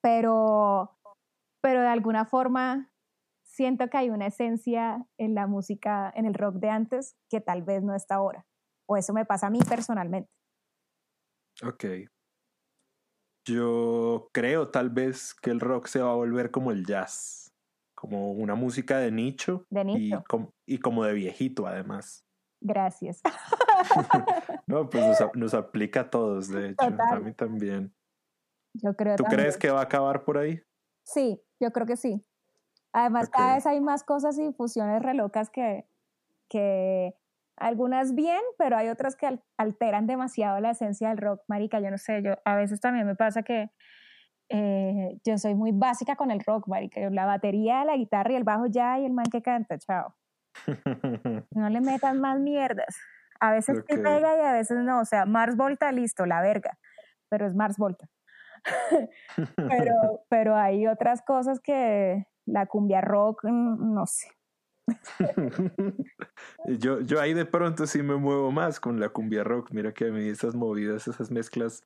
pero 0.00 0.97
pero 1.68 1.82
de 1.82 1.88
alguna 1.88 2.24
forma 2.24 2.90
siento 3.44 3.90
que 3.90 3.98
hay 3.98 4.08
una 4.08 4.28
esencia 4.28 5.06
en 5.18 5.34
la 5.34 5.46
música, 5.46 6.10
en 6.16 6.24
el 6.24 6.32
rock 6.32 6.54
de 6.54 6.70
antes, 6.70 7.14
que 7.28 7.42
tal 7.42 7.62
vez 7.62 7.82
no 7.82 7.94
está 7.94 8.14
ahora. 8.14 8.46
O 8.88 8.96
eso 8.96 9.12
me 9.12 9.26
pasa 9.26 9.48
a 9.48 9.50
mí 9.50 9.58
personalmente. 9.68 10.30
Ok. 11.62 11.84
Yo 13.46 14.30
creo 14.32 14.70
tal 14.70 14.88
vez 14.88 15.34
que 15.34 15.50
el 15.50 15.60
rock 15.60 15.88
se 15.88 16.00
va 16.00 16.10
a 16.10 16.14
volver 16.14 16.50
como 16.50 16.72
el 16.72 16.86
jazz, 16.86 17.52
como 17.94 18.32
una 18.32 18.54
música 18.54 18.96
de 18.96 19.12
nicho. 19.12 19.66
De 19.68 19.84
nicho. 19.84 20.24
Y, 20.64 20.78
como 20.78 21.04
de 21.04 21.12
viejito 21.12 21.66
además. 21.66 22.24
Gracias. 22.62 23.20
no, 24.66 24.88
pues 24.88 25.04
nos, 25.34 25.52
aplica 25.52 26.00
a 26.00 26.08
todos, 26.08 26.48
de 26.48 26.70
hecho. 26.70 26.96
A 26.98 27.20
mí 27.20 27.34
también. 27.34 27.94
Yo 28.72 28.94
creo 28.94 29.16
¿Tú 29.16 29.24
crees 29.24 29.58
que 29.58 29.70
va 29.70 29.80
a 29.80 29.84
acabar 29.84 30.24
por 30.24 30.38
ahí? 30.38 30.62
Sí, 31.04 31.42
yo 31.60 31.72
creo 31.72 31.86
que 31.86 31.96
sí. 31.96 32.24
Además, 32.92 33.28
cada 33.28 33.54
vez 33.54 33.66
hay 33.66 33.80
más 33.80 34.02
cosas 34.02 34.38
y 34.38 34.52
fusiones 34.52 35.02
relocas 35.02 35.50
que, 35.50 35.86
que 36.48 37.14
algunas 37.56 38.14
bien, 38.14 38.40
pero 38.56 38.76
hay 38.76 38.88
otras 38.88 39.16
que 39.16 39.40
alteran 39.56 40.06
demasiado 40.06 40.60
la 40.60 40.70
esencia 40.70 41.08
del 41.08 41.18
rock, 41.18 41.42
marica. 41.48 41.80
Yo 41.80 41.90
no 41.90 41.98
sé, 41.98 42.22
yo 42.22 42.32
a 42.44 42.56
veces 42.56 42.80
también 42.80 43.06
me 43.06 43.14
pasa 43.14 43.42
que 43.42 43.70
eh, 44.48 45.18
yo 45.24 45.36
soy 45.36 45.54
muy 45.54 45.72
básica 45.72 46.16
con 46.16 46.30
el 46.30 46.40
rock, 46.40 46.66
marica. 46.68 47.00
La 47.10 47.26
batería, 47.26 47.84
la 47.84 47.96
guitarra 47.96 48.32
y 48.32 48.36
el 48.36 48.44
bajo 48.44 48.66
ya 48.66 48.98
y 48.98 49.04
el 49.04 49.12
man 49.12 49.26
que 49.30 49.42
canta, 49.42 49.78
chao. 49.78 50.14
no 51.50 51.68
le 51.68 51.80
metan 51.80 52.20
más 52.20 52.40
mierdas. 52.40 52.96
A 53.40 53.52
veces 53.52 53.84
sí 53.86 53.96
pega 53.96 54.36
y 54.36 54.40
a 54.40 54.52
veces 54.52 54.78
no. 54.78 55.00
O 55.00 55.04
sea, 55.04 55.26
Mars 55.26 55.56
Volta, 55.56 55.92
listo, 55.92 56.26
la 56.26 56.40
verga. 56.40 56.78
Pero 57.28 57.46
es 57.46 57.54
Mars 57.54 57.76
Volta. 57.76 58.08
pero, 59.68 60.24
pero 60.28 60.56
hay 60.56 60.86
otras 60.86 61.22
cosas 61.22 61.60
que 61.60 62.26
la 62.46 62.66
cumbia 62.66 63.00
rock, 63.00 63.44
mm, 63.44 63.94
no 63.94 64.06
sé. 64.06 64.28
yo, 66.66 67.00
yo 67.00 67.20
ahí 67.20 67.34
de 67.34 67.44
pronto 67.44 67.86
sí 67.86 68.02
me 68.02 68.16
muevo 68.16 68.50
más 68.50 68.80
con 68.80 69.00
la 69.00 69.10
cumbia 69.10 69.44
rock. 69.44 69.70
Mira 69.72 69.92
que 69.92 70.08
a 70.08 70.10
mí 70.10 70.28
esas 70.28 70.54
movidas, 70.54 71.08
esas 71.08 71.30
mezclas 71.30 71.84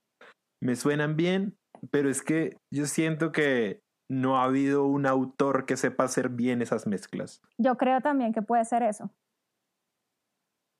me 0.60 0.76
suenan 0.76 1.16
bien, 1.16 1.56
pero 1.90 2.08
es 2.08 2.22
que 2.22 2.56
yo 2.72 2.86
siento 2.86 3.32
que 3.32 3.80
no 4.08 4.36
ha 4.36 4.44
habido 4.44 4.84
un 4.84 5.06
autor 5.06 5.66
que 5.66 5.76
sepa 5.76 6.04
hacer 6.04 6.28
bien 6.28 6.62
esas 6.62 6.86
mezclas. 6.86 7.40
Yo 7.58 7.76
creo 7.76 8.00
también 8.00 8.32
que 8.32 8.42
puede 8.42 8.64
ser 8.64 8.82
eso. 8.82 9.10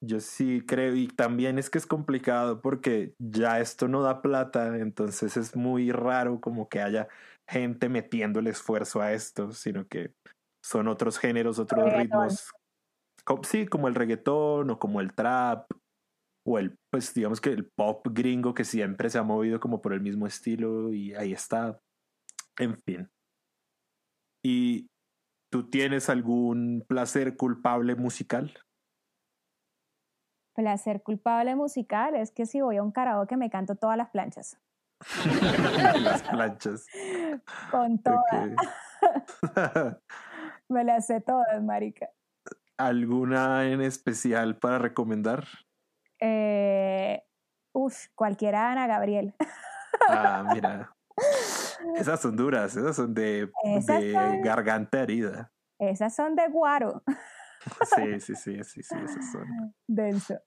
Yo 0.05 0.19
sí 0.19 0.65
creo, 0.67 0.97
y 0.97 1.07
también 1.07 1.59
es 1.59 1.71
que 1.71 1.79
es 1.79 1.87
complicado 1.87 2.61
porque 2.61 3.15
ya 3.19 3.61
esto 3.61 3.87
no 3.87 4.03
da 4.03 4.21
plata, 4.21 4.77
entonces 4.79 5.37
es 5.37 5.55
muy 5.55 5.93
raro 5.93 6.41
como 6.41 6.69
que 6.69 6.81
haya 6.81 7.07
gente 7.49 7.89
metiendo 7.89 8.41
el 8.41 8.49
esfuerzo 8.49 9.01
a 9.01 9.13
esto, 9.13 9.53
sino 9.53 9.87
que 9.87 10.13
son 10.65 10.89
otros 10.89 11.19
géneros, 11.19 11.61
otros 11.61 11.93
ritmos. 11.93 12.51
Sí, 13.45 13.67
como 13.67 13.87
el 13.87 13.95
reggaetón 13.95 14.71
o 14.71 14.79
como 14.81 15.01
el 15.01 15.15
trap 15.15 15.71
o 16.45 16.59
el, 16.59 16.77
pues 16.91 17.15
digamos 17.15 17.41
que 17.41 17.51
el 17.51 17.67
pop 17.67 18.05
gringo 18.11 18.55
que 18.55 18.65
siempre 18.65 19.09
se 19.09 19.19
ha 19.19 19.23
movido 19.23 19.61
como 19.61 19.81
por 19.81 19.93
el 19.93 20.01
mismo 20.01 20.27
estilo 20.27 20.93
y 20.93 21.15
ahí 21.15 21.33
está. 21.33 21.81
En 22.59 22.77
fin. 22.83 23.09
¿Y 24.45 24.89
tú 25.53 25.71
tienes 25.71 26.09
algún 26.09 26.85
placer 26.89 27.37
culpable 27.37 27.95
musical? 27.95 28.53
Placer 30.55 31.03
culpable 31.03 31.57
musical 31.57 32.15
es 32.15 32.31
que 32.31 32.47
si 32.47 32.61
voy 32.61 32.77
a 32.77 32.83
un 32.83 32.93
karaoke 32.93 33.37
me 33.37 33.51
canto 33.51 33.77
todas 33.77 33.97
las 33.97 34.11
planchas. 34.11 34.59
las 36.01 36.23
planchas. 36.23 36.87
Con 37.71 37.99
todas. 38.03 38.51
me 40.69 40.85
las 40.85 41.07
sé 41.07 41.21
todas, 41.21 41.63
marica. 41.63 42.11
¿Alguna 42.77 43.69
en 43.69 43.81
especial 43.81 44.59
para 44.59 44.79
recomendar? 44.79 45.47
Eh, 46.21 47.23
uf, 47.73 48.07
cualquiera 48.15 48.71
Ana 48.71 48.87
Gabriel. 48.87 49.35
ah, 50.09 50.45
mira. 50.53 50.95
Esas 51.97 52.21
son 52.21 52.37
duras, 52.37 52.75
esas 52.77 52.97
son 52.97 53.13
de, 53.13 53.51
de 53.65 54.41
garganta 54.43 55.01
herida. 55.03 55.53
Esas 55.79 56.15
son 56.15 56.37
de 56.37 56.49
guaro. 56.49 57.03
Sí, 57.95 58.21
sí, 58.21 58.35
sí, 58.35 58.65
sí, 58.65 58.83
sí, 58.83 58.95
esas 59.05 59.33
son. 59.33 59.75
Denso. 59.89 60.39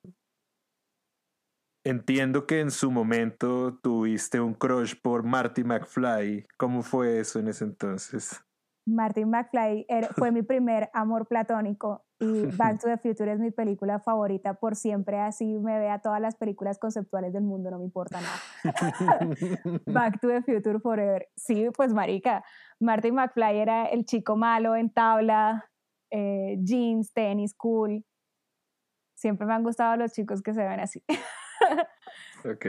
Entiendo 1.84 2.48
que 2.48 2.62
en 2.62 2.72
su 2.72 2.90
momento 2.90 3.78
tuviste 3.82 4.40
un 4.40 4.56
crush 4.56 4.96
por 5.00 5.24
Marty 5.24 5.64
McFly. 5.64 6.48
¿Cómo 6.58 6.82
fue 6.82 7.20
eso 7.20 7.40
en 7.40 7.48
ese 7.48 7.64
entonces? 7.64 8.44
Marty 8.88 9.26
McFly 9.26 9.88
fue 10.16 10.32
mi 10.32 10.44
primer 10.44 10.90
amor 10.94 11.28
platónico 11.28 12.06
Y 12.20 12.46
Back 12.58 12.80
to 12.80 12.88
the 12.88 12.98
Future 12.98 13.32
es 13.32 13.40
mi 13.40 13.52
película 13.52 14.00
favorita 14.00 14.54
por 14.54 14.76
siempre, 14.76 15.20
así 15.20 15.58
me 15.60 15.78
vea 15.80 16.00
todas 16.00 16.22
las 16.22 16.36
películas 16.36 16.80
conceptuales 16.80 17.34
del 17.34 17.44
mundo, 17.44 17.72
no 17.72 17.80
me 17.80 17.86
importa 17.86 18.20
nada. 18.22 18.40
Back 19.86 20.22
to 20.22 20.30
the 20.30 20.42
Future 20.42 20.80
Forever. 20.80 21.28
Sí, 21.36 21.68
pues 21.76 21.94
marica, 21.94 22.44
Martin 22.80 23.16
McFly 23.16 23.58
era 23.58 23.86
el 23.86 24.06
chico 24.06 24.36
malo 24.36 24.76
en 24.76 24.90
tabla, 24.90 25.70
eh, 26.16 26.58
jeans, 26.64 27.12
tenis, 27.12 27.54
cool. 27.54 28.06
Siempre 29.18 29.46
me 29.46 29.54
han 29.54 29.64
gustado 29.64 29.98
los 29.98 30.14
chicos 30.14 30.42
que 30.42 30.54
se 30.54 30.64
ven 30.64 30.80
así. 30.80 31.04
ok. 32.46 32.66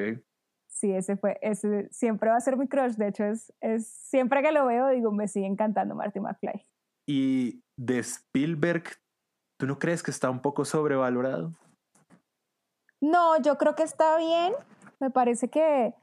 Sí, 0.68 0.92
ese 0.92 1.16
fue, 1.16 1.38
ese 1.40 1.88
siempre 1.90 2.28
va 2.28 2.36
a 2.36 2.40
ser 2.40 2.56
mi 2.56 2.66
crush. 2.66 2.94
De 2.96 3.08
hecho, 3.08 3.24
es, 3.24 3.52
es 3.60 3.86
siempre 3.86 4.42
que 4.42 4.50
lo 4.50 4.66
veo, 4.66 4.88
digo, 4.88 5.12
me 5.12 5.28
sigue 5.28 5.46
encantando 5.46 5.94
Martin 5.94 6.22
McFly. 6.22 6.66
¿Y 7.08 7.62
de 7.78 8.00
Spielberg, 8.00 8.84
tú 9.60 9.66
no 9.66 9.78
crees 9.78 10.02
que 10.02 10.10
está 10.10 10.28
un 10.28 10.42
poco 10.42 10.64
sobrevalorado? 10.64 11.52
No, 13.00 13.40
yo 13.40 13.56
creo 13.58 13.76
que 13.76 13.84
está 13.84 14.18
bien. 14.18 14.54
Me 14.98 15.10
parece 15.10 15.48
que, 15.48 15.94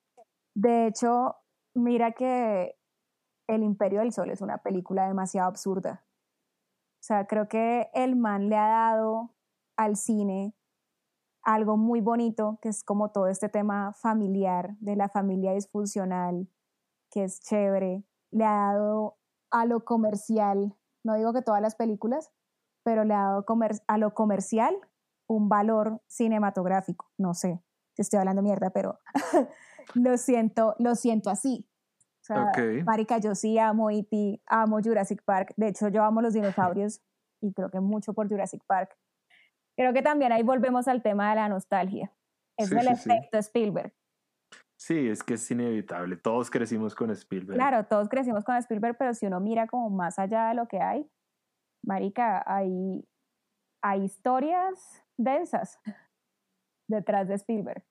de 0.55 0.87
hecho, 0.87 1.35
mira 1.75 2.13
que 2.13 2.77
El 3.49 3.63
Imperio 3.63 3.99
del 3.99 4.13
Sol 4.13 4.29
es 4.29 4.39
una 4.39 4.59
película 4.59 5.07
demasiado 5.07 5.49
absurda. 5.49 6.05
O 7.03 7.05
sea, 7.05 7.27
creo 7.27 7.49
que 7.49 7.89
el 7.93 8.15
man 8.15 8.47
le 8.47 8.55
ha 8.55 8.69
dado 8.69 9.35
al 9.75 9.97
cine 9.97 10.55
algo 11.41 11.75
muy 11.75 11.99
bonito, 11.99 12.59
que 12.61 12.69
es 12.69 12.81
como 12.81 13.11
todo 13.11 13.27
este 13.27 13.49
tema 13.49 13.91
familiar, 13.91 14.77
de 14.79 14.95
la 14.95 15.09
familia 15.09 15.51
disfuncional, 15.51 16.47
que 17.11 17.25
es 17.25 17.41
chévere. 17.41 18.05
Le 18.31 18.45
ha 18.45 18.71
dado 18.71 19.17
a 19.51 19.65
lo 19.65 19.83
comercial, 19.83 20.77
no 21.03 21.15
digo 21.15 21.33
que 21.33 21.41
todas 21.41 21.61
las 21.61 21.75
películas, 21.75 22.31
pero 22.83 23.03
le 23.03 23.15
ha 23.15 23.23
dado 23.23 23.45
a 23.87 23.97
lo 23.97 24.13
comercial 24.13 24.73
un 25.27 25.49
valor 25.49 26.01
cinematográfico. 26.07 27.11
No 27.17 27.33
sé 27.33 27.61
si 27.95 28.01
estoy 28.01 28.19
hablando 28.19 28.41
mierda, 28.41 28.69
pero 28.69 28.99
lo 29.93 30.15
siento, 30.15 30.75
lo 30.79 30.95
siento 30.95 31.29
así. 31.29 31.67
O 32.23 32.25
sea, 32.25 32.51
marica, 32.85 33.17
yo 33.17 33.35
sí 33.35 33.59
amo 33.59 33.89
E.T., 33.89 34.41
amo 34.45 34.79
Jurassic 34.81 35.21
Park. 35.25 35.53
De 35.57 35.67
hecho, 35.67 35.89
yo 35.89 36.03
amo 36.03 36.21
los 36.21 36.33
dinosaurios 36.33 37.01
y 37.41 37.51
creo 37.51 37.69
que 37.69 37.81
mucho 37.81 38.13
por 38.13 38.29
Jurassic 38.29 38.63
Park. 38.65 38.97
Creo 39.77 39.91
que 39.91 40.01
también 40.01 40.31
ahí 40.31 40.41
volvemos 40.41 40.87
al 40.87 41.01
tema 41.01 41.29
de 41.31 41.35
la 41.35 41.49
nostalgia. 41.49 42.13
Es 42.57 42.71
el 42.71 42.87
efecto 42.87 43.37
Spielberg. 43.39 43.93
Sí, 44.77 45.09
es 45.09 45.23
que 45.23 45.33
es 45.33 45.51
inevitable. 45.51 46.15
Todos 46.15 46.49
crecimos 46.49 46.95
con 46.95 47.09
Spielberg. 47.11 47.57
Claro, 47.57 47.85
todos 47.87 48.07
crecimos 48.07 48.45
con 48.45 48.55
Spielberg, 48.55 48.97
pero 48.97 49.13
si 49.13 49.25
uno 49.25 49.39
mira 49.39 49.67
como 49.67 49.89
más 49.89 50.17
allá 50.19 50.47
de 50.47 50.55
lo 50.55 50.67
que 50.67 50.79
hay, 50.79 51.09
marica, 51.85 52.43
hay, 52.45 53.05
hay 53.83 54.03
historias 54.03 55.03
densas 55.17 55.79
detrás 56.89 57.27
de 57.27 57.35
Spielberg. 57.35 57.83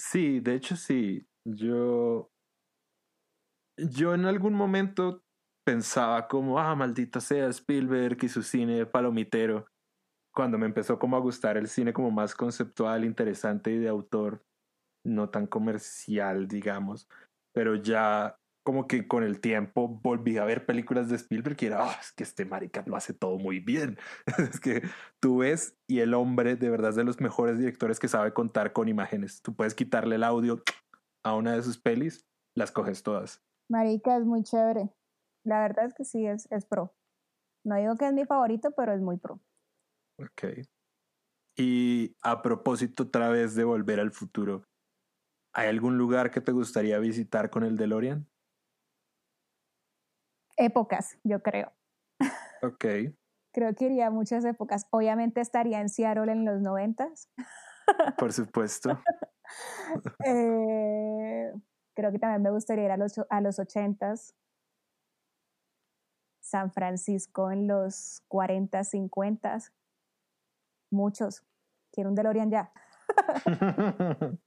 Sí, 0.00 0.40
de 0.40 0.54
hecho 0.54 0.74
sí. 0.76 1.28
Yo, 1.44 2.31
yo 3.90 4.14
en 4.14 4.24
algún 4.26 4.54
momento 4.54 5.22
pensaba 5.64 6.28
como, 6.28 6.58
ah, 6.58 6.74
maldita 6.74 7.20
sea 7.20 7.48
Spielberg 7.48 8.18
y 8.22 8.28
su 8.28 8.42
cine 8.42 8.86
palomitero 8.86 9.66
cuando 10.34 10.58
me 10.58 10.66
empezó 10.66 10.98
como 10.98 11.16
a 11.16 11.20
gustar 11.20 11.56
el 11.56 11.68
cine 11.68 11.92
como 11.92 12.10
más 12.10 12.34
conceptual, 12.34 13.04
interesante 13.04 13.70
y 13.70 13.78
de 13.78 13.88
autor, 13.88 14.44
no 15.04 15.28
tan 15.28 15.46
comercial, 15.46 16.48
digamos, 16.48 17.08
pero 17.54 17.76
ya 17.76 18.38
como 18.64 18.86
que 18.86 19.08
con 19.08 19.24
el 19.24 19.40
tiempo 19.40 19.88
volví 19.88 20.38
a 20.38 20.44
ver 20.44 20.64
películas 20.64 21.08
de 21.08 21.16
Spielberg 21.16 21.56
y 21.60 21.66
era, 21.66 21.84
oh, 21.84 21.90
es 22.00 22.12
que 22.12 22.22
este 22.22 22.44
marica 22.44 22.84
lo 22.86 22.96
hace 22.96 23.12
todo 23.12 23.38
muy 23.38 23.58
bien. 23.58 23.98
es 24.38 24.60
que 24.60 24.82
tú 25.20 25.38
ves 25.38 25.76
y 25.88 25.98
el 25.98 26.14
hombre 26.14 26.56
de 26.56 26.70
verdad 26.70 26.90
es 26.90 26.96
de 26.96 27.04
los 27.04 27.20
mejores 27.20 27.58
directores 27.58 27.98
que 27.98 28.08
sabe 28.08 28.32
contar 28.32 28.72
con 28.72 28.88
imágenes. 28.88 29.42
Tú 29.42 29.54
puedes 29.54 29.74
quitarle 29.74 30.14
el 30.14 30.22
audio 30.22 30.62
a 31.24 31.34
una 31.34 31.54
de 31.54 31.62
sus 31.62 31.78
pelis, 31.78 32.24
las 32.56 32.70
coges 32.70 33.02
todas. 33.02 33.42
Marica 33.68 34.16
es 34.16 34.24
muy 34.24 34.42
chévere. 34.42 34.90
La 35.44 35.60
verdad 35.60 35.86
es 35.86 35.94
que 35.94 36.04
sí, 36.04 36.26
es, 36.26 36.50
es 36.50 36.66
pro. 36.66 36.94
No 37.64 37.76
digo 37.76 37.96
que 37.96 38.06
es 38.06 38.12
mi 38.12 38.24
favorito, 38.24 38.70
pero 38.76 38.92
es 38.92 39.00
muy 39.00 39.16
pro. 39.16 39.40
Ok. 40.18 40.66
Y 41.56 42.16
a 42.22 42.42
propósito 42.42 43.04
otra 43.04 43.28
vez 43.28 43.54
de 43.54 43.64
volver 43.64 44.00
al 44.00 44.12
futuro, 44.12 44.64
¿hay 45.52 45.68
algún 45.68 45.98
lugar 45.98 46.30
que 46.30 46.40
te 46.40 46.52
gustaría 46.52 46.98
visitar 46.98 47.50
con 47.50 47.64
el 47.64 47.76
DeLorean? 47.76 48.26
Épocas, 50.56 51.18
yo 51.24 51.42
creo. 51.42 51.72
Ok. 52.62 52.84
creo 53.52 53.74
que 53.74 53.86
iría 53.86 54.06
a 54.06 54.10
muchas 54.10 54.44
épocas. 54.44 54.86
Obviamente 54.90 55.40
estaría 55.40 55.80
en 55.80 55.88
Seattle 55.88 56.30
en 56.30 56.44
los 56.44 56.60
noventas. 56.60 57.30
Por 58.18 58.32
supuesto. 58.32 59.00
Eh, 60.24 61.52
creo 61.94 62.12
que 62.12 62.18
también 62.18 62.42
me 62.42 62.50
gustaría 62.50 62.84
ir 62.84 62.90
a 62.90 62.96
los, 62.96 63.18
a 63.28 63.40
los 63.40 63.58
ochentas. 63.58 64.34
San 66.40 66.72
Francisco 66.72 67.50
en 67.50 67.68
los 67.68 68.22
40, 68.28 68.84
50 68.84 69.58
Muchos. 70.90 71.42
Quiero 71.90 72.10
un 72.10 72.14
DeLorean 72.14 72.50
ya. 72.50 72.72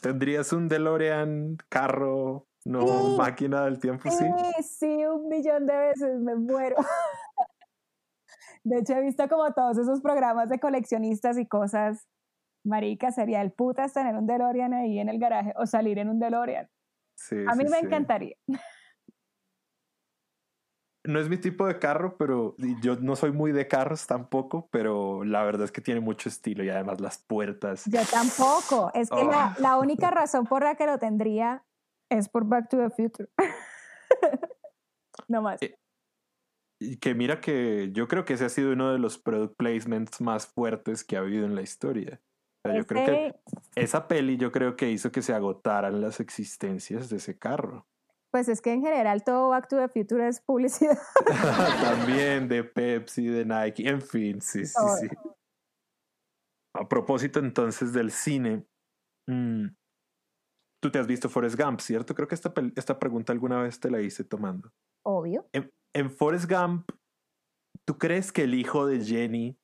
¿Tendrías 0.00 0.52
un 0.54 0.68
DeLorean 0.68 1.58
carro, 1.68 2.46
no 2.64 3.16
máquina 3.16 3.64
del 3.64 3.78
tiempo? 3.78 4.10
Sí, 4.10 4.24
sí, 4.24 4.62
sí, 4.62 5.04
un 5.04 5.28
millón 5.28 5.66
de 5.66 5.76
veces 5.76 6.18
me 6.18 6.34
muero. 6.34 6.76
De 8.64 8.78
hecho, 8.78 8.94
he 8.94 9.02
visto 9.02 9.28
como 9.28 9.52
todos 9.52 9.76
esos 9.78 10.00
programas 10.00 10.48
de 10.48 10.58
coleccionistas 10.58 11.38
y 11.38 11.46
cosas. 11.46 12.06
Marica, 12.64 13.10
sería 13.12 13.40
el 13.42 13.52
putas 13.52 13.92
tener 13.92 14.14
un 14.14 14.26
DeLorean 14.26 14.74
ahí 14.74 14.98
en 14.98 15.08
el 15.08 15.18
garaje 15.18 15.52
o 15.56 15.66
salir 15.66 15.98
en 15.98 16.08
un 16.08 16.18
DeLorean. 16.18 16.68
Sí, 17.14 17.36
a 17.46 17.54
mí 17.54 17.64
me 17.64 17.78
encantaría 17.78 18.36
no 21.04 21.18
es 21.18 21.28
mi 21.28 21.38
tipo 21.38 21.66
de 21.66 21.78
carro, 21.78 22.16
pero 22.18 22.54
yo 22.82 22.96
no 22.96 23.16
soy 23.16 23.32
muy 23.32 23.52
de 23.52 23.68
carros 23.68 24.06
tampoco, 24.06 24.68
pero 24.70 25.24
la 25.24 25.42
verdad 25.44 25.64
es 25.64 25.72
que 25.72 25.80
tiene 25.80 26.00
mucho 26.00 26.28
estilo 26.28 26.62
y 26.62 26.68
además 26.68 27.00
las 27.00 27.18
puertas. 27.18 27.84
Yo 27.86 28.00
tampoco. 28.10 28.90
Es 28.94 29.08
que 29.08 29.24
la, 29.24 29.54
oh. 29.56 29.60
la, 29.60 29.78
única 29.78 30.10
razón 30.10 30.46
por 30.46 30.62
la 30.62 30.74
que 30.74 30.86
lo 30.86 30.98
tendría 30.98 31.64
es 32.10 32.28
por 32.28 32.44
Back 32.44 32.68
to 32.68 32.76
the 32.76 32.90
Future. 32.90 33.28
no 35.28 35.42
más. 35.42 35.62
Eh, 35.62 35.74
y 36.78 36.96
que 36.98 37.14
mira 37.14 37.40
que 37.40 37.90
yo 37.92 38.06
creo 38.08 38.24
que 38.24 38.34
ese 38.34 38.44
ha 38.44 38.48
sido 38.48 38.72
uno 38.72 38.92
de 38.92 38.98
los 38.98 39.18
product 39.18 39.56
placements 39.56 40.20
más 40.20 40.46
fuertes 40.46 41.04
que 41.04 41.16
ha 41.16 41.20
habido 41.20 41.46
en 41.46 41.54
la 41.54 41.62
historia. 41.62 42.20
Yo 42.64 42.86
creo 42.86 43.06
que 43.06 43.34
esa 43.74 44.06
peli 44.06 44.36
yo 44.36 44.52
creo 44.52 44.76
que 44.76 44.90
hizo 44.90 45.10
que 45.10 45.22
se 45.22 45.32
agotaran 45.32 46.00
las 46.00 46.20
existencias 46.20 47.08
de 47.08 47.16
ese 47.16 47.38
carro. 47.38 47.86
Pues 48.30 48.48
es 48.48 48.60
que 48.60 48.72
en 48.72 48.82
general 48.82 49.24
todo 49.24 49.48
Back 49.48 49.68
to 49.68 49.76
the 49.76 49.88
Future 49.88 50.28
es 50.28 50.40
publicidad. 50.40 50.98
También 51.82 52.48
de 52.48 52.62
Pepsi, 52.64 53.26
de 53.26 53.44
Nike, 53.44 53.88
en 53.88 54.00
fin, 54.00 54.40
sí, 54.40 54.66
sí, 54.66 54.86
sí. 55.00 55.08
A 56.76 56.88
propósito 56.88 57.40
entonces 57.40 57.92
del 57.92 58.12
cine, 58.12 58.64
mm, 59.26 59.66
tú 60.80 60.90
te 60.92 61.00
has 61.00 61.08
visto 61.08 61.28
Forrest 61.28 61.60
Gump, 61.60 61.80
¿cierto? 61.80 62.14
Creo 62.14 62.28
que 62.28 62.36
esta, 62.36 62.52
esta 62.76 62.98
pregunta 62.98 63.32
alguna 63.32 63.60
vez 63.62 63.80
te 63.80 63.90
la 63.90 64.00
hice 64.00 64.22
tomando. 64.22 64.72
Obvio. 65.04 65.48
En, 65.52 65.72
en 65.92 66.10
Forrest 66.10 66.48
Gump, 66.48 66.88
¿tú 67.84 67.98
crees 67.98 68.30
que 68.30 68.44
el 68.44 68.54
hijo 68.54 68.86
de 68.86 69.04
Jenny 69.04 69.58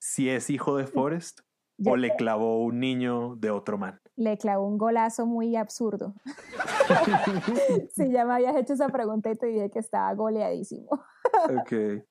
sí 0.00 0.30
es 0.30 0.48
hijo 0.48 0.78
de 0.78 0.86
Forrest? 0.86 1.40
¿O 1.84 1.96
le 1.96 2.14
clavó 2.16 2.64
un 2.64 2.80
niño 2.80 3.36
de 3.36 3.50
otro 3.50 3.76
man? 3.76 4.00
Le 4.16 4.38
clavó 4.38 4.66
un 4.66 4.78
golazo 4.78 5.26
muy 5.26 5.56
absurdo. 5.56 6.14
sí, 7.94 8.10
ya 8.10 8.24
me 8.24 8.34
habías 8.34 8.56
hecho 8.56 8.72
esa 8.72 8.88
pregunta 8.88 9.30
y 9.30 9.36
te 9.36 9.46
dije 9.46 9.70
que 9.70 9.78
estaba 9.78 10.12
goleadísimo. 10.14 10.88
ok. 11.60 12.02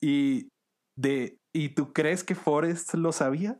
¿Y, 0.00 0.48
de, 0.96 1.38
¿Y 1.52 1.70
tú 1.70 1.92
crees 1.92 2.24
que 2.24 2.34
Forrest 2.34 2.94
lo 2.94 3.12
sabía? 3.12 3.58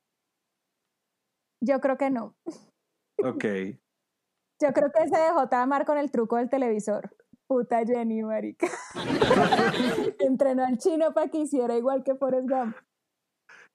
Yo 1.62 1.80
creo 1.80 1.98
que 1.98 2.10
no. 2.10 2.34
Ok. 3.22 3.44
Yo 4.58 4.72
creo 4.72 4.90
que 4.90 5.08
se 5.08 5.18
dejó 5.18 5.48
tamar 5.48 5.84
con 5.84 5.98
el 5.98 6.10
truco 6.10 6.36
del 6.36 6.48
televisor. 6.48 7.14
Puta 7.46 7.84
Jenny, 7.84 8.22
marica. 8.22 8.68
Entrenó 10.18 10.64
al 10.64 10.78
chino 10.78 11.12
para 11.12 11.28
que 11.28 11.38
hiciera 11.38 11.76
igual 11.76 12.02
que 12.02 12.14
Forrest 12.14 12.48
Gump. 12.48 12.76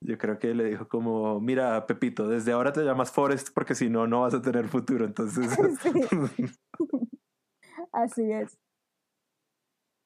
Yo 0.04 0.18
creo 0.18 0.40
que 0.40 0.56
le 0.56 0.64
dijo 0.66 0.88
como, 0.88 1.40
mira, 1.40 1.86
Pepito, 1.86 2.28
desde 2.28 2.52
ahora 2.52 2.74
te 2.74 2.84
llamas 2.84 3.12
Forrest 3.12 3.50
porque 3.54 3.76
si 3.76 3.88
no, 3.88 4.08
no 4.08 4.22
vas 4.22 4.34
a 4.34 4.42
tener 4.42 4.68
futuro. 4.68 5.06
Entonces... 5.06 5.48
Así 7.92 8.32
es. 8.32 8.58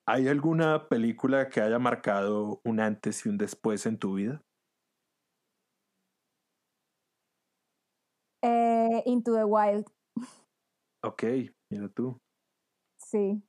¿Hay 0.08 0.28
alguna 0.28 0.88
película 0.90 1.50
que 1.50 1.62
haya 1.62 1.80
marcado 1.80 2.62
un 2.66 2.80
antes 2.80 3.26
y 3.26 3.30
un 3.30 3.38
después 3.38 3.86
en 3.86 3.98
tu 3.98 4.16
vida? 4.16 4.44
Eh, 8.44 9.02
Into 9.06 9.34
the 9.34 9.46
Wild. 9.46 9.88
Ok, 11.04 11.24
mira 11.72 11.88
tú. 11.90 12.18
Sí. 12.98 13.42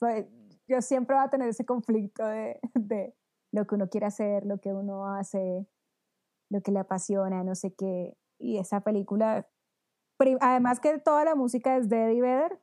Pues, 0.00 0.26
yo 0.66 0.80
siempre 0.80 1.14
voy 1.14 1.24
a 1.24 1.30
tener 1.30 1.48
ese 1.48 1.64
conflicto 1.64 2.24
de 2.26 3.14
lo 3.56 3.66
que 3.66 3.74
uno 3.74 3.88
quiere 3.88 4.06
hacer, 4.06 4.46
lo 4.46 4.58
que 4.58 4.72
uno 4.72 5.06
hace, 5.06 5.66
lo 6.50 6.60
que 6.60 6.70
le 6.70 6.78
apasiona, 6.78 7.42
no 7.42 7.54
sé 7.54 7.74
qué. 7.74 8.16
Y 8.38 8.58
esa 8.58 8.82
película, 8.82 9.48
además 10.40 10.78
que 10.78 10.98
toda 10.98 11.24
la 11.24 11.34
música 11.34 11.76
es 11.76 11.88
de 11.88 12.04
Eddie 12.04 12.22
Vedder, 12.22 12.60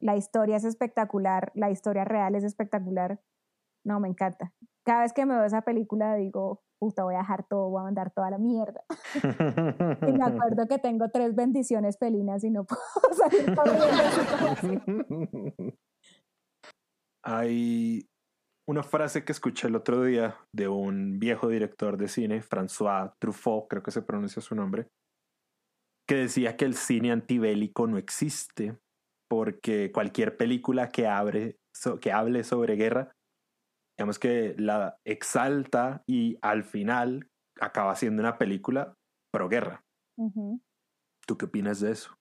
la 0.00 0.16
historia 0.16 0.56
es 0.56 0.64
espectacular, 0.64 1.50
la 1.54 1.70
historia 1.70 2.04
real 2.04 2.34
es 2.34 2.44
espectacular. 2.44 3.20
No, 3.84 4.00
me 4.00 4.08
encanta. 4.08 4.52
Cada 4.84 5.02
vez 5.02 5.12
que 5.12 5.24
me 5.24 5.34
veo 5.34 5.44
esa 5.44 5.62
película 5.62 6.14
digo, 6.16 6.62
puta, 6.78 7.04
voy 7.04 7.14
a 7.14 7.18
dejar 7.18 7.46
todo, 7.48 7.70
voy 7.70 7.80
a 7.80 7.84
mandar 7.84 8.12
toda 8.12 8.30
la 8.30 8.38
mierda. 8.38 8.84
y 10.08 10.12
me 10.12 10.24
acuerdo 10.24 10.66
que 10.68 10.78
tengo 10.78 11.10
tres 11.10 11.34
bendiciones 11.34 11.98
felinas 11.98 12.44
y 12.44 12.50
no 12.50 12.64
puedo 12.66 12.82
salir 13.14 13.54
corriendo. 13.54 13.92
Hay 17.22 18.08
una 18.68 18.82
frase 18.82 19.24
que 19.24 19.32
escuché 19.32 19.66
el 19.66 19.76
otro 19.76 20.04
día 20.04 20.36
de 20.54 20.68
un 20.68 21.18
viejo 21.18 21.48
director 21.48 21.96
de 21.96 22.06
cine, 22.06 22.42
François 22.42 23.14
Truffaut, 23.18 23.66
creo 23.66 23.82
que 23.82 23.90
se 23.90 24.02
pronuncia 24.02 24.42
su 24.42 24.54
nombre, 24.54 24.88
que 26.06 26.16
decía 26.16 26.56
que 26.56 26.66
el 26.66 26.74
cine 26.74 27.10
antibélico 27.10 27.86
no 27.86 27.96
existe 27.96 28.78
porque 29.30 29.90
cualquier 29.90 30.36
película 30.36 30.90
que, 30.90 31.06
abre, 31.06 31.56
que 32.02 32.12
hable 32.12 32.44
sobre 32.44 32.76
guerra, 32.76 33.12
digamos 33.98 34.18
que 34.18 34.54
la 34.58 34.98
exalta 35.06 36.02
y 36.06 36.38
al 36.42 36.62
final 36.64 37.26
acaba 37.60 37.96
siendo 37.96 38.20
una 38.20 38.36
película 38.36 38.94
pro 39.32 39.48
guerra. 39.48 39.82
¿Tú 41.26 41.38
qué 41.38 41.46
opinas 41.46 41.80
de 41.80 41.92
eso? 41.92 42.14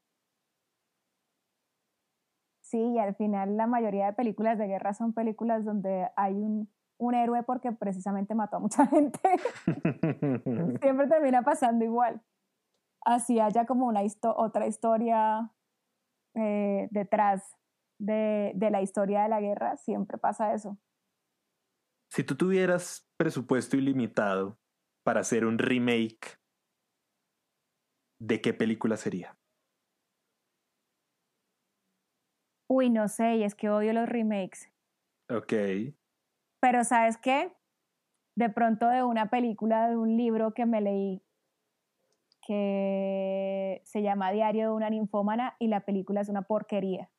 Sí, 2.70 2.78
y 2.80 2.99
al 2.99 3.15
final 3.15 3.55
la 3.55 3.65
mayoría 3.65 4.07
de 4.07 4.13
películas 4.13 4.57
de 4.57 4.68
guerra 4.68 4.93
son 4.93 5.13
películas 5.13 5.63
donde 5.63 6.09
hay 6.18 6.34
un, 6.34 6.70
un 6.97 7.15
héroe 7.15 7.41
porque 7.43 7.72
precisamente 7.72 8.36
mató 8.36 8.57
a 8.57 8.59
mucha 8.59 8.86
gente. 8.88 9.20
Siempre 10.82 11.07
termina 11.07 11.43
pasando 11.43 11.86
igual. 11.86 12.22
Así 13.05 13.39
haya 13.39 13.65
como 13.65 13.88
una 13.88 14.01
otra 14.36 14.68
historia 14.68 15.49
eh, 16.36 16.89
detrás 16.91 17.55
de, 17.99 18.51
de 18.55 18.70
la 18.70 18.82
historia 18.82 19.24
de 19.24 19.30
la 19.30 19.39
guerra, 19.39 19.78
siempre 19.78 20.18
pasa 20.18 20.53
eso. 20.53 20.78
Si 22.11 22.26
tú 22.26 22.36
tuvieras 22.36 23.09
presupuesto 23.18 23.78
ilimitado 23.78 24.59
para 25.05 25.22
hacer 25.22 25.45
un 25.45 25.57
remake, 25.57 26.38
¿de 28.20 28.41
qué 28.41 28.53
película 28.53 28.97
sería? 28.97 29.38
Uy, 32.70 32.89
no 32.89 33.07
sé, 33.07 33.38
y 33.38 33.43
es 33.43 33.55
que 33.55 33.70
odio 33.70 33.93
los 33.93 34.09
remakes. 34.09 34.70
Ok. 35.30 35.53
Pero 36.59 36.84
¿sabes 36.84 37.18
qué? 37.18 37.53
De 38.36 38.49
pronto 38.49 38.88
de 38.89 39.03
una 39.03 39.30
película, 39.30 39.89
de 39.89 39.97
un 39.97 40.18
libro 40.18 40.53
que 40.53 40.65
me 40.65 40.82
leí 40.82 41.24
que 42.47 43.82
se 43.84 44.01
llama 44.01 44.32
Diario 44.32 44.70
de 44.70 44.74
una 44.74 44.89
ninfómana 44.89 45.57
y 45.59 45.68
la 45.68 45.82
película 45.82 46.22
es 46.22 46.30
una 46.30 46.43
porquería. 46.43 47.11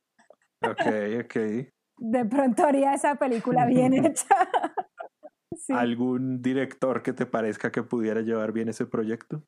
Ok, 0.63 0.87
ok. 1.25 1.37
De 2.01 2.25
pronto 2.25 2.65
haría 2.65 2.95
esa 2.95 3.17
película 3.17 3.67
bien 3.67 3.93
hecha. 4.07 4.27
¿Algún 5.69 6.41
director 6.41 7.03
que 7.03 7.13
te 7.13 7.27
parezca 7.27 7.71
que 7.71 7.83
pudiera 7.83 8.23
llevar 8.23 8.53
bien 8.53 8.69
ese 8.69 8.87
proyecto? 8.87 9.45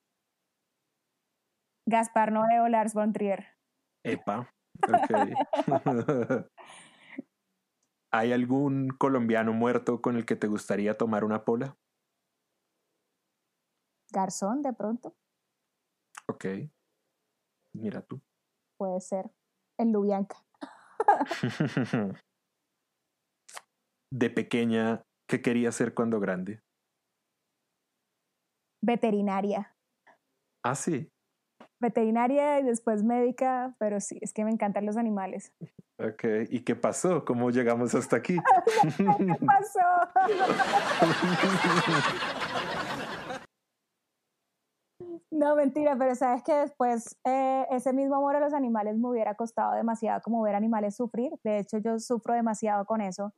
Gaspar 1.87 2.33
Noé 2.33 2.61
o 2.61 2.69
Lars 2.69 2.93
von 2.93 3.13
Trier. 3.13 3.47
Epa, 4.05 4.53
¿Hay 8.13 8.33
algún 8.33 8.89
colombiano 8.89 9.53
muerto 9.53 10.03
con 10.03 10.17
el 10.17 10.27
que 10.27 10.35
te 10.37 10.49
gustaría 10.49 10.97
tomar 10.99 11.25
una 11.25 11.45
pola? 11.45 11.77
Garzón, 14.13 14.63
de 14.63 14.73
pronto. 14.73 15.15
Ok. 16.27 16.47
Mira 17.73 18.03
tú. 18.03 18.21
Puede 18.77 19.01
ser. 19.01 19.31
En 19.79 19.93
Lubianca. 19.93 20.45
de 24.13 24.31
pequeña, 24.31 25.05
¿qué 25.29 25.41
quería 25.41 25.71
ser 25.71 25.95
cuando 25.95 26.19
grande? 26.19 26.61
Veterinaria. 28.83 29.77
Ah, 30.65 30.75
sí 30.75 31.11
veterinaria 31.81 32.61
y 32.61 32.63
después 32.63 33.03
médica, 33.03 33.75
pero 33.79 34.01
sí, 34.01 34.19
es 34.21 34.33
que 34.33 34.45
me 34.45 34.51
encantan 34.51 34.87
los 34.87 34.97
animales. 34.97 35.53
Ok, 35.99 36.25
¿y 36.49 36.61
qué 36.61 36.77
pasó? 36.77 37.25
¿Cómo 37.25 37.51
llegamos 37.51 37.95
hasta 37.95 38.17
aquí? 38.17 38.37
¿Qué 38.97 39.47
pasó? 39.47 39.81
no, 45.31 45.57
mentira, 45.57 45.97
pero 45.99 46.15
sabes 46.15 46.43
que 46.43 46.55
después 46.55 47.19
eh, 47.25 47.67
ese 47.71 47.93
mismo 47.93 48.17
amor 48.17 48.37
a 48.37 48.41
los 48.41 48.53
animales 48.53 48.97
me 48.99 49.09
hubiera 49.09 49.35
costado 49.35 49.75
demasiado 49.75 50.21
como 50.23 50.43
ver 50.43 50.55
animales 50.55 50.97
sufrir. 50.97 51.33
De 51.43 51.59
hecho, 51.59 51.79
yo 51.79 51.99
sufro 51.99 52.35
demasiado 52.35 52.85
con 52.85 53.01
eso. 53.01 53.33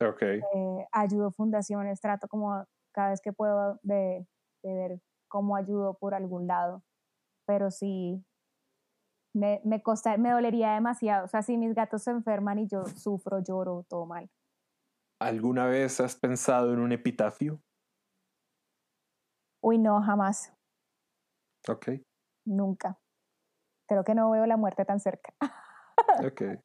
Ok. 0.00 0.22
Eh, 0.22 0.86
ayudo 0.92 1.32
fundaciones, 1.32 2.00
trato 2.00 2.28
como 2.28 2.64
cada 2.92 3.10
vez 3.10 3.20
que 3.20 3.32
puedo 3.32 3.78
de, 3.82 4.26
de 4.62 4.74
ver 4.74 5.00
cómo 5.28 5.56
ayudo 5.56 5.94
por 5.94 6.14
algún 6.14 6.46
lado 6.46 6.82
pero 7.48 7.70
sí 7.70 8.22
me, 9.34 9.62
me, 9.64 9.82
me 10.18 10.30
dolería 10.30 10.74
demasiado. 10.74 11.24
O 11.24 11.28
sea, 11.28 11.40
si 11.40 11.56
mis 11.56 11.74
gatos 11.74 12.02
se 12.02 12.10
enferman 12.10 12.58
y 12.58 12.68
yo 12.68 12.84
sufro, 12.84 13.42
lloro, 13.42 13.86
todo 13.88 14.04
mal. 14.04 14.30
¿Alguna 15.18 15.64
vez 15.66 15.98
has 15.98 16.14
pensado 16.14 16.74
en 16.74 16.80
un 16.80 16.92
epitafio? 16.92 17.58
Uy, 19.62 19.78
no, 19.78 20.00
jamás. 20.02 20.52
Ok. 21.66 21.88
Nunca. 22.44 23.00
Creo 23.86 24.04
que 24.04 24.14
no 24.14 24.30
veo 24.30 24.44
la 24.44 24.58
muerte 24.58 24.84
tan 24.84 25.00
cerca. 25.00 25.34
ok. 26.22 26.62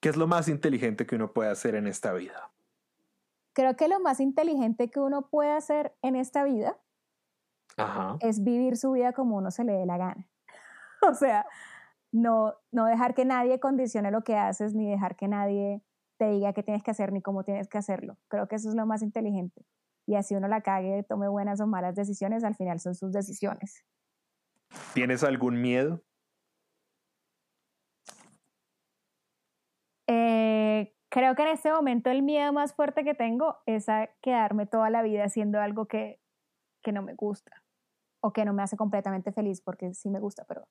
¿Qué 0.00 0.08
es 0.08 0.16
lo 0.16 0.26
más 0.26 0.48
inteligente 0.48 1.06
que 1.06 1.14
uno 1.14 1.32
puede 1.32 1.50
hacer 1.50 1.76
en 1.76 1.86
esta 1.86 2.12
vida? 2.12 2.52
Creo 3.54 3.76
que 3.76 3.86
lo 3.86 4.00
más 4.00 4.18
inteligente 4.18 4.90
que 4.90 4.98
uno 4.98 5.30
puede 5.30 5.52
hacer 5.52 5.96
en 6.02 6.16
esta 6.16 6.42
vida 6.42 6.83
es 8.20 8.42
vivir 8.42 8.76
su 8.76 8.92
vida 8.92 9.12
como 9.12 9.36
uno 9.36 9.50
se 9.50 9.64
le 9.64 9.72
dé 9.72 9.86
la 9.86 9.98
gana. 9.98 10.28
o 11.08 11.14
sea, 11.14 11.46
no, 12.12 12.54
no 12.70 12.86
dejar 12.86 13.14
que 13.14 13.24
nadie 13.24 13.58
condicione 13.58 14.10
lo 14.10 14.22
que 14.22 14.36
haces, 14.36 14.74
ni 14.74 14.88
dejar 14.88 15.16
que 15.16 15.28
nadie 15.28 15.82
te 16.16 16.30
diga 16.30 16.52
qué 16.52 16.62
tienes 16.62 16.82
que 16.82 16.92
hacer, 16.92 17.12
ni 17.12 17.20
cómo 17.20 17.42
tienes 17.42 17.68
que 17.68 17.78
hacerlo. 17.78 18.16
Creo 18.28 18.46
que 18.46 18.56
eso 18.56 18.68
es 18.68 18.74
lo 18.76 18.86
más 18.86 19.02
inteligente. 19.02 19.66
Y 20.06 20.14
así 20.14 20.36
uno 20.36 20.48
la 20.48 20.60
cague, 20.60 21.02
tome 21.02 21.28
buenas 21.28 21.60
o 21.60 21.66
malas 21.66 21.94
decisiones, 21.94 22.44
al 22.44 22.54
final 22.54 22.78
son 22.78 22.94
sus 22.94 23.12
decisiones. 23.12 23.84
¿Tienes 24.92 25.24
algún 25.24 25.60
miedo? 25.60 26.02
Eh, 30.06 30.94
creo 31.08 31.34
que 31.34 31.42
en 31.42 31.48
este 31.48 31.72
momento 31.72 32.10
el 32.10 32.22
miedo 32.22 32.52
más 32.52 32.74
fuerte 32.74 33.02
que 33.02 33.14
tengo 33.14 33.56
es 33.66 33.88
a 33.88 34.10
quedarme 34.20 34.66
toda 34.66 34.90
la 34.90 35.02
vida 35.02 35.24
haciendo 35.24 35.60
algo 35.60 35.86
que, 35.86 36.20
que 36.82 36.92
no 36.92 37.02
me 37.02 37.14
gusta 37.14 37.63
o 38.24 38.32
que 38.32 38.46
no 38.46 38.54
me 38.54 38.62
hace 38.62 38.78
completamente 38.78 39.32
feliz, 39.32 39.60
porque 39.60 39.92
sí 39.92 40.08
me 40.08 40.18
gusta, 40.18 40.46
pero 40.48 40.66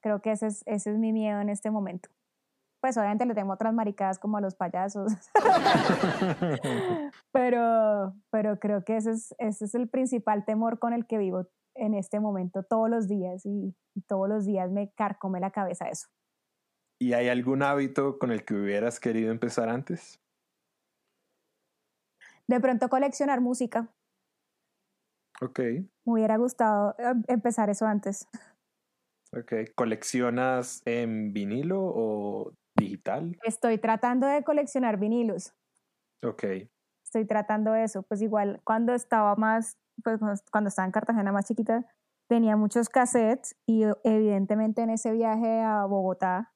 creo 0.00 0.22
que 0.22 0.30
ese 0.30 0.46
es, 0.46 0.62
ese 0.66 0.92
es 0.92 0.98
mi 0.98 1.12
miedo 1.12 1.40
en 1.40 1.48
este 1.48 1.68
momento. 1.72 2.08
Pues 2.80 2.96
obviamente 2.96 3.26
le 3.26 3.34
tengo 3.34 3.52
otras 3.52 3.74
maricadas 3.74 4.20
como 4.20 4.36
a 4.36 4.40
los 4.40 4.54
payasos, 4.54 5.12
pero, 7.32 8.14
pero 8.30 8.60
creo 8.60 8.84
que 8.84 8.96
ese 8.96 9.10
es, 9.10 9.34
ese 9.38 9.64
es 9.64 9.74
el 9.74 9.88
principal 9.88 10.44
temor 10.44 10.78
con 10.78 10.92
el 10.92 11.06
que 11.08 11.18
vivo 11.18 11.48
en 11.74 11.94
este 11.94 12.20
momento 12.20 12.62
todos 12.62 12.88
los 12.88 13.08
días 13.08 13.44
y, 13.44 13.74
y 13.96 14.02
todos 14.02 14.28
los 14.28 14.46
días 14.46 14.70
me 14.70 14.92
carcome 14.92 15.40
la 15.40 15.50
cabeza 15.50 15.88
eso. 15.88 16.06
¿Y 17.00 17.14
hay 17.14 17.28
algún 17.28 17.64
hábito 17.64 18.16
con 18.18 18.30
el 18.30 18.44
que 18.44 18.54
hubieras 18.54 19.00
querido 19.00 19.32
empezar 19.32 19.68
antes? 19.68 20.20
De 22.46 22.60
pronto 22.60 22.88
coleccionar 22.88 23.40
música. 23.40 23.92
Ok. 25.40 25.58
Me 25.58 26.12
hubiera 26.12 26.36
gustado 26.36 26.94
eh, 26.98 27.14
empezar 27.28 27.70
eso 27.70 27.86
antes. 27.86 28.28
Ok. 29.32 29.52
¿Coleccionas 29.74 30.82
en 30.84 31.32
vinilo 31.32 31.80
o 31.82 32.52
digital? 32.76 33.38
Estoy 33.42 33.78
tratando 33.78 34.26
de 34.26 34.42
coleccionar 34.44 34.98
vinilos. 34.98 35.54
Ok. 36.22 36.44
Estoy 37.04 37.26
tratando 37.26 37.74
eso. 37.74 38.02
Pues 38.02 38.22
igual 38.22 38.60
cuando 38.64 38.94
estaba 38.94 39.34
más, 39.36 39.78
pues 40.02 40.20
cuando 40.50 40.68
estaba 40.68 40.86
en 40.86 40.92
Cartagena 40.92 41.32
más 41.32 41.46
chiquita, 41.46 41.86
tenía 42.28 42.56
muchos 42.56 42.88
cassettes 42.88 43.56
y 43.66 43.84
evidentemente 44.04 44.82
en 44.82 44.90
ese 44.90 45.10
viaje 45.10 45.60
a 45.60 45.84
Bogotá, 45.86 46.52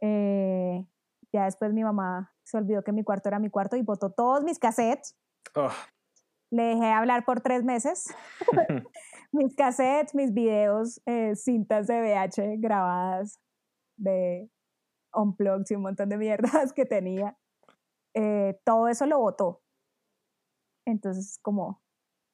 eh, 0.00 0.86
ya 1.32 1.44
después 1.44 1.74
mi 1.74 1.84
mamá 1.84 2.34
se 2.44 2.56
olvidó 2.56 2.82
que 2.82 2.92
mi 2.92 3.04
cuarto 3.04 3.28
era 3.28 3.38
mi 3.38 3.50
cuarto 3.50 3.76
y 3.76 3.82
botó 3.82 4.10
todos 4.10 4.44
mis 4.44 4.58
cassettes. 4.58 5.14
Oh, 5.54 5.70
le 6.50 6.62
dejé 6.62 6.86
hablar 6.90 7.24
por 7.24 7.40
tres 7.40 7.64
meses. 7.64 8.14
mis 9.32 9.54
cassettes, 9.54 10.14
mis 10.14 10.32
videos, 10.32 11.00
eh, 11.06 11.34
cintas 11.36 11.86
de 11.86 12.00
VH 12.00 12.56
grabadas 12.58 13.40
de 13.96 14.50
unplugged 15.14 15.66
y 15.70 15.74
un 15.74 15.82
montón 15.82 16.08
de 16.08 16.16
mierdas 16.16 16.72
que 16.72 16.84
tenía. 16.86 17.36
eh, 18.14 18.58
todo 18.64 18.88
eso 18.88 19.06
lo 19.06 19.18
votó. 19.18 19.62
Entonces, 20.86 21.38
como, 21.42 21.82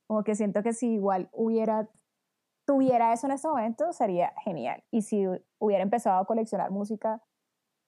como 0.06 0.22
que 0.22 0.34
siento 0.34 0.62
que 0.62 0.72
si 0.72 0.94
igual 0.94 1.28
hubiera, 1.32 1.90
tuviera 2.66 3.12
eso 3.12 3.26
en 3.26 3.32
este 3.32 3.48
momento, 3.48 3.92
sería 3.92 4.32
genial. 4.44 4.84
Y 4.90 5.02
si 5.02 5.26
hubiera 5.58 5.82
empezado 5.82 6.20
a 6.20 6.26
coleccionar 6.26 6.70
música 6.70 7.22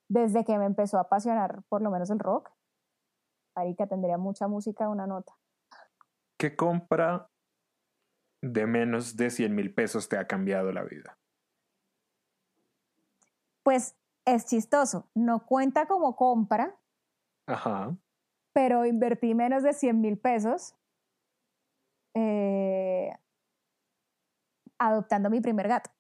desde 0.09 0.45
que 0.45 0.59
me 0.59 0.67
empezó 0.67 0.99
a 0.99 1.03
apasionar 1.03 1.63
por 1.69 1.83
lo 1.83 1.91
menos 1.91 2.11
el 2.11 2.19
rock, 2.19 2.51
que 3.79 3.87
tendría 3.87 4.19
mucha 4.19 4.49
música, 4.49 4.89
una 4.89 5.07
nota. 5.07 5.33
¿Qué 6.39 6.55
compra 6.55 7.31
de 8.43 8.67
menos 8.67 9.17
de 9.17 9.31
100 9.31 9.55
mil 9.55 9.75
pesos 9.75 10.09
te 10.09 10.19
ha 10.19 10.27
cambiado 10.27 10.73
la 10.73 10.85
vida? 10.85 11.19
Pues 13.63 13.97
es 14.27 14.47
chistoso, 14.47 15.09
no 15.15 15.47
cuenta 15.47 15.87
como 15.87 16.15
compra. 16.17 16.79
Ajá. 17.47 17.97
Pero 18.53 18.85
invertí 18.85 19.35
menos 19.35 19.63
de 19.63 19.73
100 19.73 20.01
mil 20.01 20.19
pesos 20.19 20.77
eh, 22.15 23.13
adoptando 24.79 25.31
mi 25.31 25.41
primer 25.41 25.69
gato. 25.69 25.91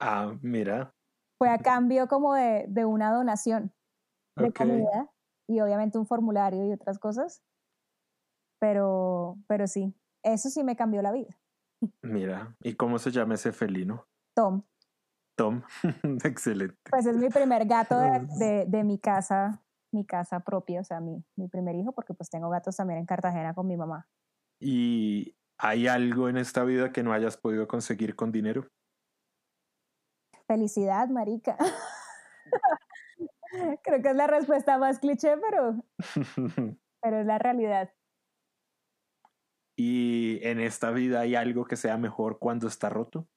Ah, 0.00 0.36
mira. 0.42 0.92
Fue 1.38 1.48
a 1.48 1.58
cambio 1.58 2.08
como 2.08 2.34
de, 2.34 2.66
de 2.68 2.84
una 2.84 3.12
donación 3.12 3.72
de 4.36 4.52
comida 4.52 5.10
y 5.48 5.60
obviamente 5.60 5.98
un 5.98 6.06
formulario 6.06 6.66
y 6.66 6.72
otras 6.72 6.98
cosas. 6.98 7.42
Pero, 8.64 9.36
pero 9.46 9.66
sí, 9.66 9.94
eso 10.22 10.48
sí 10.48 10.64
me 10.64 10.74
cambió 10.74 11.02
la 11.02 11.12
vida. 11.12 11.38
Mira, 12.00 12.56
¿y 12.62 12.76
cómo 12.76 12.98
se 12.98 13.10
llama 13.10 13.34
ese 13.34 13.52
felino? 13.52 14.06
Tom. 14.34 14.62
Tom, 15.36 15.62
excelente. 16.24 16.78
Pues 16.88 17.04
es 17.04 17.14
mi 17.14 17.28
primer 17.28 17.66
gato 17.66 18.00
de, 18.38 18.64
de, 18.66 18.84
mi 18.84 18.98
casa, 18.98 19.62
mi 19.92 20.06
casa 20.06 20.40
propia, 20.40 20.80
o 20.80 20.84
sea, 20.84 21.00
mi, 21.00 21.22
mi 21.36 21.46
primer 21.48 21.76
hijo, 21.76 21.92
porque 21.92 22.14
pues 22.14 22.30
tengo 22.30 22.48
gatos 22.48 22.74
también 22.74 23.00
en 23.00 23.04
Cartagena 23.04 23.52
con 23.52 23.66
mi 23.66 23.76
mamá. 23.76 24.08
¿Y 24.58 25.36
hay 25.58 25.86
algo 25.86 26.30
en 26.30 26.38
esta 26.38 26.64
vida 26.64 26.90
que 26.90 27.02
no 27.02 27.12
hayas 27.12 27.36
podido 27.36 27.68
conseguir 27.68 28.16
con 28.16 28.32
dinero? 28.32 28.66
Felicidad, 30.46 31.08
marica. 31.08 31.58
Creo 33.84 34.00
que 34.00 34.08
es 34.08 34.16
la 34.16 34.26
respuesta 34.26 34.78
más 34.78 35.00
cliché, 35.00 35.36
pero, 35.36 35.84
pero 37.02 37.20
es 37.20 37.26
la 37.26 37.38
realidad. 37.38 37.92
¿Y 39.76 40.38
en 40.46 40.60
esta 40.60 40.90
vida 40.90 41.20
hay 41.20 41.34
algo 41.34 41.64
que 41.64 41.76
sea 41.76 41.96
mejor 41.96 42.38
cuando 42.38 42.68
está 42.68 42.88
roto? 42.88 43.28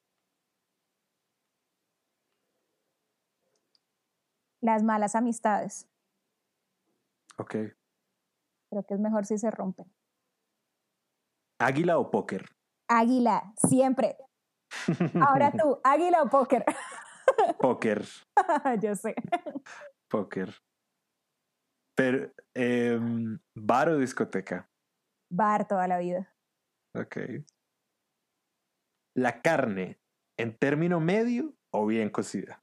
Las 4.60 4.82
malas 4.82 5.14
amistades. 5.14 5.88
Ok. 7.38 7.54
Creo 8.70 8.82
que 8.86 8.94
es 8.94 9.00
mejor 9.00 9.24
si 9.26 9.38
se 9.38 9.50
rompen. 9.50 9.92
¿Águila 11.60 11.98
o 11.98 12.10
póker? 12.10 12.44
Águila, 12.88 13.52
siempre. 13.56 14.16
Ahora 15.20 15.52
tú, 15.58 15.80
águila 15.82 16.22
o 16.22 16.28
póker. 16.28 16.64
Póker. 17.60 18.04
Yo 18.82 18.94
sé. 18.94 19.14
Póker. 20.08 20.54
Pero, 21.94 22.32
em, 22.54 23.38
¿bar 23.54 23.90
o 23.90 23.98
discoteca? 23.98 24.68
Bar 25.30 25.68
toda 25.68 25.86
la 25.88 25.98
vida. 25.98 26.34
Ok. 26.94 27.16
¿La 29.14 29.42
carne 29.42 30.00
en 30.38 30.56
término 30.56 31.00
medio 31.00 31.54
o 31.70 31.86
bien 31.86 32.10
cocida? 32.10 32.62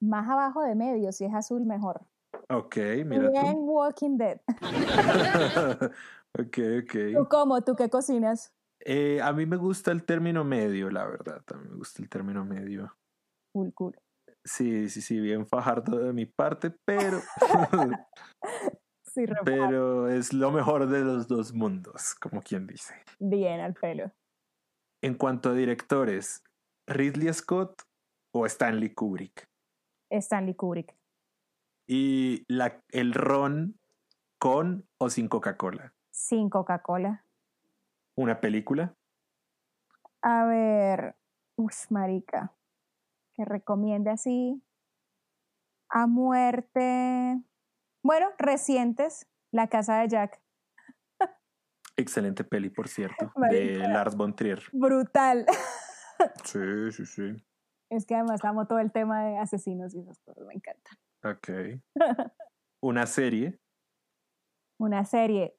Más 0.00 0.28
abajo 0.28 0.62
de 0.62 0.74
medio, 0.74 1.12
si 1.12 1.24
es 1.24 1.34
azul, 1.34 1.64
mejor. 1.64 2.06
Ok, 2.48 2.76
mira 3.04 3.30
bien 3.30 3.56
Walking 3.60 4.16
Dead. 4.18 4.40
ok, 6.38 6.58
ok. 6.82 6.94
¿Tú 7.14 7.28
cómo? 7.28 7.62
¿Tú 7.62 7.74
qué 7.76 7.88
cocinas? 7.88 8.54
Eh, 8.80 9.20
a 9.22 9.32
mí 9.32 9.46
me 9.46 9.56
gusta 9.56 9.90
el 9.90 10.04
término 10.04 10.44
medio, 10.44 10.90
la 10.90 11.06
verdad. 11.06 11.42
A 11.52 11.56
mí 11.56 11.68
me 11.68 11.76
gusta 11.76 12.02
el 12.02 12.08
término 12.08 12.44
medio. 12.44 12.96
Cool, 13.52 13.72
cool. 13.74 13.96
Sí, 14.44 14.88
sí, 14.88 15.00
sí, 15.00 15.18
bien 15.18 15.46
fajardo 15.46 15.98
de 15.98 16.12
mi 16.12 16.26
parte, 16.26 16.70
pero. 16.84 17.20
pero 19.44 20.08
es 20.08 20.32
lo 20.32 20.50
mejor 20.50 20.88
de 20.88 21.04
los 21.04 21.28
dos 21.28 21.52
mundos, 21.52 22.14
como 22.14 22.42
quien 22.42 22.66
dice. 22.66 22.94
Bien, 23.18 23.60
al 23.60 23.74
pelo. 23.74 24.12
En 25.02 25.14
cuanto 25.14 25.50
a 25.50 25.54
directores, 25.54 26.42
¿Ridley 26.86 27.32
Scott 27.32 27.82
o 28.32 28.46
Stanley 28.46 28.94
Kubrick? 28.94 29.48
Stanley 30.10 30.54
Kubrick. 30.54 30.94
¿Y 31.86 32.44
la, 32.48 32.82
el 32.90 33.14
ron 33.14 33.78
con 34.38 34.88
o 34.98 35.10
sin 35.10 35.28
Coca-Cola? 35.28 35.94
Sin 36.10 36.50
Coca-Cola. 36.50 37.24
¿Una 38.16 38.40
película? 38.40 38.96
A 40.22 40.46
ver, 40.46 41.16
uff, 41.56 41.90
marica 41.90 42.56
que 43.36 43.44
recomiende 43.44 44.10
así 44.10 44.62
a 45.90 46.06
muerte. 46.06 47.38
Bueno, 48.06 48.28
recientes, 48.38 49.26
La 49.50 49.66
Casa 49.66 49.98
de 49.98 50.06
Jack. 50.06 50.40
Excelente 51.96 52.44
peli, 52.44 52.70
por 52.70 52.86
cierto, 52.86 53.32
de 53.50 53.78
Lars 53.78 54.16
von 54.16 54.36
Trier. 54.36 54.62
Brutal. 54.72 55.44
Sí, 56.44 56.92
sí, 56.92 57.04
sí. 57.04 57.44
Es 57.90 58.06
que 58.06 58.14
además 58.14 58.42
amo 58.42 58.66
todo 58.66 58.78
el 58.78 58.90
tema 58.90 59.22
de 59.22 59.36
asesinos 59.36 59.94
y 59.94 60.00
esas 60.00 60.18
cosas, 60.20 60.46
me 60.46 60.54
encantan. 60.54 60.96
Ok. 61.22 61.82
¿Una 62.82 63.04
serie? 63.04 63.60
Una 64.80 65.04
serie. 65.04 65.58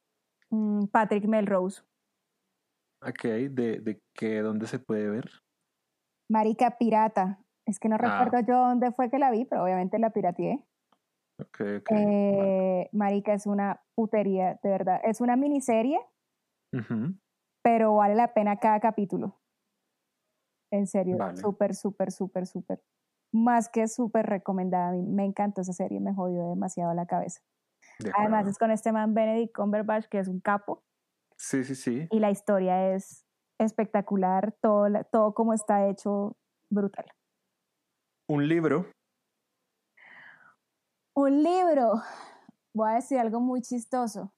Mm, 0.50 0.86
Patrick 0.86 1.26
Melrose. 1.26 1.84
Ok, 3.04 3.24
¿de, 3.24 3.82
de 3.82 4.02
qué, 4.16 4.40
dónde 4.40 4.66
se 4.66 4.80
puede 4.80 5.08
ver? 5.10 5.30
Marica 6.28 6.80
Pirata. 6.80 7.40
Es 7.68 7.78
que 7.78 7.88
no 7.88 7.98
ah. 8.00 8.00
recuerdo 8.00 8.40
yo 8.48 8.58
dónde 8.58 8.92
fue 8.94 9.12
que 9.12 9.20
la 9.20 9.30
vi, 9.30 9.46
pero 9.46 9.64
obviamente 9.64 10.00
la 10.00 10.10
pirateé. 10.10 10.66
Ok, 11.40 11.62
ok. 11.80 11.92
Eh, 11.92 12.90
Marica, 12.92 13.34
es 13.34 13.46
una 13.46 13.82
putería, 13.96 14.60
de 14.64 14.70
verdad. 14.70 15.00
Es 15.04 15.22
una 15.22 15.36
miniserie, 15.36 16.00
pero 17.64 17.96
vale 17.96 18.16
la 18.16 18.34
pena 18.34 18.58
cada 18.58 18.80
capítulo. 18.80 19.40
En 20.72 20.88
serio, 20.88 21.18
súper, 21.36 21.76
súper, 21.76 22.12
súper, 22.12 22.48
súper. 22.48 22.84
Más 23.32 23.70
que 23.70 23.88
súper 23.88 24.26
recomendada. 24.26 24.90
A 24.90 24.92
mí 24.94 25.04
me 25.04 25.26
encantó 25.26 25.62
esa 25.62 25.74
serie, 25.74 26.00
me 26.00 26.14
jodió 26.14 26.50
demasiado 26.50 26.94
la 26.94 27.06
cabeza. 27.06 27.42
Además 28.18 28.48
es 28.48 28.58
con 28.58 28.72
este 28.72 28.92
man 28.92 29.14
Benedict 29.14 29.56
Cumberbatch, 29.56 30.08
que 30.08 30.20
es 30.20 30.28
un 30.28 30.40
capo. 30.40 30.84
Sí, 31.38 31.64
sí, 31.64 31.76
sí. 31.76 32.08
Y 32.12 32.20
la 32.20 32.32
historia 32.32 32.94
es 32.94 33.26
espectacular, 33.60 34.54
todo, 34.62 34.88
todo 35.12 35.34
como 35.34 35.54
está 35.54 35.88
hecho, 35.88 36.36
brutal. 36.70 37.06
Un 38.28 38.48
libro. 38.48 38.88
Un 41.18 41.42
libro. 41.42 42.04
Voy 42.74 42.92
a 42.92 42.94
decir 42.94 43.18
algo 43.18 43.40
muy 43.40 43.64
chistoso. 43.64 44.32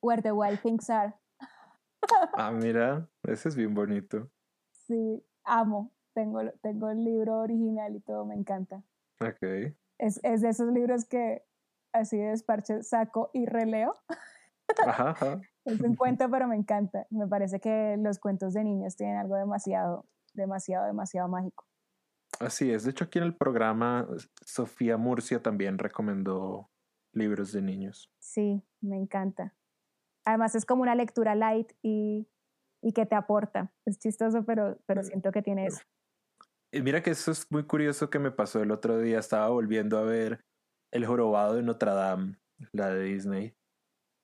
Where 0.00 0.22
the 0.22 0.30
Wild 0.30 0.62
Things 0.62 0.88
Are. 0.88 1.14
ah, 2.34 2.52
mira, 2.52 3.08
ese 3.24 3.48
es 3.48 3.56
bien 3.56 3.74
bonito. 3.74 4.30
Sí, 4.86 5.26
amo. 5.42 5.90
Tengo, 6.14 6.48
tengo 6.62 6.90
el 6.90 7.02
libro 7.02 7.40
original 7.40 7.96
y 7.96 8.00
todo, 8.02 8.24
me 8.24 8.36
encanta. 8.36 8.84
Ok. 9.20 9.74
Es, 9.98 10.20
es 10.22 10.42
de 10.42 10.50
esos 10.50 10.72
libros 10.72 11.06
que 11.06 11.44
así 11.92 12.16
de 12.16 12.26
desparche 12.26 12.84
saco 12.84 13.30
y 13.32 13.46
releo. 13.46 13.92
Ajá, 14.86 15.10
ajá. 15.10 15.40
Es 15.64 15.80
un 15.80 15.96
cuento, 15.96 16.30
pero 16.30 16.46
me 16.46 16.54
encanta. 16.54 17.08
Me 17.10 17.26
parece 17.26 17.58
que 17.58 17.96
los 17.98 18.20
cuentos 18.20 18.54
de 18.54 18.62
niños 18.62 18.94
tienen 18.94 19.16
algo 19.16 19.34
demasiado, 19.34 20.06
demasiado, 20.34 20.86
demasiado 20.86 21.26
mágico. 21.26 21.66
Así 22.40 22.70
es. 22.70 22.84
De 22.84 22.90
hecho, 22.90 23.04
aquí 23.04 23.18
en 23.18 23.24
el 23.24 23.34
programa, 23.34 24.06
Sofía 24.44 24.96
Murcia 24.96 25.42
también 25.42 25.78
recomendó 25.78 26.70
libros 27.12 27.52
de 27.52 27.62
niños. 27.62 28.12
Sí, 28.18 28.62
me 28.80 28.96
encanta. 28.96 29.54
Además, 30.24 30.54
es 30.54 30.66
como 30.66 30.82
una 30.82 30.94
lectura 30.94 31.34
light 31.34 31.72
y, 31.82 32.28
y 32.82 32.92
que 32.92 33.06
te 33.06 33.14
aporta. 33.14 33.72
Es 33.86 33.98
chistoso, 33.98 34.44
pero, 34.44 34.78
pero 34.86 35.02
siento 35.02 35.32
que 35.32 35.42
tiene 35.42 35.66
eso. 35.66 35.80
Y 36.72 36.82
mira 36.82 37.02
que 37.02 37.10
eso 37.10 37.30
es 37.30 37.50
muy 37.50 37.64
curioso 37.64 38.10
que 38.10 38.18
me 38.18 38.30
pasó 38.30 38.60
el 38.60 38.70
otro 38.70 38.98
día. 38.98 39.18
Estaba 39.18 39.48
volviendo 39.48 39.98
a 39.98 40.02
ver 40.02 40.44
El 40.92 41.06
Jorobado 41.06 41.54
de 41.54 41.62
Notre 41.62 41.92
Dame, 41.92 42.38
la 42.72 42.90
de 42.90 43.04
Disney. 43.04 43.56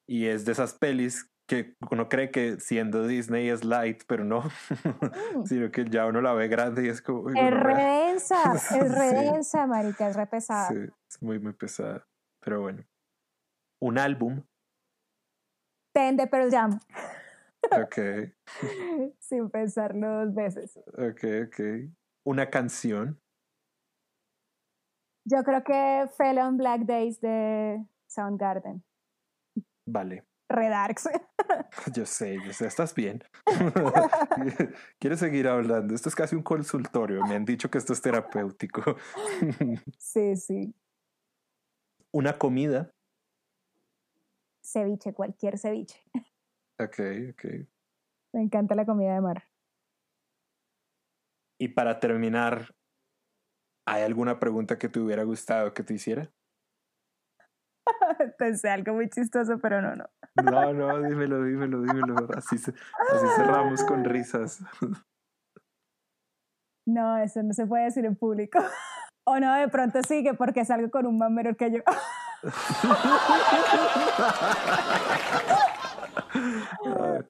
Y 0.07 0.27
es 0.27 0.45
de 0.45 0.53
esas 0.53 0.75
pelis 0.75 1.32
que 1.53 1.77
uno 1.91 2.09
cree 2.09 2.31
que 2.31 2.59
siendo 2.61 3.07
Disney 3.07 3.51
es 3.51 3.63
light, 3.63 4.05
pero 4.07 4.25
no, 4.25 4.41
mm. 5.37 5.45
sino 5.45 5.71
que 5.71 5.85
ya 5.85 6.07
uno 6.07 6.23
la 6.23 6.33
ve 6.33 6.49
grande 6.49 6.87
y 6.87 6.89
es 6.89 7.03
como... 7.03 7.29
es 7.29 7.35
redensa, 7.35 8.55
es 8.55 8.91
redensa, 8.91 9.67
marica, 9.67 10.09
es 10.09 10.17
re 10.17 10.27
pesada. 10.27 10.69
Sí, 10.69 10.77
es 11.11 11.23
muy, 11.23 11.39
muy 11.39 11.53
pesada, 11.53 12.07
pero 12.41 12.63
bueno. 12.63 12.83
Un 13.83 13.99
álbum. 13.99 14.43
Ten 15.95 16.17
de 16.17 16.27
Pearl 16.27 16.51
Jam. 16.51 16.79
Ok. 17.71 18.33
Sin 19.19 19.51
pensarlo 19.51 20.25
dos 20.25 20.35
veces. 20.35 20.79
Ok, 20.95 21.25
ok. 21.49 21.91
Una 22.25 22.49
canción. 22.49 23.21
Yo 25.29 25.43
creo 25.45 25.63
que 25.63 26.09
Fell 26.17 26.39
on 26.39 26.57
Black 26.57 26.87
Days 26.87 27.21
de 27.21 27.85
Soundgarden. 28.07 28.83
Vale. 29.87 30.32
Redarks. 30.53 31.09
Yo 31.95 32.07
sé, 32.07 32.39
yo 32.45 32.53
sé, 32.53 32.67
estás 32.67 32.95
bien. 32.95 33.25
¿Quieres 34.99 35.19
seguir 35.19 35.49
hablando? 35.49 35.95
Esto 35.95 36.09
es 36.09 36.15
casi 36.15 36.37
un 36.37 36.43
consultorio. 36.43 37.25
Me 37.27 37.35
han 37.35 37.45
dicho 37.45 37.71
que 37.71 37.79
esto 37.79 37.93
es 37.93 38.01
terapéutico. 38.01 38.97
sí, 39.99 40.37
sí. 40.37 40.75
Una 42.13 42.39
comida. 42.39 42.93
Ceviche, 44.63 45.13
cualquier 45.13 45.59
ceviche. 45.59 46.01
Ok, 46.79 47.01
ok. 47.33 47.45
Me 48.33 48.43
encanta 48.43 48.75
la 48.75 48.87
comida 48.87 49.15
de 49.15 49.21
mar. 49.21 49.45
Y 51.59 51.69
para 51.69 52.01
terminar, 52.01 52.75
¿hay 53.87 54.03
alguna 54.03 54.39
pregunta 54.41 54.79
que 54.79 54.89
te 54.89 55.01
hubiera 55.01 55.23
gustado 55.25 55.75
que 55.75 55.83
te 55.83 55.95
hiciera? 55.95 56.33
Pensé 58.39 58.71
algo 58.71 58.95
muy 58.95 59.09
chistoso, 59.09 59.59
pero 59.59 59.83
no, 59.83 59.97
no. 59.97 60.05
No, 60.43 60.73
no, 60.73 61.03
dímelo, 61.03 61.45
dímelo, 61.45 61.83
dímelo. 61.83 62.15
Así, 62.37 62.57
así 62.57 63.27
cerramos 63.37 63.85
con 63.85 64.05
risas. 64.05 64.61
No, 66.87 67.19
eso 67.19 67.43
no 67.43 67.53
se 67.53 67.67
puede 67.67 67.85
decir 67.85 68.05
en 68.05 68.17
público. 68.17 68.59
O 69.25 69.39
no, 69.39 69.55
de 69.55 69.69
pronto 69.69 70.01
sí, 70.03 70.25
que 70.25 70.35
porque 70.35 70.65
salgo 70.65 70.91
con 70.91 71.07
un 71.07 71.17
más 71.17 71.31
menor 71.31 71.57
que 71.57 71.71
yo. 71.71 71.79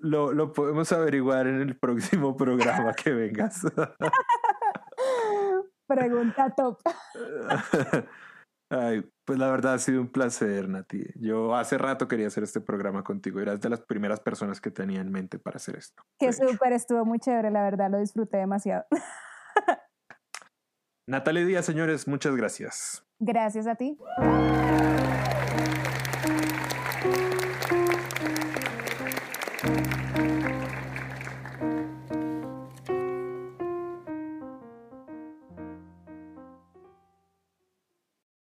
Lo, 0.00 0.32
lo 0.32 0.52
podemos 0.52 0.90
averiguar 0.92 1.46
en 1.46 1.60
el 1.60 1.76
próximo 1.76 2.36
programa 2.36 2.92
que 2.92 3.12
vengas. 3.12 3.60
Pregunta 5.86 6.52
top. 6.56 6.80
Ay, 8.74 9.08
pues 9.24 9.38
la 9.38 9.50
verdad 9.50 9.74
ha 9.74 9.78
sido 9.78 10.00
un 10.00 10.08
placer, 10.08 10.68
Nati. 10.68 11.04
Yo 11.14 11.54
hace 11.54 11.78
rato 11.78 12.08
quería 12.08 12.26
hacer 12.26 12.42
este 12.42 12.60
programa 12.60 13.04
contigo. 13.04 13.40
Eras 13.40 13.60
de 13.60 13.68
las 13.68 13.80
primeras 13.80 14.18
personas 14.20 14.60
que 14.60 14.70
tenía 14.70 15.00
en 15.00 15.12
mente 15.12 15.38
para 15.38 15.56
hacer 15.56 15.76
esto. 15.76 16.02
Que 16.18 16.32
súper, 16.32 16.72
estuvo 16.72 17.04
muy 17.04 17.20
chévere, 17.20 17.50
la 17.50 17.62
verdad, 17.62 17.90
lo 17.90 17.98
disfruté 17.98 18.38
demasiado. 18.38 18.84
Natalia 21.06 21.44
Díaz, 21.44 21.66
señores, 21.66 22.08
muchas 22.08 22.34
gracias. 22.34 23.06
Gracias 23.20 23.66
a 23.66 23.76
ti. 23.76 23.96